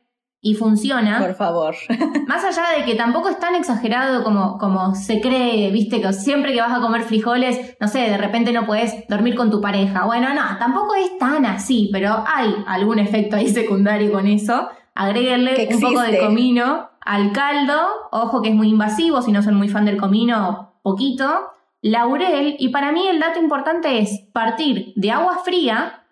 y 0.44 0.54
funciona. 0.54 1.20
Por 1.20 1.34
favor. 1.36 1.76
Más 2.26 2.44
allá 2.44 2.76
de 2.76 2.84
que 2.84 2.96
tampoco 2.96 3.28
es 3.28 3.38
tan 3.38 3.54
exagerado 3.54 4.24
como, 4.24 4.58
como 4.58 4.96
se 4.96 5.20
cree, 5.20 5.70
viste, 5.70 6.02
que 6.02 6.12
siempre 6.12 6.52
que 6.52 6.60
vas 6.60 6.76
a 6.76 6.80
comer 6.80 7.02
frijoles, 7.02 7.76
no 7.80 7.86
sé, 7.86 8.00
de 8.00 8.18
repente 8.18 8.52
no 8.52 8.66
puedes 8.66 9.06
dormir 9.08 9.36
con 9.36 9.52
tu 9.52 9.60
pareja. 9.60 10.04
Bueno, 10.04 10.34
no, 10.34 10.42
tampoco 10.58 10.96
es 10.96 11.16
tan 11.16 11.46
así, 11.46 11.88
pero 11.92 12.24
hay 12.26 12.52
algún 12.66 12.98
efecto 12.98 13.36
ahí 13.36 13.48
secundario 13.48 14.10
con 14.10 14.26
eso. 14.26 14.68
Agréguenle 14.96 15.68
un 15.72 15.80
poco 15.80 16.00
de 16.00 16.18
comino 16.18 16.90
al 17.00 17.32
caldo. 17.32 17.80
Ojo 18.10 18.42
que 18.42 18.48
es 18.48 18.54
muy 18.54 18.68
invasivo, 18.68 19.22
si 19.22 19.30
no 19.30 19.42
son 19.42 19.54
muy 19.54 19.68
fan 19.68 19.84
del 19.84 19.96
comino, 19.96 20.74
poquito. 20.82 21.52
Laurel, 21.82 22.56
y 22.58 22.68
para 22.70 22.90
mí 22.90 23.06
el 23.06 23.20
dato 23.20 23.38
importante 23.38 24.00
es 24.00 24.24
partir 24.32 24.92
de 24.96 25.12
agua 25.12 25.38
fría, 25.44 26.04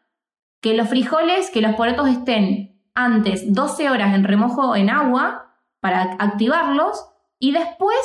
que 0.61 0.75
los 0.75 0.89
frijoles, 0.89 1.51
que 1.51 1.63
los 1.63 1.75
porotos 1.75 2.09
estén 2.09 2.71
antes 2.95 3.53
12 3.53 3.91
horas 3.91 4.15
en 4.15 4.25
remojo 4.25 4.77
en 4.77 4.91
agua 4.91 5.57
para 5.81 6.17
activarlos 6.19 7.07
y 7.39 7.53
después 7.53 7.99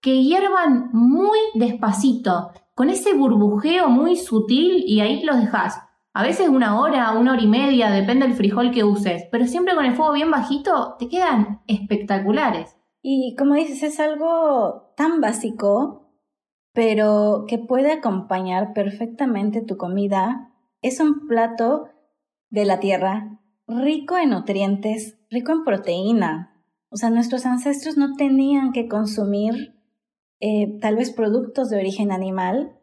que 0.00 0.22
hiervan 0.22 0.90
muy 0.92 1.38
despacito, 1.54 2.50
con 2.74 2.90
ese 2.90 3.14
burbujeo 3.14 3.88
muy 3.88 4.16
sutil 4.16 4.84
y 4.86 5.00
ahí 5.00 5.22
los 5.22 5.38
dejas. 5.38 5.80
A 6.12 6.22
veces 6.22 6.48
una 6.48 6.78
hora, 6.78 7.12
una 7.12 7.32
hora 7.32 7.42
y 7.42 7.46
media, 7.46 7.90
depende 7.90 8.26
del 8.26 8.36
frijol 8.36 8.70
que 8.70 8.84
uses, 8.84 9.24
pero 9.32 9.46
siempre 9.46 9.74
con 9.74 9.84
el 9.84 9.94
fuego 9.94 10.12
bien 10.12 10.30
bajito 10.30 10.96
te 10.98 11.08
quedan 11.08 11.62
espectaculares. 11.66 12.76
Y 13.02 13.34
como 13.36 13.54
dices, 13.54 13.82
es 13.82 13.98
algo 13.98 14.92
tan 14.96 15.20
básico, 15.20 16.12
pero 16.72 17.44
que 17.48 17.58
puede 17.58 17.92
acompañar 17.92 18.72
perfectamente 18.74 19.62
tu 19.62 19.76
comida. 19.76 20.52
Es 20.82 21.00
un 21.00 21.26
plato 21.26 21.88
de 22.50 22.64
la 22.64 22.78
tierra, 22.78 23.40
rico 23.66 24.16
en 24.18 24.30
nutrientes, 24.30 25.18
rico 25.30 25.52
en 25.52 25.64
proteína. 25.64 26.62
O 26.90 26.96
sea, 26.96 27.10
nuestros 27.10 27.46
ancestros 27.46 27.96
no 27.96 28.14
tenían 28.16 28.72
que 28.72 28.88
consumir 28.88 29.74
eh, 30.40 30.78
tal 30.80 30.96
vez 30.96 31.10
productos 31.10 31.70
de 31.70 31.78
origen 31.78 32.12
animal 32.12 32.78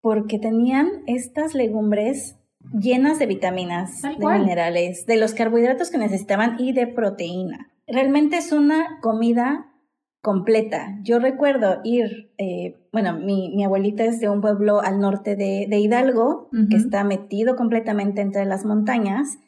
porque 0.00 0.38
tenían 0.38 0.88
estas 1.06 1.54
legumbres 1.54 2.36
llenas 2.72 3.18
de 3.18 3.26
vitaminas, 3.26 4.02
de 4.02 4.38
minerales, 4.38 5.06
de 5.06 5.16
los 5.16 5.34
carbohidratos 5.34 5.90
que 5.90 5.98
necesitaban 5.98 6.56
y 6.58 6.72
de 6.72 6.86
proteína. 6.86 7.72
Realmente 7.86 8.36
es 8.36 8.52
una 8.52 9.00
comida 9.00 9.72
completa. 10.20 10.98
Yo 11.02 11.20
recuerdo 11.20 11.80
ir, 11.84 12.32
eh, 12.38 12.76
bueno, 12.92 13.18
mi, 13.18 13.64
abuelita 13.64 14.04
es 14.04 14.18
de 14.20 14.28
un 14.28 14.40
pueblo 14.40 14.80
al 14.80 14.98
norte 14.98 15.36
de, 15.36 15.78
Hidalgo, 15.78 16.48
que 16.68 16.76
está 16.76 17.04
metido 17.04 17.54
completamente 17.54 18.22
entre 18.22 18.44
las 18.44 18.64
montañas, 18.64 19.38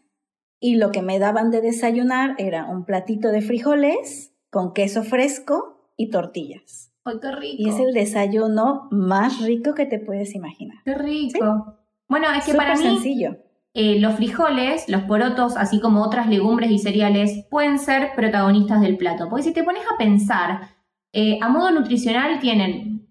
y 0.61 0.77
lo 0.77 0.91
que 0.91 1.03
me 1.03 1.19
daban 1.19 1.51
de 1.51 1.61
desayunar 1.61 2.35
era 2.39 2.67
un 2.67 2.85
platito 2.85 3.29
de 3.29 3.43
frijoles 3.43 4.35
con 4.51 4.73
queso 4.73 5.03
fresco 5.03 5.93
y 5.97 6.11
tortillas. 6.11 6.93
¡Ay, 7.05 7.17
qué 7.21 7.33
rico! 7.33 7.57
Y 7.59 7.69
es 7.69 7.79
el 7.79 7.93
desayuno 7.93 8.89
más 8.91 9.41
rico 9.41 9.75
que 9.75 9.87
te 9.87 9.99
puedes 9.99 10.35
imaginar. 10.35 10.79
¡Qué 10.85 10.95
rico! 10.95 11.77
Bueno, 12.09 12.27
es 12.37 12.45
que 12.45 12.55
para 12.55 12.75
mí 12.75 12.83
sencillo. 12.83 13.37
Eh, 13.75 14.01
los 14.01 14.17
frijoles, 14.17 14.89
los 14.89 15.03
porotos, 15.03 15.57
así 15.57 15.81
como 15.81 16.03
otras 16.03 16.29
legumbres 16.29 16.71
y 16.71 16.79
cereales, 16.79 17.45
pueden 17.51 17.79
ser 17.79 18.11
protagonistas 18.17 18.81
del 18.81 18.97
plato. 18.97 19.29
Porque 19.29 19.45
si 19.45 19.53
te 19.53 19.63
pones 19.63 19.83
a 19.93 19.97
pensar, 19.99 20.77
eh, 21.13 21.39
a 21.41 21.49
modo 21.49 21.71
nutricional 21.71 22.41
tienen 22.41 23.09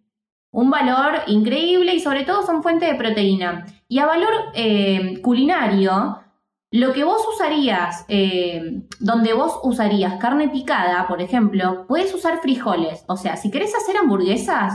un 0.52 0.70
valor 0.70 1.22
increíble 1.28 1.93
y 1.93 2.00
sobre 2.00 2.24
todo 2.24 2.43
son 2.43 2.64
fuente 2.64 2.86
de 2.86 2.95
proteína. 2.95 3.66
Y 3.88 4.00
a 4.00 4.08
valor 4.08 4.32
eh, 4.56 5.22
culinario, 5.22 6.20
lo 6.72 6.91
que 6.93 7.03
vos 7.03 7.22
usarías, 7.34 8.05
eh, 8.09 8.84
donde 8.99 9.34
vos 9.34 9.59
usarías 9.63 10.15
carne 10.15 10.49
picada, 10.49 11.07
por 11.07 11.22
ejemplo, 11.22 11.86
puedes 11.88 12.13
usar 12.13 12.41
frijoles. 12.41 13.05
O 13.07 13.15
sea, 13.15 13.38
si 13.38 13.51
querés 13.51 13.74
hacer 13.74 13.95
hamburguesas, 13.97 14.74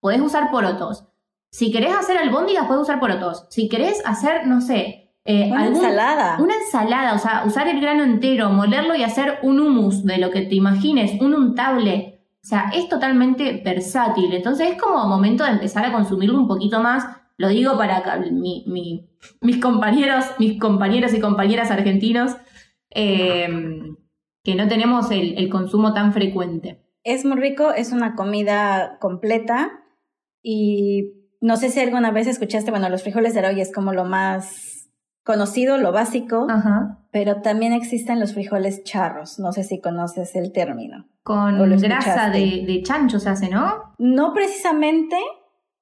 podés 0.00 0.20
usar 0.20 0.50
porotos. 0.50 1.06
Si 1.50 1.70
querés 1.70 1.94
hacer 1.94 2.18
albóndigas, 2.18 2.66
podés 2.66 2.82
usar 2.82 3.00
porotos. 3.00 3.46
Si 3.50 3.68
querés 3.68 4.02
hacer, 4.06 4.46
no 4.46 4.60
sé, 4.60 5.14
eh, 5.26 5.50
una 5.50 5.66
ensalada. 5.66 6.36
Una 6.40 6.54
ensalada, 6.54 7.14
o 7.14 7.18
sea, 7.18 7.44
usar 7.44 7.68
el 7.68 7.80
grano 7.80 8.04
entero, 8.04 8.50
molerlo 8.50 8.94
y 8.94 9.02
hacer 9.02 9.38
un 9.42 9.60
hummus 9.60 10.04
de 10.04 10.18
lo 10.18 10.30
que 10.30 10.42
te 10.42 10.54
imagines, 10.54 11.20
un 11.20 11.34
untable. 11.34 12.20
O 12.42 12.48
sea, 12.48 12.70
es 12.72 12.88
totalmente 12.88 13.60
versátil. 13.64 14.32
Entonces 14.32 14.72
es 14.72 14.80
como 14.80 15.06
momento 15.06 15.44
de 15.44 15.50
empezar 15.50 15.84
a 15.84 15.92
consumirlo 15.92 16.38
un 16.38 16.46
poquito 16.46 16.80
más 16.80 17.04
lo 17.38 17.48
digo 17.48 17.76
para 17.76 18.02
mis 19.40 19.58
compañeros, 19.60 20.24
mis 20.38 20.58
compañeros 20.58 21.12
y 21.14 21.20
compañeras 21.20 21.70
argentinos, 21.70 22.36
eh, 22.90 23.48
que 24.42 24.54
no 24.54 24.68
tenemos 24.68 25.10
el, 25.10 25.48
consumo 25.50 25.92
tan 25.92 26.12
frecuente. 26.12 26.82
Es 27.02 27.24
muy 27.24 27.36
rico, 27.36 27.72
es 27.72 27.92
una 27.92 28.14
comida 28.14 28.98
completa 29.00 29.72
y 30.42 31.12
no 31.40 31.56
sé 31.56 31.70
si 31.70 31.80
alguna 31.80 32.10
vez 32.10 32.26
escuchaste, 32.26 32.70
bueno, 32.70 32.88
los 32.88 33.02
frijoles 33.02 33.34
de 33.34 33.46
hoy 33.46 33.60
es 33.60 33.72
como 33.72 33.92
lo 33.92 34.04
más 34.04 34.88
conocido, 35.24 35.76
lo 35.76 35.90
básico, 35.90 36.46
pero 37.10 37.42
también 37.42 37.72
existen 37.72 38.20
los 38.20 38.34
frijoles 38.34 38.84
charros, 38.84 39.40
no 39.40 39.52
sé 39.52 39.64
si 39.64 39.80
conoces 39.80 40.36
el 40.36 40.52
término. 40.52 41.06
Con 41.24 41.58
grasa 41.80 42.30
de, 42.30 42.64
de 42.64 42.82
chancho 42.84 43.18
se 43.18 43.28
hace, 43.28 43.48
¿no? 43.48 43.94
No 43.98 44.32
precisamente, 44.32 45.16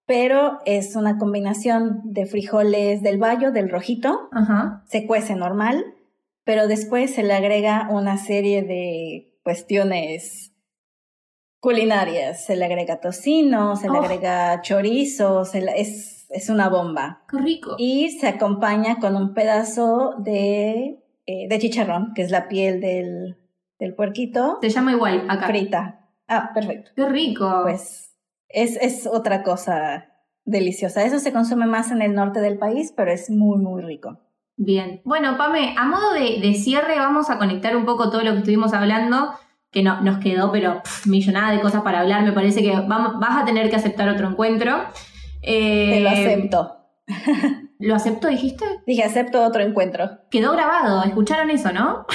pero 0.07 0.59
es 0.67 0.97
una 0.97 1.19
combinación 1.19 2.01
de 2.05 2.27
frijoles 2.27 3.03
del 3.03 3.19
bayo, 3.19 3.53
del 3.53 3.71
rojito, 3.71 4.29
se 4.87 5.07
cuece 5.07 5.35
normal, 5.35 5.85
pero 6.45 6.69
después 6.69 7.15
se 7.15 7.23
le 7.23 7.33
agrega 7.33 7.89
una 7.91 8.19
serie 8.19 8.63
de 8.63 9.39
cuestiones 9.43 10.53
culinarias, 11.61 12.45
se 12.45 12.57
le 12.57 12.67
agrega 12.67 13.01
tocino, 13.01 13.77
se 13.77 13.89
le 13.89 13.99
oh. 13.99 14.03
agrega 14.03 14.61
chorizo, 14.61 15.43
es, 15.55 16.27
es 16.29 16.51
una 16.51 16.69
bomba. 16.69 17.25
¡Qué 17.31 17.39
rico! 17.39 17.77
Y 17.79 18.11
se 18.11 18.29
acompaña 18.29 18.99
con 19.01 19.17
un 19.17 19.33
pedazo 19.33 20.17
de, 20.19 21.03
eh, 21.25 21.49
de 21.49 21.59
chicharrón, 21.59 22.13
que 22.15 22.21
es 22.21 22.31
la 22.31 22.49
piel 22.49 22.83
del, 22.83 23.39
del 23.79 23.95
puerquito. 23.95 24.59
Se 24.61 24.69
llama 24.69 24.93
igual 24.93 25.25
acá. 25.31 25.47
Frita. 25.47 26.11
Ah, 26.29 26.51
perfecto. 26.53 26.91
¡Qué 26.95 27.09
rico! 27.09 27.61
Pues 27.63 28.14
es, 28.55 28.77
es 28.81 29.07
otra 29.07 29.43
cosa 29.43 30.07
deliciosa. 30.45 31.05
Eso 31.05 31.19
se 31.19 31.33
consume 31.33 31.67
más 31.67 31.91
en 31.91 32.03
el 32.03 32.15
norte 32.15 32.41
del 32.41 32.59
país, 32.59 32.93
pero 32.97 33.11
es 33.11 33.31
muy, 33.31 33.59
muy 33.59 33.83
rico. 33.83 34.19
Bien. 34.57 35.01
Bueno, 35.05 35.37
Pame, 35.37 35.75
a 35.77 35.85
modo 35.87 36.13
de, 36.13 36.55
cierre 36.55 36.97
vamos 36.97 37.29
a 37.29 37.39
conectar 37.39 37.77
un 37.77 37.85
poco 37.85 38.11
todo 38.11 38.23
lo 38.23 38.33
que 38.33 38.39
estuvimos 38.39 38.73
hablando, 38.73 39.35
que 39.71 39.83
no, 39.83 40.01
nos 40.01 40.19
quedó, 40.19 40.53
pero 40.53 40.81
millonada 41.07 41.53
de 41.53 41.61
cosas 41.61 41.83
para 41.83 42.01
hablar. 42.01 42.23
Me 42.23 42.33
parece 42.33 42.63
que 42.63 42.73
vamos, 42.73 43.19
vas 43.19 43.43
a 43.43 43.45
tener 43.45 43.69
que 43.69 43.77
aceptar 43.77 44.09
otro 44.09 44.29
encuentro. 44.29 44.85
Eh, 45.43 45.91
Te 45.95 46.01
lo 46.01 46.11
acepto. 46.11 46.77
¿Lo 47.81 47.97
acepto, 47.97 48.29
dijiste? 48.29 48.65
Dije, 48.87 49.03
acepto 49.03 49.45
otro 49.45 49.63
encuentro. 49.63 50.21
Quedó 50.31 50.53
grabado, 50.53 51.03
escucharon 51.03 51.51
eso, 51.51 51.73
¿no? 51.73 52.07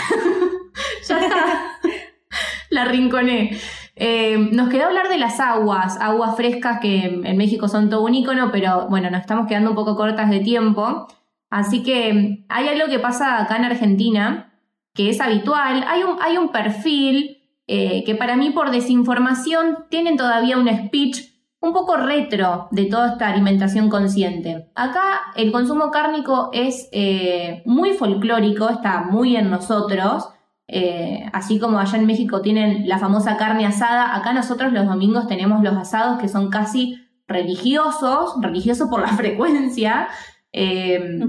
ya 1.08 1.20
está. 1.20 1.78
La 2.70 2.86
rinconé. 2.86 3.58
Eh, 4.02 4.38
nos 4.54 4.70
quedó 4.70 4.86
hablar 4.86 5.10
de 5.10 5.18
las 5.18 5.42
aguas, 5.42 6.00
aguas 6.00 6.38
frescas 6.38 6.80
que 6.80 7.22
en 7.22 7.38
México 7.38 7.68
son 7.68 7.90
todo 7.90 8.06
un 8.06 8.16
icono, 8.16 8.50
pero 8.50 8.88
bueno, 8.88 9.10
nos 9.10 9.20
estamos 9.20 9.46
quedando 9.46 9.72
un 9.72 9.76
poco 9.76 9.98
cortas 9.98 10.30
de 10.30 10.40
tiempo. 10.40 11.08
Así 11.50 11.84
que 11.84 12.46
hay 12.48 12.68
algo 12.70 12.88
que 12.88 13.00
pasa 13.00 13.42
acá 13.42 13.58
en 13.58 13.66
Argentina, 13.66 14.54
que 14.94 15.10
es 15.10 15.20
habitual. 15.20 15.84
Hay 15.86 16.04
un, 16.04 16.18
hay 16.22 16.38
un 16.38 16.50
perfil 16.50 17.40
eh, 17.68 18.06
que 18.06 18.16
para 18.16 18.38
mí 18.38 18.52
por 18.52 18.72
desinformación 18.72 19.86
tienen 19.90 20.16
todavía 20.16 20.58
un 20.58 20.70
speech 20.70 21.20
un 21.60 21.74
poco 21.74 21.98
retro 21.98 22.70
de 22.72 22.86
toda 22.86 23.12
esta 23.12 23.28
alimentación 23.28 23.90
consciente. 23.90 24.72
Acá 24.76 25.34
el 25.36 25.52
consumo 25.52 25.92
cárnico 25.92 26.52
es 26.54 26.88
eh, 26.94 27.64
muy 27.66 27.92
folclórico, 27.94 28.70
está 28.70 29.02
muy 29.02 29.36
en 29.36 29.50
nosotros. 29.50 30.30
Eh, 30.72 31.28
así 31.34 31.58
como 31.58 31.80
allá 31.80 31.98
en 31.98 32.06
México 32.06 32.42
tienen 32.42 32.88
la 32.88 33.00
famosa 33.00 33.38
carne 33.38 33.66
asada, 33.66 34.16
acá 34.16 34.34
nosotros 34.34 34.72
los 34.72 34.86
domingos 34.86 35.28
tenemos 35.28 35.64
los 35.64 35.76
asados 35.76 36.20
que 36.20 36.28
son 36.28 36.52
casi 36.52 37.00
religiosos, 37.28 38.36
religiosos 38.40 38.88
por 38.88 39.02
la 39.02 39.08
frecuencia, 39.18 40.10
eh, 40.54 41.20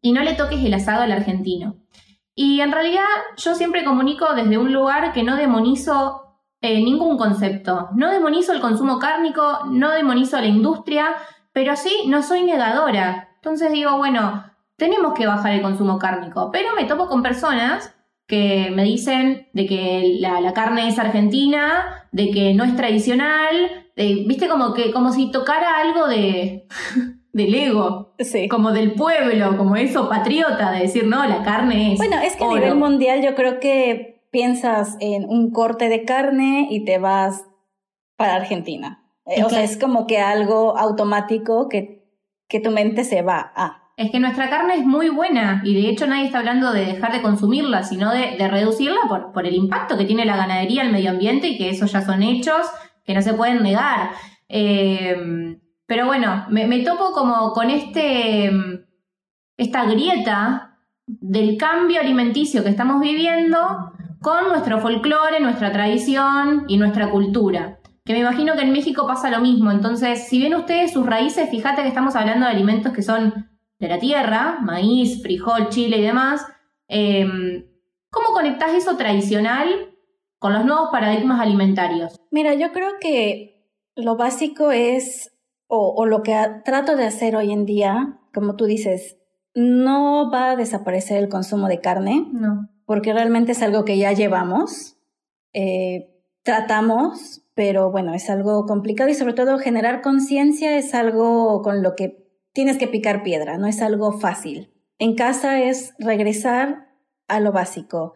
y 0.00 0.12
no 0.12 0.22
le 0.22 0.32
toques 0.32 0.64
el 0.64 0.72
asado 0.72 1.02
al 1.02 1.12
argentino. 1.12 1.76
Y 2.34 2.60
en 2.60 2.72
realidad 2.72 3.04
yo 3.36 3.54
siempre 3.54 3.84
comunico 3.84 4.34
desde 4.34 4.56
un 4.56 4.72
lugar 4.72 5.12
que 5.12 5.22
no 5.22 5.36
demonizo 5.36 6.38
eh, 6.62 6.82
ningún 6.82 7.18
concepto. 7.18 7.90
No 7.94 8.10
demonizo 8.10 8.54
el 8.54 8.62
consumo 8.62 8.98
cárnico, 8.98 9.66
no 9.66 9.90
demonizo 9.90 10.40
la 10.40 10.46
industria, 10.46 11.08
pero 11.52 11.76
sí 11.76 11.94
no 12.06 12.22
soy 12.22 12.42
negadora. 12.44 13.28
Entonces 13.34 13.70
digo, 13.70 13.98
bueno, 13.98 14.44
tenemos 14.76 15.12
que 15.12 15.26
bajar 15.26 15.52
el 15.52 15.60
consumo 15.60 15.98
cárnico, 15.98 16.50
pero 16.50 16.74
me 16.74 16.84
topo 16.84 17.06
con 17.06 17.22
personas 17.22 17.94
que 18.32 18.70
me 18.70 18.84
dicen 18.84 19.48
de 19.52 19.66
que 19.66 20.16
la, 20.18 20.54
carne 20.54 20.88
es 20.88 20.98
argentina, 20.98 22.06
de 22.12 22.30
que 22.30 22.54
no 22.54 22.64
es 22.64 22.74
tradicional, 22.74 23.54
viste 23.94 24.48
como 24.48 24.72
que 24.72 24.90
como 24.90 25.12
si 25.12 25.30
tocara 25.30 25.82
algo 25.82 26.08
de 26.08 26.66
del 27.34 27.54
ego, 27.54 28.14
como 28.48 28.72
del 28.72 28.94
pueblo, 28.94 29.58
como 29.58 29.76
eso 29.76 30.08
patriota 30.08 30.70
de 30.70 30.80
decir, 30.80 31.06
no, 31.06 31.26
la 31.26 31.42
carne 31.42 31.92
es. 31.92 31.98
Bueno, 31.98 32.16
es 32.22 32.36
que 32.36 32.44
a 32.44 32.48
nivel 32.48 32.76
mundial 32.76 33.22
yo 33.22 33.34
creo 33.34 33.60
que 33.60 34.24
piensas 34.30 34.96
en 35.00 35.28
un 35.28 35.50
corte 35.50 35.90
de 35.90 36.06
carne 36.06 36.68
y 36.70 36.86
te 36.86 36.96
vas 36.96 37.44
para 38.16 38.36
Argentina. 38.36 39.04
o 39.26 39.50
sea, 39.50 39.62
es 39.62 39.76
como 39.76 40.06
que 40.06 40.20
algo 40.20 40.78
automático 40.78 41.68
que, 41.68 42.08
que 42.48 42.60
tu 42.60 42.70
mente 42.70 43.04
se 43.04 43.20
va 43.20 43.52
a. 43.54 43.81
Es 44.02 44.10
que 44.10 44.18
nuestra 44.18 44.50
carne 44.50 44.74
es 44.74 44.84
muy 44.84 45.10
buena 45.10 45.62
y 45.64 45.80
de 45.80 45.88
hecho 45.88 46.08
nadie 46.08 46.24
está 46.24 46.40
hablando 46.40 46.72
de 46.72 46.86
dejar 46.86 47.12
de 47.12 47.22
consumirla, 47.22 47.84
sino 47.84 48.10
de, 48.10 48.36
reducirla 48.48 49.02
por, 49.32 49.46
el 49.46 49.54
impacto 49.54 49.96
que 49.96 50.04
tiene 50.04 50.24
la 50.24 50.36
ganadería 50.36 50.82
al 50.82 50.90
medio 50.90 51.10
ambiente 51.10 51.46
y 51.46 51.56
que 51.56 51.70
esos 51.70 51.92
ya 51.92 52.02
son 52.02 52.20
hechos 52.24 52.66
que 53.04 53.14
no 53.14 53.22
se 53.22 53.34
pueden 53.34 53.62
negar. 53.62 54.10
Eh, 54.48 55.56
pero 55.86 56.06
bueno, 56.06 56.46
me, 56.48 56.80
topo 56.80 57.12
como 57.12 57.52
con 57.52 57.70
este, 57.70 58.50
esta 59.56 59.84
grieta 59.84 60.80
del 61.06 61.56
cambio 61.56 62.00
alimenticio 62.00 62.64
que 62.64 62.70
estamos 62.70 63.00
viviendo 63.00 63.92
con 64.20 64.48
nuestro 64.48 64.80
folclore, 64.80 65.38
nuestra 65.38 65.70
tradición 65.70 66.64
y 66.66 66.76
nuestra 66.76 67.08
cultura. 67.08 67.78
Que 68.04 68.14
me 68.14 68.18
imagino 68.18 68.54
que 68.54 68.62
en 68.62 68.72
México 68.72 69.06
pasa 69.06 69.30
lo 69.30 69.38
mismo. 69.38 69.70
Entonces, 69.70 70.26
si 70.26 70.42
ven 70.42 70.56
ustedes 70.56 70.92
sus 70.92 71.06
raíces, 71.06 71.48
fíjate 71.50 71.82
que 71.82 71.88
estamos 71.88 72.16
hablando 72.16 72.46
de 72.46 72.52
alimentos 72.52 72.92
que 72.92 73.02
son 73.02 73.51
de 73.82 73.88
la 73.88 73.98
tierra, 73.98 74.60
maíz, 74.62 75.20
frijol, 75.22 75.68
chile 75.68 75.98
y 75.98 76.02
demás. 76.02 76.46
Em, 76.86 77.66
¿Cómo 78.10 78.28
conectás 78.32 78.74
eso 78.74 78.96
tradicional 78.96 79.96
con 80.38 80.52
los 80.52 80.64
nuevos 80.64 80.90
paradigmas 80.92 81.40
alimentarios? 81.40 82.14
Mira, 82.30 82.54
yo 82.54 82.70
creo 82.70 82.92
que 83.00 83.66
lo 83.96 84.16
básico 84.16 84.70
es 84.70 85.32
o, 85.66 86.04
lo 86.06 86.22
que 86.22 86.36
trato 86.64 86.96
de 86.96 87.06
hacer 87.06 87.34
hoy 87.34 87.50
en 87.50 87.64
día, 87.64 88.20
como 88.32 88.56
tú 88.56 88.66
dices, 88.66 89.16
no 89.54 90.30
va 90.30 90.50
a 90.50 90.56
desaparecer 90.56 91.16
el 91.16 91.30
consumo 91.30 91.66
de 91.66 91.80
carne, 91.80 92.28
no. 92.30 92.68
porque 92.84 93.12
realmente 93.12 93.52
es 93.52 93.62
algo 93.62 93.84
que 93.84 93.96
ya 93.96 94.12
llevamos, 94.12 94.98
eh, 95.54 96.22
tratamos, 96.42 97.42
pero 97.54 97.90
bueno, 97.90 98.12
es 98.12 98.28
algo 98.28 98.66
complicado 98.66 99.08
y 99.08 99.14
sobre 99.14 99.32
todo 99.32 99.58
generar 99.58 100.02
conciencia 100.02 100.76
es 100.76 100.94
algo 100.94 101.62
con 101.62 101.82
lo 101.82 101.94
que 101.96 102.21
tienes 102.52 102.78
que 102.78 102.88
picar 102.88 103.22
piedra, 103.22 103.58
no 103.58 103.66
es 103.66 103.82
algo 103.82 104.18
fácil. 104.18 104.72
En 104.98 105.14
casa 105.14 105.60
es 105.60 105.94
regresar 105.98 106.88
a 107.28 107.40
lo 107.40 107.52
básico. 107.52 108.14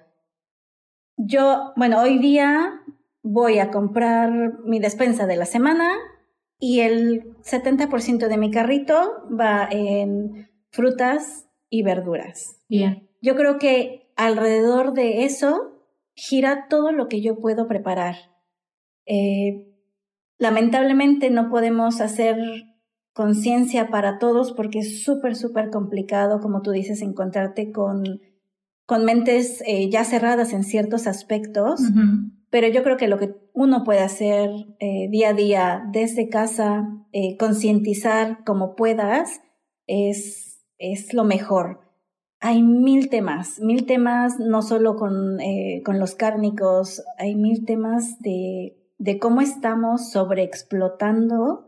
Yo, 1.16 1.72
bueno, 1.76 2.00
hoy 2.00 2.18
día 2.18 2.82
voy 3.22 3.58
a 3.58 3.70
comprar 3.70 4.60
mi 4.64 4.78
despensa 4.78 5.26
de 5.26 5.36
la 5.36 5.46
semana, 5.46 5.90
y 6.58 6.80
el 6.80 7.36
70% 7.42 8.28
de 8.28 8.38
mi 8.38 8.50
carrito 8.50 9.26
va 9.28 9.68
en 9.70 10.48
frutas 10.70 11.48
y 11.68 11.82
verduras. 11.82 12.62
Bien. 12.68 13.08
Yo 13.20 13.36
creo 13.36 13.58
que 13.58 14.12
alrededor 14.16 14.92
de 14.92 15.24
eso 15.24 15.82
gira 16.14 16.66
todo 16.68 16.92
lo 16.92 17.08
que 17.08 17.20
yo 17.20 17.38
puedo 17.38 17.68
preparar. 17.68 18.16
Eh, 19.04 19.66
lamentablemente 20.38 21.30
no 21.30 21.50
podemos 21.50 22.00
hacer 22.00 22.36
conciencia 23.16 23.88
para 23.88 24.18
todos 24.18 24.52
porque 24.52 24.80
es 24.80 25.02
súper, 25.02 25.36
súper 25.36 25.70
complicado, 25.70 26.38
como 26.42 26.60
tú 26.60 26.70
dices, 26.70 27.00
encontrarte 27.00 27.72
con, 27.72 28.20
con 28.84 29.06
mentes 29.06 29.62
eh, 29.66 29.88
ya 29.88 30.04
cerradas 30.04 30.52
en 30.52 30.64
ciertos 30.64 31.06
aspectos. 31.06 31.80
Pero 32.50 32.68
yo 32.68 32.82
creo 32.82 32.98
que 32.98 33.08
lo 33.08 33.18
que 33.18 33.34
uno 33.54 33.84
puede 33.84 34.00
hacer 34.00 34.50
eh, 34.80 35.08
día 35.10 35.30
a 35.30 35.32
día 35.32 35.82
desde 35.90 36.28
casa, 36.28 36.90
eh, 37.12 37.38
concientizar 37.38 38.44
como 38.44 38.76
puedas, 38.76 39.40
es, 39.86 40.60
es 40.76 41.14
lo 41.14 41.24
mejor. 41.24 41.80
Hay 42.40 42.62
mil 42.62 43.08
temas, 43.08 43.60
mil 43.60 43.86
temas 43.86 44.38
no 44.38 44.60
solo 44.60 44.96
con, 44.96 45.38
con 45.86 45.98
los 45.98 46.14
cárnicos, 46.16 47.02
hay 47.16 47.34
mil 47.34 47.64
temas 47.64 48.18
de, 48.20 48.76
de 48.98 49.18
cómo 49.18 49.40
estamos 49.40 50.10
sobreexplotando 50.10 51.66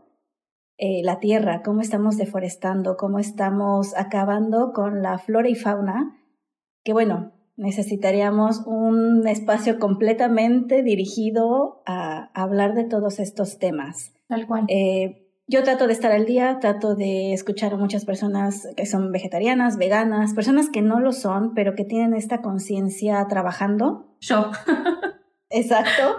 la 0.79 1.19
tierra, 1.19 1.61
cómo 1.63 1.81
estamos 1.81 2.17
deforestando, 2.17 2.95
cómo 2.97 3.19
estamos 3.19 3.95
acabando 3.97 4.71
con 4.73 5.01
la 5.01 5.17
flora 5.17 5.49
y 5.49 5.55
fauna, 5.55 6.15
que 6.83 6.93
bueno, 6.93 7.33
necesitaríamos 7.59 8.63
un 8.65 9.27
espacio 9.27 9.79
completamente 9.79 10.81
dirigido 10.81 11.83
a, 11.85 12.31
hablar 12.33 12.73
de 12.73 12.85
todos 12.85 13.19
estos 13.19 13.59
temas. 13.59 14.13
Tal 14.27 14.47
cual. 14.47 14.63
Eh, 14.69 15.25
yo 15.45 15.63
trato 15.63 15.87
de 15.87 15.93
estar 15.93 16.11
al 16.11 16.25
día, 16.25 16.59
trato 16.61 16.95
de 16.95 17.33
escuchar 17.33 17.73
a 17.73 17.77
muchas 17.77 18.05
personas 18.05 18.67
que 18.77 18.85
son 18.85 19.11
vegetarianas, 19.11 19.77
veganas, 19.77 20.33
personas 20.33 20.69
que 20.69 20.81
no 20.81 20.99
lo 20.99 21.11
son, 21.11 21.53
pero 21.53 21.75
que 21.75 21.83
tienen 21.83 22.13
esta 22.13 22.41
conciencia 22.41 23.25
trabajando. 23.27 24.15
Yo. 24.21 24.51
Exacto. 25.49 26.17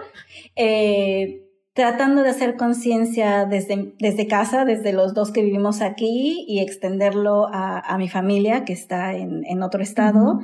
Eh, 0.55 1.50
tratando 1.73 2.23
de 2.23 2.29
hacer 2.29 2.57
conciencia 2.57 3.45
desde, 3.45 3.93
desde 3.99 4.27
casa, 4.27 4.65
desde 4.65 4.93
los 4.93 5.13
dos 5.13 5.31
que 5.31 5.43
vivimos 5.43 5.81
aquí 5.81 6.45
y 6.47 6.59
extenderlo 6.59 7.47
a, 7.51 7.97
mi 7.97 8.09
familia 8.09 8.65
que 8.65 8.73
está 8.73 9.13
en, 9.15 9.63
otro 9.63 9.81
estado. 9.81 10.39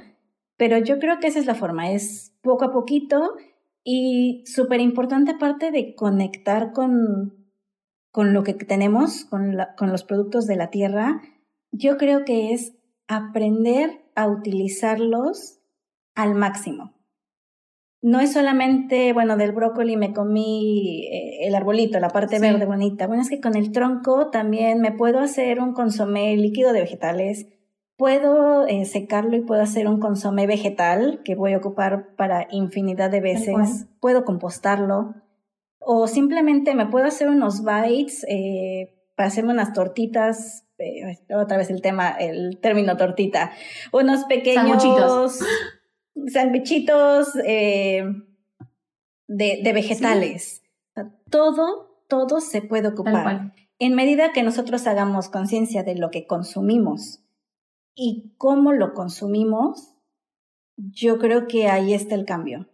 Pero 0.56 0.78
yo 0.78 1.00
creo 1.00 1.20
que 1.20 1.28
esa 1.28 1.40
es 1.40 1.46
la 1.46 1.56
forma, 1.56 1.92
es 1.92 2.34
poco 2.42 2.66
a 2.66 2.72
poquito 2.72 3.36
y 3.84 4.44
súper 4.46 4.80
importante 4.80 5.32
aparte 5.32 5.72
de 5.72 5.96
conectar 5.96 6.72
con, 6.72 7.52
con 8.12 8.34
lo 8.34 8.44
que 8.44 8.54
tenemos, 8.54 9.26
con, 9.26 9.58
con 9.78 9.92
los 9.92 10.04
productos 10.04 10.48
de 10.48 10.56
la 10.56 10.70
tierra, 10.70 11.22
yo 11.72 11.98
creo 11.98 12.26
que 12.26 12.54
es 12.54 12.74
aprender 13.08 14.06
a 14.16 14.28
utilizarlos 14.28 15.60
al 16.16 16.36
máximo. 16.36 16.97
No 18.08 18.22
es 18.22 18.32
solamente, 18.32 19.12
bueno, 19.12 19.36
del 19.36 19.52
brócoli 19.52 19.98
me 19.98 20.14
comí 20.14 21.08
eh, 21.12 21.48
el 21.48 21.56
arbolito, 21.56 22.00
la 22.00 22.10
parte 22.10 22.40
verde 22.40 22.66
bonita. 22.66 23.06
Bueno, 23.08 23.22
es 23.22 23.30
que 23.30 23.42
con 23.42 23.56
el 23.56 23.72
tronco 23.72 24.30
también 24.30 24.80
me 24.80 24.92
puedo 24.92 25.20
hacer 25.20 25.60
un 25.60 25.74
consomé 25.74 26.38
líquido 26.38 26.72
de 26.72 26.82
vegetales, 26.82 27.48
Puedo 27.98 28.68
eh, 28.68 28.86
secarlo 28.86 29.36
y 29.36 29.42
puedo 29.42 29.64
hacer 29.64 29.88
un 29.88 30.00
consomé 30.00 30.46
vegetal 30.46 31.22
que 31.26 31.34
voy 31.34 31.54
a 31.54 31.58
ocupar 31.58 32.16
para 32.16 32.48
infinidad 32.52 33.10
de 33.10 33.22
veces. 33.22 33.88
Puedo 34.00 34.24
compostarlo. 34.24 35.16
O 35.80 36.06
simplemente 36.06 36.76
me 36.76 36.86
puedo 36.86 37.06
hacer 37.06 37.28
unos 37.28 37.64
bites 37.66 38.24
eh, 38.30 38.94
para 39.16 39.30
hacerme 39.30 39.52
unas 39.52 39.74
tortitas. 39.74 40.64
Eh, 40.78 41.18
otra 41.36 41.58
vez 41.58 41.72
el 41.72 41.82
tema, 41.82 42.12
el 42.12 42.60
término 42.62 42.98
tortita. 42.98 43.52
Unos 43.92 44.26
pequeños 44.26 44.84
sandwichitos 46.32 47.34
de, 47.34 48.24
de, 49.28 49.74
vegetales. 49.74 50.64
todo, 51.30 52.04
todo 52.08 52.40
se 52.40 52.62
puede 52.62 52.90
ocupar. 52.90 53.54
En 53.80 53.94
medida 53.96 54.34
que 54.34 54.44
nosotros 54.44 54.88
hagamos 54.88 55.30
conciencia 55.30 55.84
de 55.84 55.96
lo 55.96 56.10
que 56.10 56.26
consumimos 56.26 57.24
y 57.96 58.34
cómo 58.38 58.74
lo 58.74 58.94
consumimos, 58.94 59.94
yo 60.78 61.20
creo 61.20 61.48
que 61.48 61.68
ahí 61.68 61.94
está 61.94 62.16
el 62.16 62.26
cambio. 62.26 62.68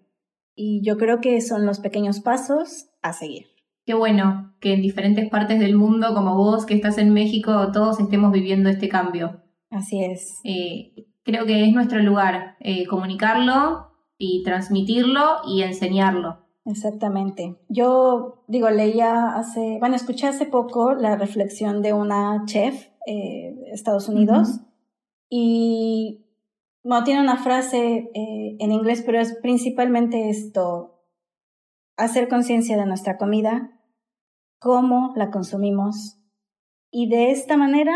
Y 0.55 0.81
yo 0.85 0.97
creo 0.97 1.19
que 1.19 1.41
son 1.41 1.65
los 1.65 1.79
pequeños 1.79 2.19
pasos 2.19 2.89
a 3.01 3.13
seguir. 3.13 3.47
Qué 3.85 3.93
bueno 3.93 4.55
que 4.59 4.73
en 4.73 4.81
diferentes 4.81 5.29
partes 5.29 5.59
del 5.59 5.75
mundo, 5.75 6.13
como 6.13 6.35
vos 6.35 6.65
que 6.65 6.73
estás 6.73 6.97
en 6.97 7.11
México, 7.11 7.71
todos 7.73 7.99
estemos 7.99 8.31
viviendo 8.31 8.69
este 8.69 8.87
cambio. 8.87 9.41
Así 9.69 10.03
es. 10.03 10.39
Eh, 10.43 11.07
creo 11.23 11.45
que 11.45 11.65
es 11.65 11.73
nuestro 11.73 11.99
lugar 11.99 12.57
eh, 12.59 12.85
comunicarlo 12.87 13.91
y 14.17 14.43
transmitirlo 14.43 15.41
y 15.47 15.63
enseñarlo. 15.63 16.45
Exactamente. 16.65 17.57
Yo 17.67 18.43
digo, 18.47 18.69
leía 18.69 19.35
hace, 19.35 19.77
bueno, 19.79 19.95
escuché 19.95 20.27
hace 20.27 20.45
poco 20.45 20.93
la 20.93 21.15
reflexión 21.17 21.81
de 21.81 21.93
una 21.93 22.43
chef 22.45 22.87
eh, 23.05 23.55
Estados 23.73 24.07
Unidos. 24.07 24.61
Y 25.29 26.25
no 26.83 27.03
tiene 27.03 27.21
una 27.21 27.37
frase 27.37 28.09
eh, 28.13 28.57
en 28.59 28.71
inglés, 28.71 29.03
pero 29.05 29.19
es 29.19 29.33
principalmente 29.41 30.29
esto, 30.29 31.01
hacer 31.97 32.27
conciencia 32.27 32.77
de 32.77 32.85
nuestra 32.85 33.17
comida, 33.17 33.71
cómo 34.59 35.13
la 35.15 35.31
consumimos 35.31 36.19
y 36.95 37.09
de 37.09 37.31
esta 37.31 37.57
manera 37.57 37.95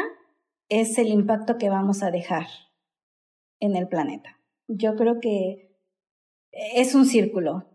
es 0.69 0.97
el 0.97 1.09
impacto 1.09 1.57
que 1.57 1.69
vamos 1.69 2.01
a 2.01 2.11
dejar 2.11 2.47
en 3.59 3.75
el 3.75 3.87
planeta. 3.87 4.39
Yo 4.67 4.95
creo 4.95 5.19
que 5.19 5.75
es 6.51 6.95
un 6.95 7.05
círculo. 7.05 7.65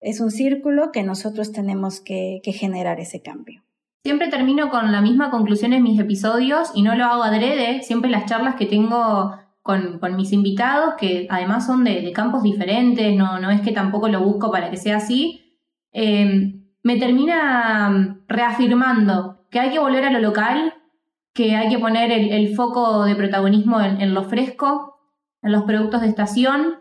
Es 0.00 0.20
un 0.20 0.30
círculo 0.30 0.92
que 0.92 1.02
nosotros 1.02 1.52
tenemos 1.52 2.00
que, 2.00 2.40
generar 2.44 3.00
ese 3.00 3.22
cambio. 3.22 3.62
Siempre 4.04 4.28
termino 4.28 4.68
con 4.68 4.92
la 4.92 5.00
misma 5.00 5.30
conclusión 5.30 5.72
en 5.72 5.82
mis 5.82 5.98
episodios 5.98 6.70
y 6.74 6.82
no 6.82 6.94
lo 6.94 7.04
hago 7.04 7.22
adrede. 7.22 7.82
Siempre 7.82 8.10
las 8.10 8.26
charlas 8.26 8.56
que 8.56 8.66
tengo 8.66 9.34
con, 9.62 9.98
mis 10.16 10.32
invitados, 10.32 10.94
que 10.98 11.26
además 11.30 11.66
son 11.66 11.84
de, 11.84 12.12
campos 12.12 12.42
diferentes, 12.42 13.16
no, 13.16 13.38
no 13.40 13.50
es 13.50 13.62
que 13.62 13.72
tampoco 13.72 14.08
lo 14.08 14.22
busco 14.22 14.50
para 14.50 14.70
que 14.70 14.76
sea 14.76 14.98
así, 14.98 15.40
eh, 15.92 16.60
me 16.82 16.98
termina 16.98 18.20
reafirmando 18.28 19.46
que 19.50 19.58
hay 19.58 19.70
que 19.70 19.78
volver 19.78 20.04
a 20.04 20.10
lo 20.10 20.18
local, 20.18 20.74
que 21.32 21.56
hay 21.56 21.68
que 21.68 21.78
poner 21.78 22.12
el, 22.12 22.54
foco 22.54 23.04
de 23.04 23.16
protagonismo 23.16 23.80
en, 23.80 24.12
lo 24.12 24.24
fresco, 24.24 24.93
en 25.44 25.52
los 25.52 25.62
productos 25.64 26.00
de 26.00 26.08
estación 26.08 26.80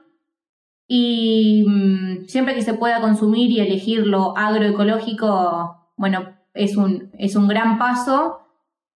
y 0.88 1.66
mm, 1.68 2.26
siempre 2.28 2.56
que 2.56 2.62
se 2.62 2.74
pueda 2.74 3.02
consumir 3.02 3.52
y 3.52 3.60
elegir 3.60 4.08
lo 4.08 4.36
agroecológico, 4.38 5.92
bueno, 5.98 6.34
es 6.54 6.78
un, 6.78 7.12
es 7.18 7.36
un 7.36 7.48
gran 7.48 7.78
paso 7.78 8.40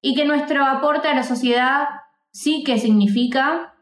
y 0.01 0.15
que 0.15 0.25
nuestro 0.25 0.65
aporte 0.65 1.09
a 1.09 1.15
la 1.15 1.23
sociedad 1.23 1.87
sí 2.31 2.63
que 2.63 2.79
significa 2.79 3.73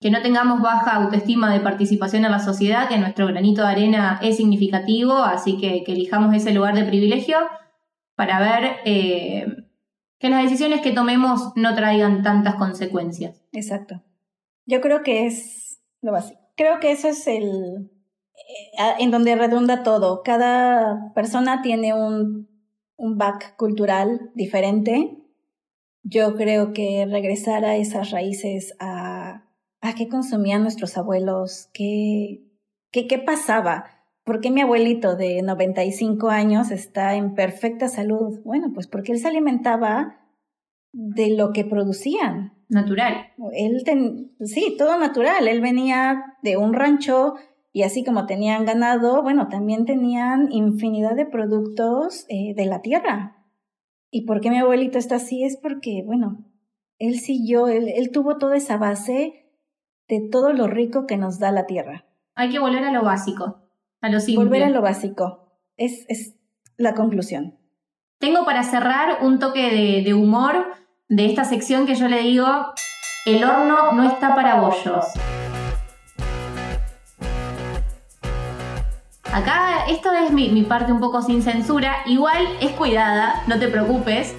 que 0.00 0.10
no 0.10 0.20
tengamos 0.20 0.60
baja 0.60 0.96
autoestima 0.96 1.52
de 1.52 1.60
participación 1.60 2.24
en 2.24 2.32
la 2.32 2.40
sociedad, 2.40 2.88
que 2.88 2.98
nuestro 2.98 3.26
granito 3.26 3.62
de 3.62 3.68
arena 3.68 4.18
es 4.20 4.36
significativo, 4.36 5.14
así 5.14 5.56
que, 5.56 5.82
que 5.84 5.92
elijamos 5.92 6.34
ese 6.34 6.52
lugar 6.52 6.74
de 6.74 6.84
privilegio 6.84 7.38
para 8.16 8.40
ver 8.40 8.76
eh, 8.84 9.46
que 10.18 10.28
las 10.28 10.42
decisiones 10.42 10.82
que 10.82 10.92
tomemos 10.92 11.52
no 11.56 11.74
traigan 11.74 12.22
tantas 12.22 12.56
consecuencias. 12.56 13.42
Exacto. 13.52 14.02
Yo 14.66 14.80
creo 14.80 15.02
que 15.02 15.26
es 15.26 15.80
lo 16.00 16.12
básico. 16.12 16.40
Creo 16.56 16.80
que 16.80 16.92
eso 16.92 17.08
es 17.08 17.26
el 17.26 17.90
eh, 18.78 18.94
en 18.98 19.10
donde 19.10 19.36
redunda 19.36 19.82
todo. 19.82 20.22
Cada 20.22 21.12
persona 21.14 21.62
tiene 21.62 21.94
un, 21.94 22.48
un 22.96 23.18
back 23.18 23.56
cultural 23.56 24.30
diferente. 24.34 25.18
Yo 26.02 26.34
creo 26.36 26.72
que 26.72 27.06
regresar 27.10 27.64
a 27.64 27.76
esas 27.76 28.10
raíces, 28.10 28.74
a, 28.78 29.44
a 29.80 29.94
qué 29.94 30.08
consumían 30.08 30.62
nuestros 30.62 30.96
abuelos, 30.98 31.70
qué, 31.72 32.44
qué, 32.90 33.06
qué 33.06 33.18
pasaba, 33.18 33.94
¿Por 34.24 34.40
qué 34.40 34.50
mi 34.50 34.62
abuelito 34.62 35.16
de 35.16 35.42
95 35.42 36.30
años 36.30 36.70
está 36.70 37.14
en 37.14 37.34
perfecta 37.34 37.88
salud? 37.88 38.40
Bueno, 38.42 38.70
pues 38.72 38.86
porque 38.86 39.12
él 39.12 39.18
se 39.18 39.28
alimentaba 39.28 40.18
de 40.92 41.36
lo 41.36 41.52
que 41.52 41.66
producían. 41.66 42.53
Natural. 42.68 43.32
Él 43.52 43.82
sí, 44.44 44.74
todo 44.78 44.98
natural. 44.98 45.48
Él 45.48 45.60
venía 45.60 46.36
de 46.42 46.56
un 46.56 46.74
rancho 46.74 47.34
y 47.72 47.82
así 47.82 48.04
como 48.04 48.26
tenían 48.26 48.64
ganado, 48.64 49.22
bueno, 49.22 49.48
también 49.48 49.84
tenían 49.84 50.52
infinidad 50.52 51.14
de 51.16 51.26
productos 51.26 52.26
eh, 52.28 52.54
de 52.54 52.66
la 52.66 52.82
tierra. 52.82 53.44
¿Y 54.10 54.26
por 54.26 54.40
qué 54.40 54.50
mi 54.50 54.58
abuelito 54.58 54.98
está 54.98 55.16
así? 55.16 55.44
Es 55.44 55.56
porque, 55.56 56.02
bueno, 56.04 56.44
él 56.98 57.18
siguió, 57.18 57.68
él, 57.68 57.88
él 57.88 58.10
tuvo 58.12 58.38
toda 58.38 58.56
esa 58.56 58.76
base 58.76 59.50
de 60.08 60.28
todo 60.30 60.52
lo 60.52 60.66
rico 60.66 61.06
que 61.06 61.16
nos 61.16 61.38
da 61.38 61.50
la 61.50 61.66
tierra. 61.66 62.04
Hay 62.34 62.50
que 62.50 62.58
volver 62.58 62.84
a 62.84 62.92
lo 62.92 63.02
básico. 63.02 63.64
Volver 64.36 64.62
a 64.62 64.70
lo 64.70 64.82
básico. 64.82 65.48
Es, 65.76 66.04
es 66.08 66.36
la 66.76 66.94
conclusión. 66.94 67.58
Tengo 68.18 68.44
para 68.44 68.62
cerrar 68.62 69.24
un 69.24 69.38
toque 69.38 70.02
de, 70.04 70.14
humor 70.14 70.66
de 71.14 71.26
esta 71.26 71.44
sección 71.44 71.86
que 71.86 71.94
yo 71.94 72.08
le 72.08 72.22
digo, 72.22 72.46
el 73.24 73.44
horno 73.44 73.92
no 73.92 74.02
está 74.02 74.34
para 74.34 74.56
bollos. 74.56 75.04
Acá, 79.32 79.84
esta 79.88 80.24
es 80.24 80.32
mi, 80.32 80.48
mi, 80.48 80.62
parte 80.62 80.92
un 80.92 80.98
poco 80.98 81.22
sin 81.22 81.42
censura. 81.42 81.98
Igual 82.06 82.48
es 82.60 82.72
cuidada, 82.72 83.42
no 83.46 83.58
te 83.60 83.68
preocupes. 83.68 84.34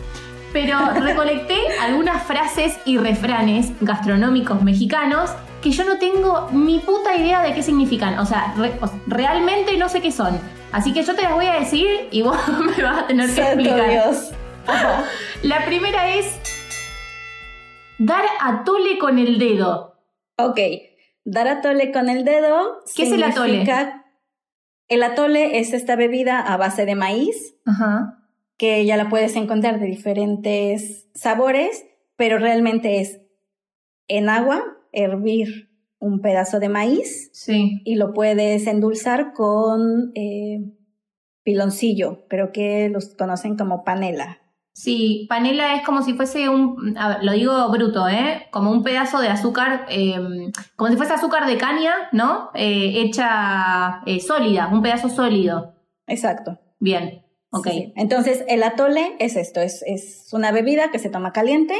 Pero 0.51 0.77
recolecté 0.99 1.57
algunas 1.81 2.23
frases 2.23 2.77
y 2.85 2.97
refranes 2.97 3.71
gastronómicos 3.79 4.61
mexicanos 4.61 5.31
que 5.61 5.71
yo 5.71 5.85
no 5.85 5.97
tengo 5.97 6.49
ni 6.51 6.79
puta 6.79 7.15
idea 7.15 7.41
de 7.41 7.53
qué 7.53 7.63
significan. 7.63 8.19
O 8.19 8.25
sea, 8.25 8.53
realmente 9.07 9.77
no 9.77 9.87
sé 9.87 10.01
qué 10.01 10.11
son. 10.11 10.39
Así 10.73 10.91
que 10.91 11.03
yo 11.03 11.15
te 11.15 11.21
las 11.21 11.33
voy 11.33 11.45
a 11.45 11.53
decir 11.53 12.09
y 12.11 12.21
vos 12.23 12.37
me 12.77 12.83
vas 12.83 13.03
a 13.03 13.07
tener 13.07 13.33
que 13.33 13.41
explicar. 13.41 13.89
Dios. 13.89 14.31
La 15.43 15.65
primera 15.65 16.09
es 16.09 16.39
dar 17.99 18.25
a 18.41 18.63
tole 18.63 18.97
con 18.97 19.19
el 19.19 19.39
dedo. 19.39 19.95
Ok, 20.37 20.59
dar 21.23 21.47
a 21.47 21.61
tole 21.61 21.91
con 21.91 22.09
el 22.09 22.25
dedo. 22.25 22.79
¿Qué 22.95 23.03
es 23.03 23.11
el 23.11 23.23
atole? 23.23 23.65
El 24.87 25.03
atole 25.03 25.59
es 25.59 25.73
esta 25.73 25.95
bebida 25.95 26.39
a 26.39 26.57
base 26.57 26.85
de 26.85 26.95
maíz, 26.95 27.55
que 28.57 28.85
ya 28.85 28.97
la 28.97 29.09
puedes 29.09 29.35
encontrar 29.35 29.79
de 29.79 29.87
diferentes 29.87 31.09
sabores, 31.15 31.85
pero 32.15 32.37
realmente 32.37 33.01
es 33.01 33.21
en 34.07 34.29
agua, 34.29 34.63
hervir 34.91 35.71
un 35.99 36.21
pedazo 36.21 36.59
de 36.59 36.69
maíz 36.69 37.31
sí. 37.33 37.81
y 37.83 37.95
lo 37.95 38.13
puedes 38.13 38.67
endulzar 38.67 39.33
con 39.33 40.11
eh, 40.13 40.71
piloncillo, 41.43 42.27
creo 42.27 42.51
que 42.51 42.89
los 42.89 43.15
conocen 43.15 43.57
como 43.57 43.83
panela. 43.83 44.39
Sí, 44.75 45.25
panela 45.29 45.75
es 45.75 45.85
como 45.85 46.01
si 46.01 46.13
fuese 46.13 46.49
un, 46.49 46.97
lo 47.21 47.31
digo 47.31 47.69
bruto, 47.69 48.09
¿eh? 48.09 48.47
Como 48.51 48.71
un 48.71 48.83
pedazo 48.83 49.21
de 49.21 49.29
azúcar, 49.29 49.85
em, 49.87 50.51
como 50.75 50.91
si 50.91 50.97
fuese 50.97 51.13
azúcar 51.13 51.47
de 51.47 51.57
caña, 51.57 51.93
¿no? 52.11 52.51
Eh, 52.53 52.91
hecha 52.97 54.01
eh, 54.05 54.19
sólida, 54.19 54.69
un 54.71 54.81
pedazo 54.81 55.07
sólido. 55.07 55.75
Exacto. 56.07 56.59
Bien, 56.79 57.23
ok. 57.51 57.67
Entonces, 57.95 58.43
el 58.49 58.63
atole 58.63 59.15
es 59.19 59.37
esto, 59.37 59.61
es, 59.61 59.81
es 59.87 60.27
una 60.33 60.51
bebida 60.51 60.91
que 60.91 60.99
se 60.99 61.09
toma 61.09 61.31
caliente 61.31 61.75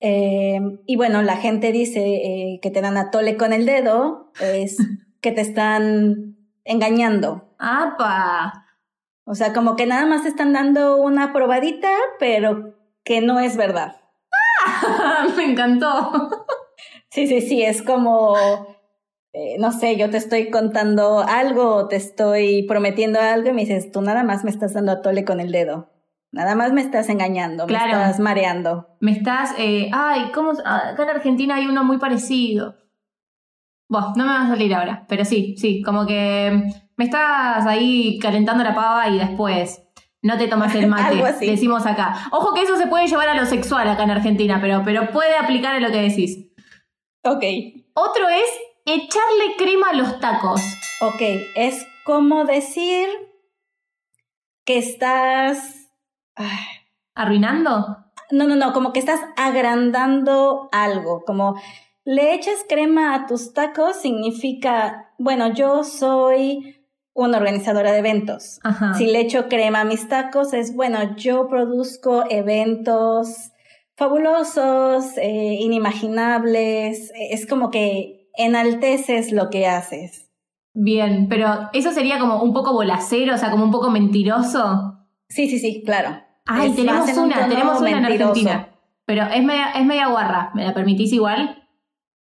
eh, 0.00 0.58
y 0.86 0.96
bueno, 0.96 1.22
la 1.22 1.36
gente 1.36 1.72
dice 1.72 2.00
eh, 2.00 2.58
que 2.62 2.70
te 2.70 2.80
dan 2.80 2.96
atole 2.96 3.36
con 3.36 3.52
el 3.52 3.66
dedo, 3.66 4.32
es 4.40 4.78
que 5.20 5.32
te 5.32 5.42
están 5.42 6.36
engañando. 6.64 7.54
¡Apa! 7.58 8.64
O 9.30 9.36
sea, 9.36 9.52
como 9.52 9.76
que 9.76 9.86
nada 9.86 10.06
más 10.06 10.26
están 10.26 10.52
dando 10.52 10.96
una 10.96 11.32
probadita, 11.32 11.88
pero 12.18 12.74
que 13.04 13.20
no 13.20 13.38
es 13.38 13.56
verdad. 13.56 13.94
¡Ah! 14.66 15.28
Me 15.36 15.44
encantó. 15.44 16.28
Sí, 17.10 17.28
sí, 17.28 17.40
sí, 17.40 17.62
es 17.62 17.80
como, 17.80 18.34
eh, 19.32 19.54
no 19.60 19.70
sé, 19.70 19.96
yo 19.96 20.10
te 20.10 20.16
estoy 20.16 20.50
contando 20.50 21.20
algo 21.20 21.86
te 21.86 21.94
estoy 21.94 22.64
prometiendo 22.64 23.20
algo 23.20 23.50
y 23.50 23.52
me 23.52 23.60
dices, 23.60 23.92
tú 23.92 24.02
nada 24.02 24.24
más 24.24 24.42
me 24.42 24.50
estás 24.50 24.74
dando 24.74 24.90
atole 24.90 25.24
con 25.24 25.38
el 25.38 25.52
dedo. 25.52 25.92
Nada 26.32 26.56
más 26.56 26.72
me 26.72 26.80
estás 26.80 27.08
engañando, 27.08 27.68
me 27.68 27.74
estás 27.74 28.18
mareando. 28.18 28.96
Me 28.98 29.12
estás, 29.12 29.54
eh, 29.58 29.90
ay, 29.92 30.32
¿cómo? 30.34 30.54
Ah, 30.64 30.90
acá 30.90 31.04
en 31.04 31.10
Argentina 31.10 31.54
hay 31.54 31.66
uno 31.66 31.84
muy 31.84 31.98
parecido. 31.98 32.74
Bueno, 33.88 34.12
no 34.16 34.24
me 34.24 34.32
va 34.32 34.42
a 34.42 34.48
salir 34.48 34.74
ahora, 34.74 35.04
pero 35.08 35.24
sí, 35.24 35.54
sí, 35.56 35.82
como 35.82 36.04
que 36.04 36.64
me 37.00 37.06
estás 37.06 37.64
ahí 37.64 38.18
calentando 38.18 38.62
la 38.62 38.74
pava 38.74 39.08
y 39.08 39.18
después 39.18 39.82
no 40.20 40.36
te 40.36 40.48
tomas 40.48 40.74
el 40.74 40.86
mate, 40.86 41.46
decimos 41.46 41.86
acá. 41.86 42.28
Ojo 42.30 42.52
que 42.52 42.60
eso 42.60 42.76
se 42.76 42.88
puede 42.88 43.06
llevar 43.06 43.30
a 43.30 43.34
lo 43.34 43.46
sexual 43.46 43.88
acá 43.88 44.02
en 44.02 44.10
Argentina, 44.10 44.58
pero, 44.60 44.82
pero 44.84 45.10
puede 45.10 45.34
aplicar 45.34 45.76
a 45.76 45.80
lo 45.80 45.90
que 45.90 46.02
decís. 46.02 46.50
Ok. 47.24 47.42
Otro 47.94 48.28
es 48.28 48.44
echarle 48.84 49.56
crema 49.56 49.88
a 49.88 49.94
los 49.94 50.20
tacos. 50.20 50.60
Ok, 51.00 51.22
es 51.54 51.86
como 52.04 52.44
decir 52.44 53.08
que 54.66 54.76
estás 54.76 55.88
¿Arruinando? 57.14 57.96
No, 58.30 58.46
no, 58.46 58.56
no, 58.56 58.74
como 58.74 58.92
que 58.92 59.00
estás 59.00 59.20
agrandando 59.38 60.68
algo, 60.70 61.24
como 61.24 61.58
le 62.04 62.34
echas 62.34 62.66
crema 62.68 63.14
a 63.14 63.26
tus 63.26 63.54
tacos 63.54 63.96
significa, 63.96 65.14
bueno, 65.18 65.54
yo 65.54 65.82
soy 65.82 66.79
una 67.26 67.38
organizadora 67.38 67.92
de 67.92 67.98
eventos. 67.98 68.60
Si 68.96 69.06
le 69.06 69.20
echo 69.20 69.48
crema 69.48 69.80
a 69.80 69.84
mis 69.84 70.08
tacos 70.08 70.52
es, 70.52 70.74
bueno, 70.74 71.16
yo 71.16 71.48
produzco 71.48 72.24
eventos 72.30 73.52
fabulosos, 73.96 75.18
eh, 75.18 75.58
inimaginables, 75.60 77.12
es 77.14 77.46
como 77.46 77.70
que 77.70 78.30
enalteces 78.34 79.32
lo 79.32 79.50
que 79.50 79.66
haces. 79.66 80.30
Bien, 80.72 81.26
pero 81.28 81.68
eso 81.74 81.90
sería 81.90 82.18
como 82.18 82.42
un 82.42 82.54
poco 82.54 82.72
bolacero, 82.72 83.34
o 83.34 83.38
sea, 83.38 83.50
como 83.50 83.64
un 83.64 83.70
poco 83.70 83.90
mentiroso. 83.90 85.06
Sí, 85.28 85.48
sí, 85.48 85.58
sí, 85.58 85.82
claro. 85.84 86.22
Ay, 86.46 86.72
tenemos 86.72 87.14
una, 87.16 87.48
tenemos 87.48 87.80
una 87.80 87.90
en 87.90 88.04
Argentina. 88.04 88.68
Pero 89.04 89.24
es 89.24 89.44
media, 89.44 89.72
es 89.72 89.84
media 89.84 90.08
guarra. 90.08 90.50
¿Me 90.54 90.64
la 90.64 90.72
permitís 90.72 91.12
igual? 91.12 91.68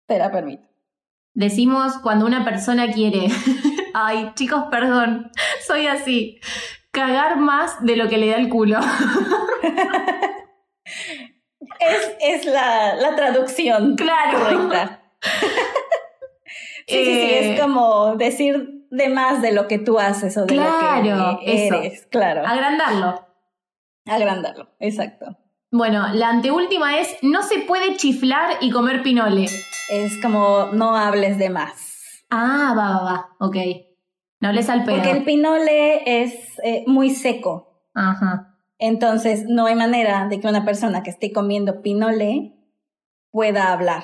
Te 0.07 0.17
la 0.17 0.31
permito. 0.31 0.67
Decimos 1.33 1.97
cuando 2.01 2.25
una 2.25 2.45
persona 2.45 2.91
quiere. 2.91 3.27
Ay, 3.97 4.33
chicos, 4.35 4.65
perdón. 4.69 5.31
Soy 5.65 5.87
así. 5.87 6.41
Cagar 6.91 7.37
más 7.37 7.81
de 7.85 7.95
lo 7.95 8.09
que 8.09 8.17
le 8.17 8.27
da 8.27 8.35
el 8.35 8.49
culo. 8.49 8.79
es, 11.79 12.11
es 12.19 12.45
la, 12.45 12.95
la, 12.95 13.15
traducción 13.15 13.95
claro. 13.95 14.39
correcta. 14.39 15.01
sí, 16.87 16.87
sí, 16.87 17.05
sí. 17.05 17.33
Es 17.35 17.45
eh, 17.45 17.57
como 17.61 18.17
decir 18.17 18.85
de 18.91 19.07
más 19.07 19.41
de 19.41 19.53
lo 19.53 19.69
que 19.69 19.79
tú 19.79 19.97
haces 19.97 20.35
o 20.35 20.45
de 20.45 20.55
lo 20.55 21.39
que 21.39 21.67
eres. 21.67 22.05
Claro. 22.07 22.45
Agrandarlo. 22.45 23.25
Agrandarlo, 24.05 24.75
exacto. 24.79 25.37
Bueno, 25.71 26.09
la 26.13 26.29
anteúltima 26.29 26.99
es 26.99 27.15
no 27.21 27.43
se 27.43 27.59
puede 27.59 27.95
chiflar 27.95 28.57
y 28.59 28.71
comer 28.71 29.03
pinole. 29.03 29.45
Es 29.89 30.21
como 30.21 30.67
no 30.73 30.97
hables 30.97 31.37
de 31.37 31.49
más. 31.49 31.94
Ah, 32.29 32.73
va, 32.77 32.89
va, 32.91 33.03
va. 33.03 33.29
Ok. 33.39 33.57
No 34.41 34.49
hables 34.49 34.69
al 34.69 34.83
pedo. 34.83 34.97
Porque 34.97 35.11
el 35.11 35.23
pinole 35.23 36.23
es 36.23 36.35
eh, 36.63 36.83
muy 36.87 37.09
seco. 37.09 37.81
Ajá. 37.93 38.57
Entonces, 38.77 39.45
no 39.47 39.65
hay 39.67 39.75
manera 39.75 40.27
de 40.27 40.39
que 40.39 40.47
una 40.47 40.65
persona 40.65 41.03
que 41.03 41.09
esté 41.09 41.31
comiendo 41.31 41.81
pinole 41.81 42.53
pueda 43.31 43.71
hablar. 43.71 44.03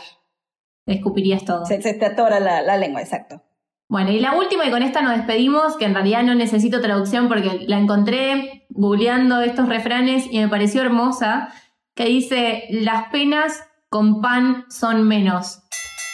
escupirías 0.86 1.46
todo. 1.46 1.66
Se, 1.66 1.80
te 1.80 2.06
atora 2.06 2.40
la, 2.40 2.62
la 2.62 2.78
lengua, 2.78 3.02
exacto. 3.02 3.42
Bueno, 3.90 4.12
y 4.12 4.20
la 4.20 4.38
última, 4.38 4.66
y 4.66 4.72
con 4.72 4.84
esta 4.84 5.02
nos 5.02 5.18
despedimos, 5.18 5.76
que 5.76 5.84
en 5.84 5.94
realidad 5.94 6.24
no 6.24 6.34
necesito 6.34 6.80
traducción 6.80 7.28
porque 7.28 7.66
la 7.68 7.78
encontré 7.78 8.66
googleando 8.70 9.42
estos 9.42 9.68
refranes 9.68 10.28
y 10.32 10.40
me 10.40 10.48
pareció 10.48 10.82
hermosa, 10.82 11.50
que 11.94 12.06
dice, 12.06 12.68
las 12.70 13.10
penas 13.10 13.62
con 13.90 14.22
pan 14.22 14.66
son 14.70 15.06
menos. 15.06 15.62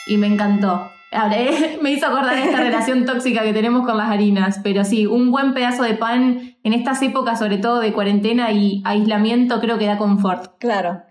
Y 0.07 0.17
me 0.17 0.25
encantó. 0.25 0.89
Me 1.81 1.91
hizo 1.91 2.07
acordar 2.07 2.37
esta 2.37 2.59
relación 2.59 3.05
tóxica 3.05 3.43
que 3.43 3.53
tenemos 3.53 3.85
con 3.85 3.97
las 3.97 4.09
harinas, 4.09 4.59
pero 4.63 4.83
sí, 4.83 5.05
un 5.05 5.31
buen 5.31 5.53
pedazo 5.53 5.83
de 5.83 5.93
pan 5.93 6.57
en 6.63 6.73
estas 6.73 7.01
épocas, 7.01 7.39
sobre 7.39 7.57
todo 7.57 7.79
de 7.79 7.93
cuarentena 7.93 8.51
y 8.51 8.81
aislamiento, 8.85 9.59
creo 9.59 9.77
que 9.77 9.85
da 9.85 9.97
confort. 9.97 10.57
Claro. 10.59 11.03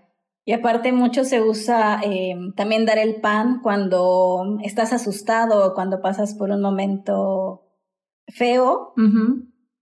Y 0.45 0.53
aparte 0.53 0.93
mucho 0.93 1.25
se 1.25 1.41
usa 1.41 1.99
eh, 2.03 2.35
también 2.55 2.85
dar 2.85 2.97
el 2.97 3.19
pan 3.19 3.59
cuando 3.61 4.57
estás 4.63 4.93
asustado 4.93 5.65
o 5.65 5.73
cuando 5.73 6.01
pasas 6.01 6.35
por 6.35 6.51
un 6.51 6.61
momento 6.61 7.63
feo. 8.29 8.93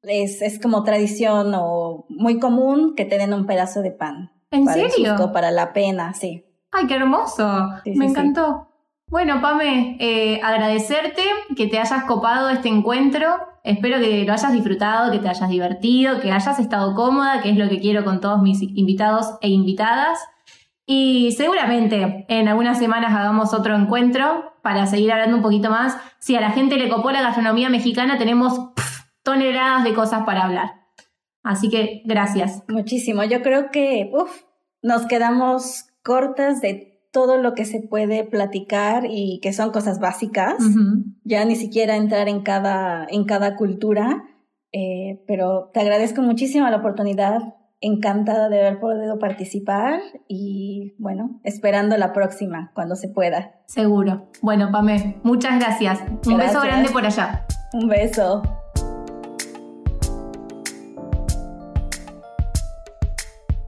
es, 0.01 0.41
es, 0.41 0.59
como 0.59 0.83
tradición 0.83 1.53
o 1.55 2.05
muy 2.09 2.39
común 2.39 2.95
que 2.95 3.05
te 3.05 3.17
den 3.17 3.33
un 3.33 3.45
pedazo 3.45 3.81
de 3.81 3.91
pan. 3.91 4.31
¿En 4.49 4.65
para 4.65 4.89
serio? 4.89 5.31
para 5.31 5.51
la 5.51 5.71
pena, 5.73 6.13
sí. 6.13 6.45
¡Ay, 6.71 6.87
qué 6.87 6.95
hermoso! 6.95 7.69
Me 7.85 8.05
encantó. 8.05 8.67
Bueno, 9.15 9.39
Pame, 9.39 9.95
eh, 10.01 10.41
agradecerte 10.43 11.23
que 11.55 11.67
te 11.67 11.79
hayas 11.79 12.03
copado 12.03 12.49
este 12.49 12.67
encuentro. 12.67 13.33
Espero 13.63 13.97
que 14.01 14.25
lo 14.25 14.33
hayas 14.33 14.51
disfrutado, 14.51 15.09
que 15.09 15.19
te 15.19 15.29
hayas 15.29 15.49
divertido, 15.49 16.19
que 16.19 16.33
hayas 16.33 16.59
estado 16.59 16.93
cómoda, 16.95 17.41
que 17.41 17.49
es 17.49 17.55
lo 17.55 17.69
que 17.69 17.79
quiero 17.79 18.03
con 18.03 18.19
todos 18.19 18.41
mis 18.41 18.61
invitados 18.61 19.37
e 19.39 19.47
invitadas. 19.47 20.19
Y 20.85 21.31
seguramente 21.31 22.25
en 22.27 22.49
algunas 22.49 22.77
semanas 22.77 23.13
hagamos 23.13 23.53
otro 23.53 23.73
encuentro 23.77 24.53
para 24.61 24.85
seguir 24.85 25.13
hablando 25.13 25.37
un 25.37 25.43
poquito 25.43 25.69
más. 25.69 25.97
Si 26.19 26.35
a 26.35 26.41
la 26.41 26.51
gente 26.51 26.75
le 26.75 26.89
copó 26.89 27.09
la 27.11 27.21
gastronomía 27.21 27.69
mexicana, 27.69 28.17
tenemos 28.17 28.59
toneladas 29.23 29.85
de 29.85 29.93
cosas 29.93 30.25
para 30.25 30.43
hablar. 30.43 30.73
Así 31.41 31.69
que 31.69 32.01
gracias. 32.03 32.63
Muchísimo. 32.67 33.23
Yo 33.23 33.41
creo 33.41 33.71
que 33.71 34.11
nos 34.81 35.05
quedamos 35.05 35.85
cortas 36.03 36.59
de 36.59 36.94
todo 37.15 37.37
lo 37.37 37.53
que 37.53 37.63
se 37.63 37.79
puede 37.79 38.25
platicar 38.25 39.05
y 39.09 39.39
que 39.41 39.53
son 39.53 39.71
cosas 39.71 40.01
básicas. 40.01 40.55
Ya 41.23 41.45
ni 41.45 41.55
siquiera 41.55 41.95
entrar 41.95 42.27
en 42.27 42.41
cada, 42.41 43.07
en 43.09 43.23
cada 43.23 43.55
cultura. 43.55 44.25
Eh, 44.73 45.23
pero 45.25 45.71
te 45.73 45.79
agradezco 45.79 46.21
muchísimo 46.21 46.69
la 46.69 46.75
oportunidad 46.75 47.39
encantada 47.79 48.49
de 48.49 48.59
haber 48.59 48.81
podido 48.81 49.17
participar 49.17 50.01
y 50.27 50.93
bueno, 50.99 51.39
esperando 51.45 51.95
la 51.95 52.11
próxima 52.11 52.71
cuando 52.75 52.97
se 52.97 53.07
pueda. 53.07 53.61
Seguro. 53.67 54.27
Bueno, 54.41 54.69
Pame, 54.73 55.15
muchas 55.23 55.57
gracias. 55.57 56.01
Un 56.27 56.35
beso 56.35 56.59
grande 56.59 56.89
por 56.89 57.05
allá. 57.05 57.45
Un 57.71 57.87
beso. 57.87 58.41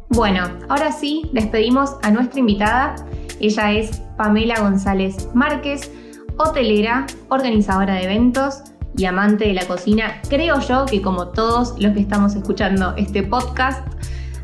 Bueno, 0.10 0.44
ahora 0.68 0.92
sí, 0.92 1.30
despedimos 1.32 1.96
a 2.04 2.12
nuestra 2.12 2.42
invitada. 2.42 2.96
Ella 3.40 3.72
es 3.72 4.02
Pamela 4.18 4.60
González 4.60 5.30
Márquez, 5.34 5.92
hotelera, 6.38 7.06
organizadora 7.30 7.96
de 7.96 8.04
eventos 8.04 8.64
y 8.96 9.06
amante 9.06 9.48
de 9.48 9.54
la 9.54 9.66
cocina, 9.68 10.22
creo 10.28 10.60
yo 10.60 10.86
que 10.86 11.02
como 11.02 11.28
todos 11.28 11.76
los 11.80 11.94
que 11.94 12.00
estamos 12.00 12.36
escuchando 12.36 12.96
este 12.98 13.24
podcast. 13.24 13.88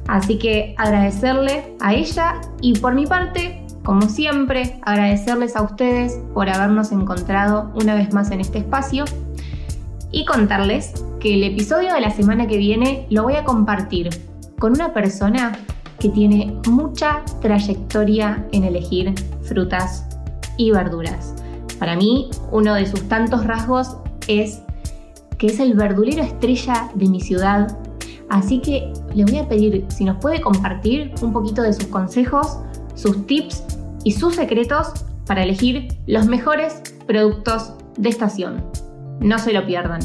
Así 0.07 0.37
que 0.37 0.75
agradecerle 0.77 1.75
a 1.79 1.93
ella 1.93 2.35
y 2.61 2.77
por 2.77 2.93
mi 2.93 3.07
parte, 3.07 3.65
como 3.83 4.01
siempre, 4.03 4.79
agradecerles 4.83 5.55
a 5.55 5.61
ustedes 5.61 6.19
por 6.33 6.49
habernos 6.49 6.91
encontrado 6.91 7.71
una 7.75 7.95
vez 7.95 8.13
más 8.13 8.29
en 8.31 8.41
este 8.41 8.59
espacio 8.59 9.05
y 10.11 10.25
contarles 10.25 10.93
que 11.19 11.33
el 11.35 11.43
episodio 11.43 11.93
de 11.93 12.01
la 12.01 12.11
semana 12.11 12.47
que 12.47 12.57
viene 12.57 13.07
lo 13.09 13.23
voy 13.23 13.35
a 13.35 13.43
compartir 13.43 14.09
con 14.59 14.73
una 14.73 14.93
persona 14.93 15.53
que 16.03 16.09
tiene 16.09 16.53
mucha 16.67 17.23
trayectoria 17.41 18.45
en 18.51 18.65
elegir 18.65 19.15
frutas 19.43 20.05
y 20.57 20.69
verduras. 20.69 21.33
Para 21.79 21.95
mí, 21.95 22.29
uno 22.51 22.73
de 22.73 22.85
sus 22.85 23.07
tantos 23.07 23.47
rasgos 23.47 23.95
es 24.27 24.61
que 25.37 25.47
es 25.47 25.61
el 25.61 25.75
verdulero 25.75 26.21
estrella 26.21 26.91
de 26.93 27.07
mi 27.07 27.21
ciudad. 27.21 27.79
Así 28.29 28.59
que 28.59 28.91
le 29.15 29.23
voy 29.23 29.37
a 29.37 29.47
pedir 29.47 29.85
si 29.87 30.03
nos 30.03 30.17
puede 30.17 30.41
compartir 30.41 31.13
un 31.21 31.31
poquito 31.31 31.61
de 31.61 31.71
sus 31.71 31.85
consejos, 31.85 32.59
sus 32.95 33.25
tips 33.25 33.63
y 34.03 34.11
sus 34.11 34.35
secretos 34.35 35.05
para 35.25 35.43
elegir 35.43 35.87
los 36.05 36.25
mejores 36.25 36.81
productos 37.07 37.75
de 37.97 38.09
estación. 38.09 38.61
No 39.21 39.39
se 39.39 39.53
lo 39.53 39.65
pierdan. 39.65 40.01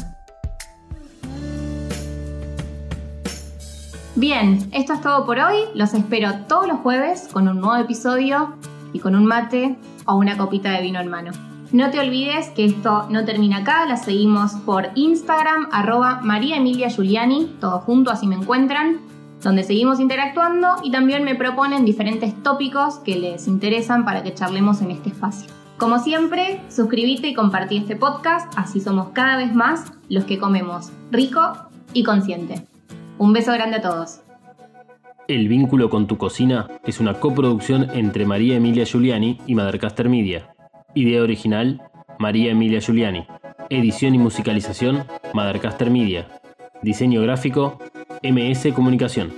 Bien, 4.19 4.67
esto 4.73 4.91
es 4.91 4.99
todo 4.99 5.25
por 5.25 5.39
hoy. 5.39 5.55
Los 5.75 5.93
espero 5.93 6.33
todos 6.49 6.67
los 6.67 6.79
jueves 6.79 7.29
con 7.31 7.47
un 7.47 7.61
nuevo 7.61 7.77
episodio 7.77 8.53
y 8.91 8.99
con 8.99 9.15
un 9.15 9.23
mate 9.25 9.77
o 10.05 10.15
una 10.15 10.37
copita 10.37 10.71
de 10.71 10.81
vino 10.81 10.99
en 10.99 11.07
mano. 11.07 11.31
No 11.71 11.89
te 11.89 12.01
olvides 12.01 12.49
que 12.49 12.65
esto 12.65 13.07
no 13.09 13.23
termina 13.23 13.59
acá, 13.59 13.85
la 13.85 13.95
seguimos 13.95 14.55
por 14.65 14.89
Instagram, 14.95 15.69
arroba 15.71 16.19
María 16.21 16.57
Emilia 16.57 16.89
Giuliani, 16.89 17.55
todo 17.61 17.79
junto, 17.79 18.11
así 18.11 18.27
me 18.27 18.35
encuentran, 18.35 18.99
donde 19.41 19.63
seguimos 19.63 20.01
interactuando 20.01 20.67
y 20.83 20.91
también 20.91 21.23
me 21.23 21.35
proponen 21.35 21.85
diferentes 21.85 22.43
tópicos 22.43 22.95
que 22.95 23.15
les 23.15 23.47
interesan 23.47 24.03
para 24.03 24.21
que 24.21 24.33
charlemos 24.33 24.81
en 24.81 24.91
este 24.91 25.11
espacio. 25.11 25.49
Como 25.77 25.97
siempre, 25.97 26.61
suscríbete 26.67 27.29
y 27.29 27.33
compartí 27.33 27.77
este 27.77 27.95
podcast, 27.95 28.51
así 28.57 28.81
somos 28.81 29.11
cada 29.13 29.37
vez 29.37 29.55
más 29.55 29.85
los 30.09 30.25
que 30.25 30.37
comemos 30.37 30.91
rico 31.09 31.53
y 31.93 32.03
consciente. 32.03 32.68
Un 33.19 33.33
beso 33.33 33.51
grande 33.51 33.77
a 33.77 33.81
todos. 33.81 34.21
El 35.27 35.49
vínculo 35.49 35.89
con 35.89 36.07
tu 36.07 36.17
cocina 36.17 36.69
es 36.85 37.01
una 37.01 37.19
coproducción 37.19 37.89
entre 37.93 38.25
María 38.25 38.55
Emilia 38.55 38.85
Giuliani 38.85 39.41
y 39.45 39.55
Madercaster 39.55 40.07
Media. 40.07 40.55
Idea 40.93 41.21
original, 41.21 41.81
María 42.17 42.51
Emilia 42.51 42.79
Giuliani. 42.79 43.27
Edición 43.69 44.15
y 44.15 44.19
musicalización, 44.19 45.03
Madercaster 45.33 45.91
Media. 45.91 46.29
Diseño 46.81 47.21
gráfico, 47.21 47.77
MS 48.23 48.73
Comunicación. 48.73 49.33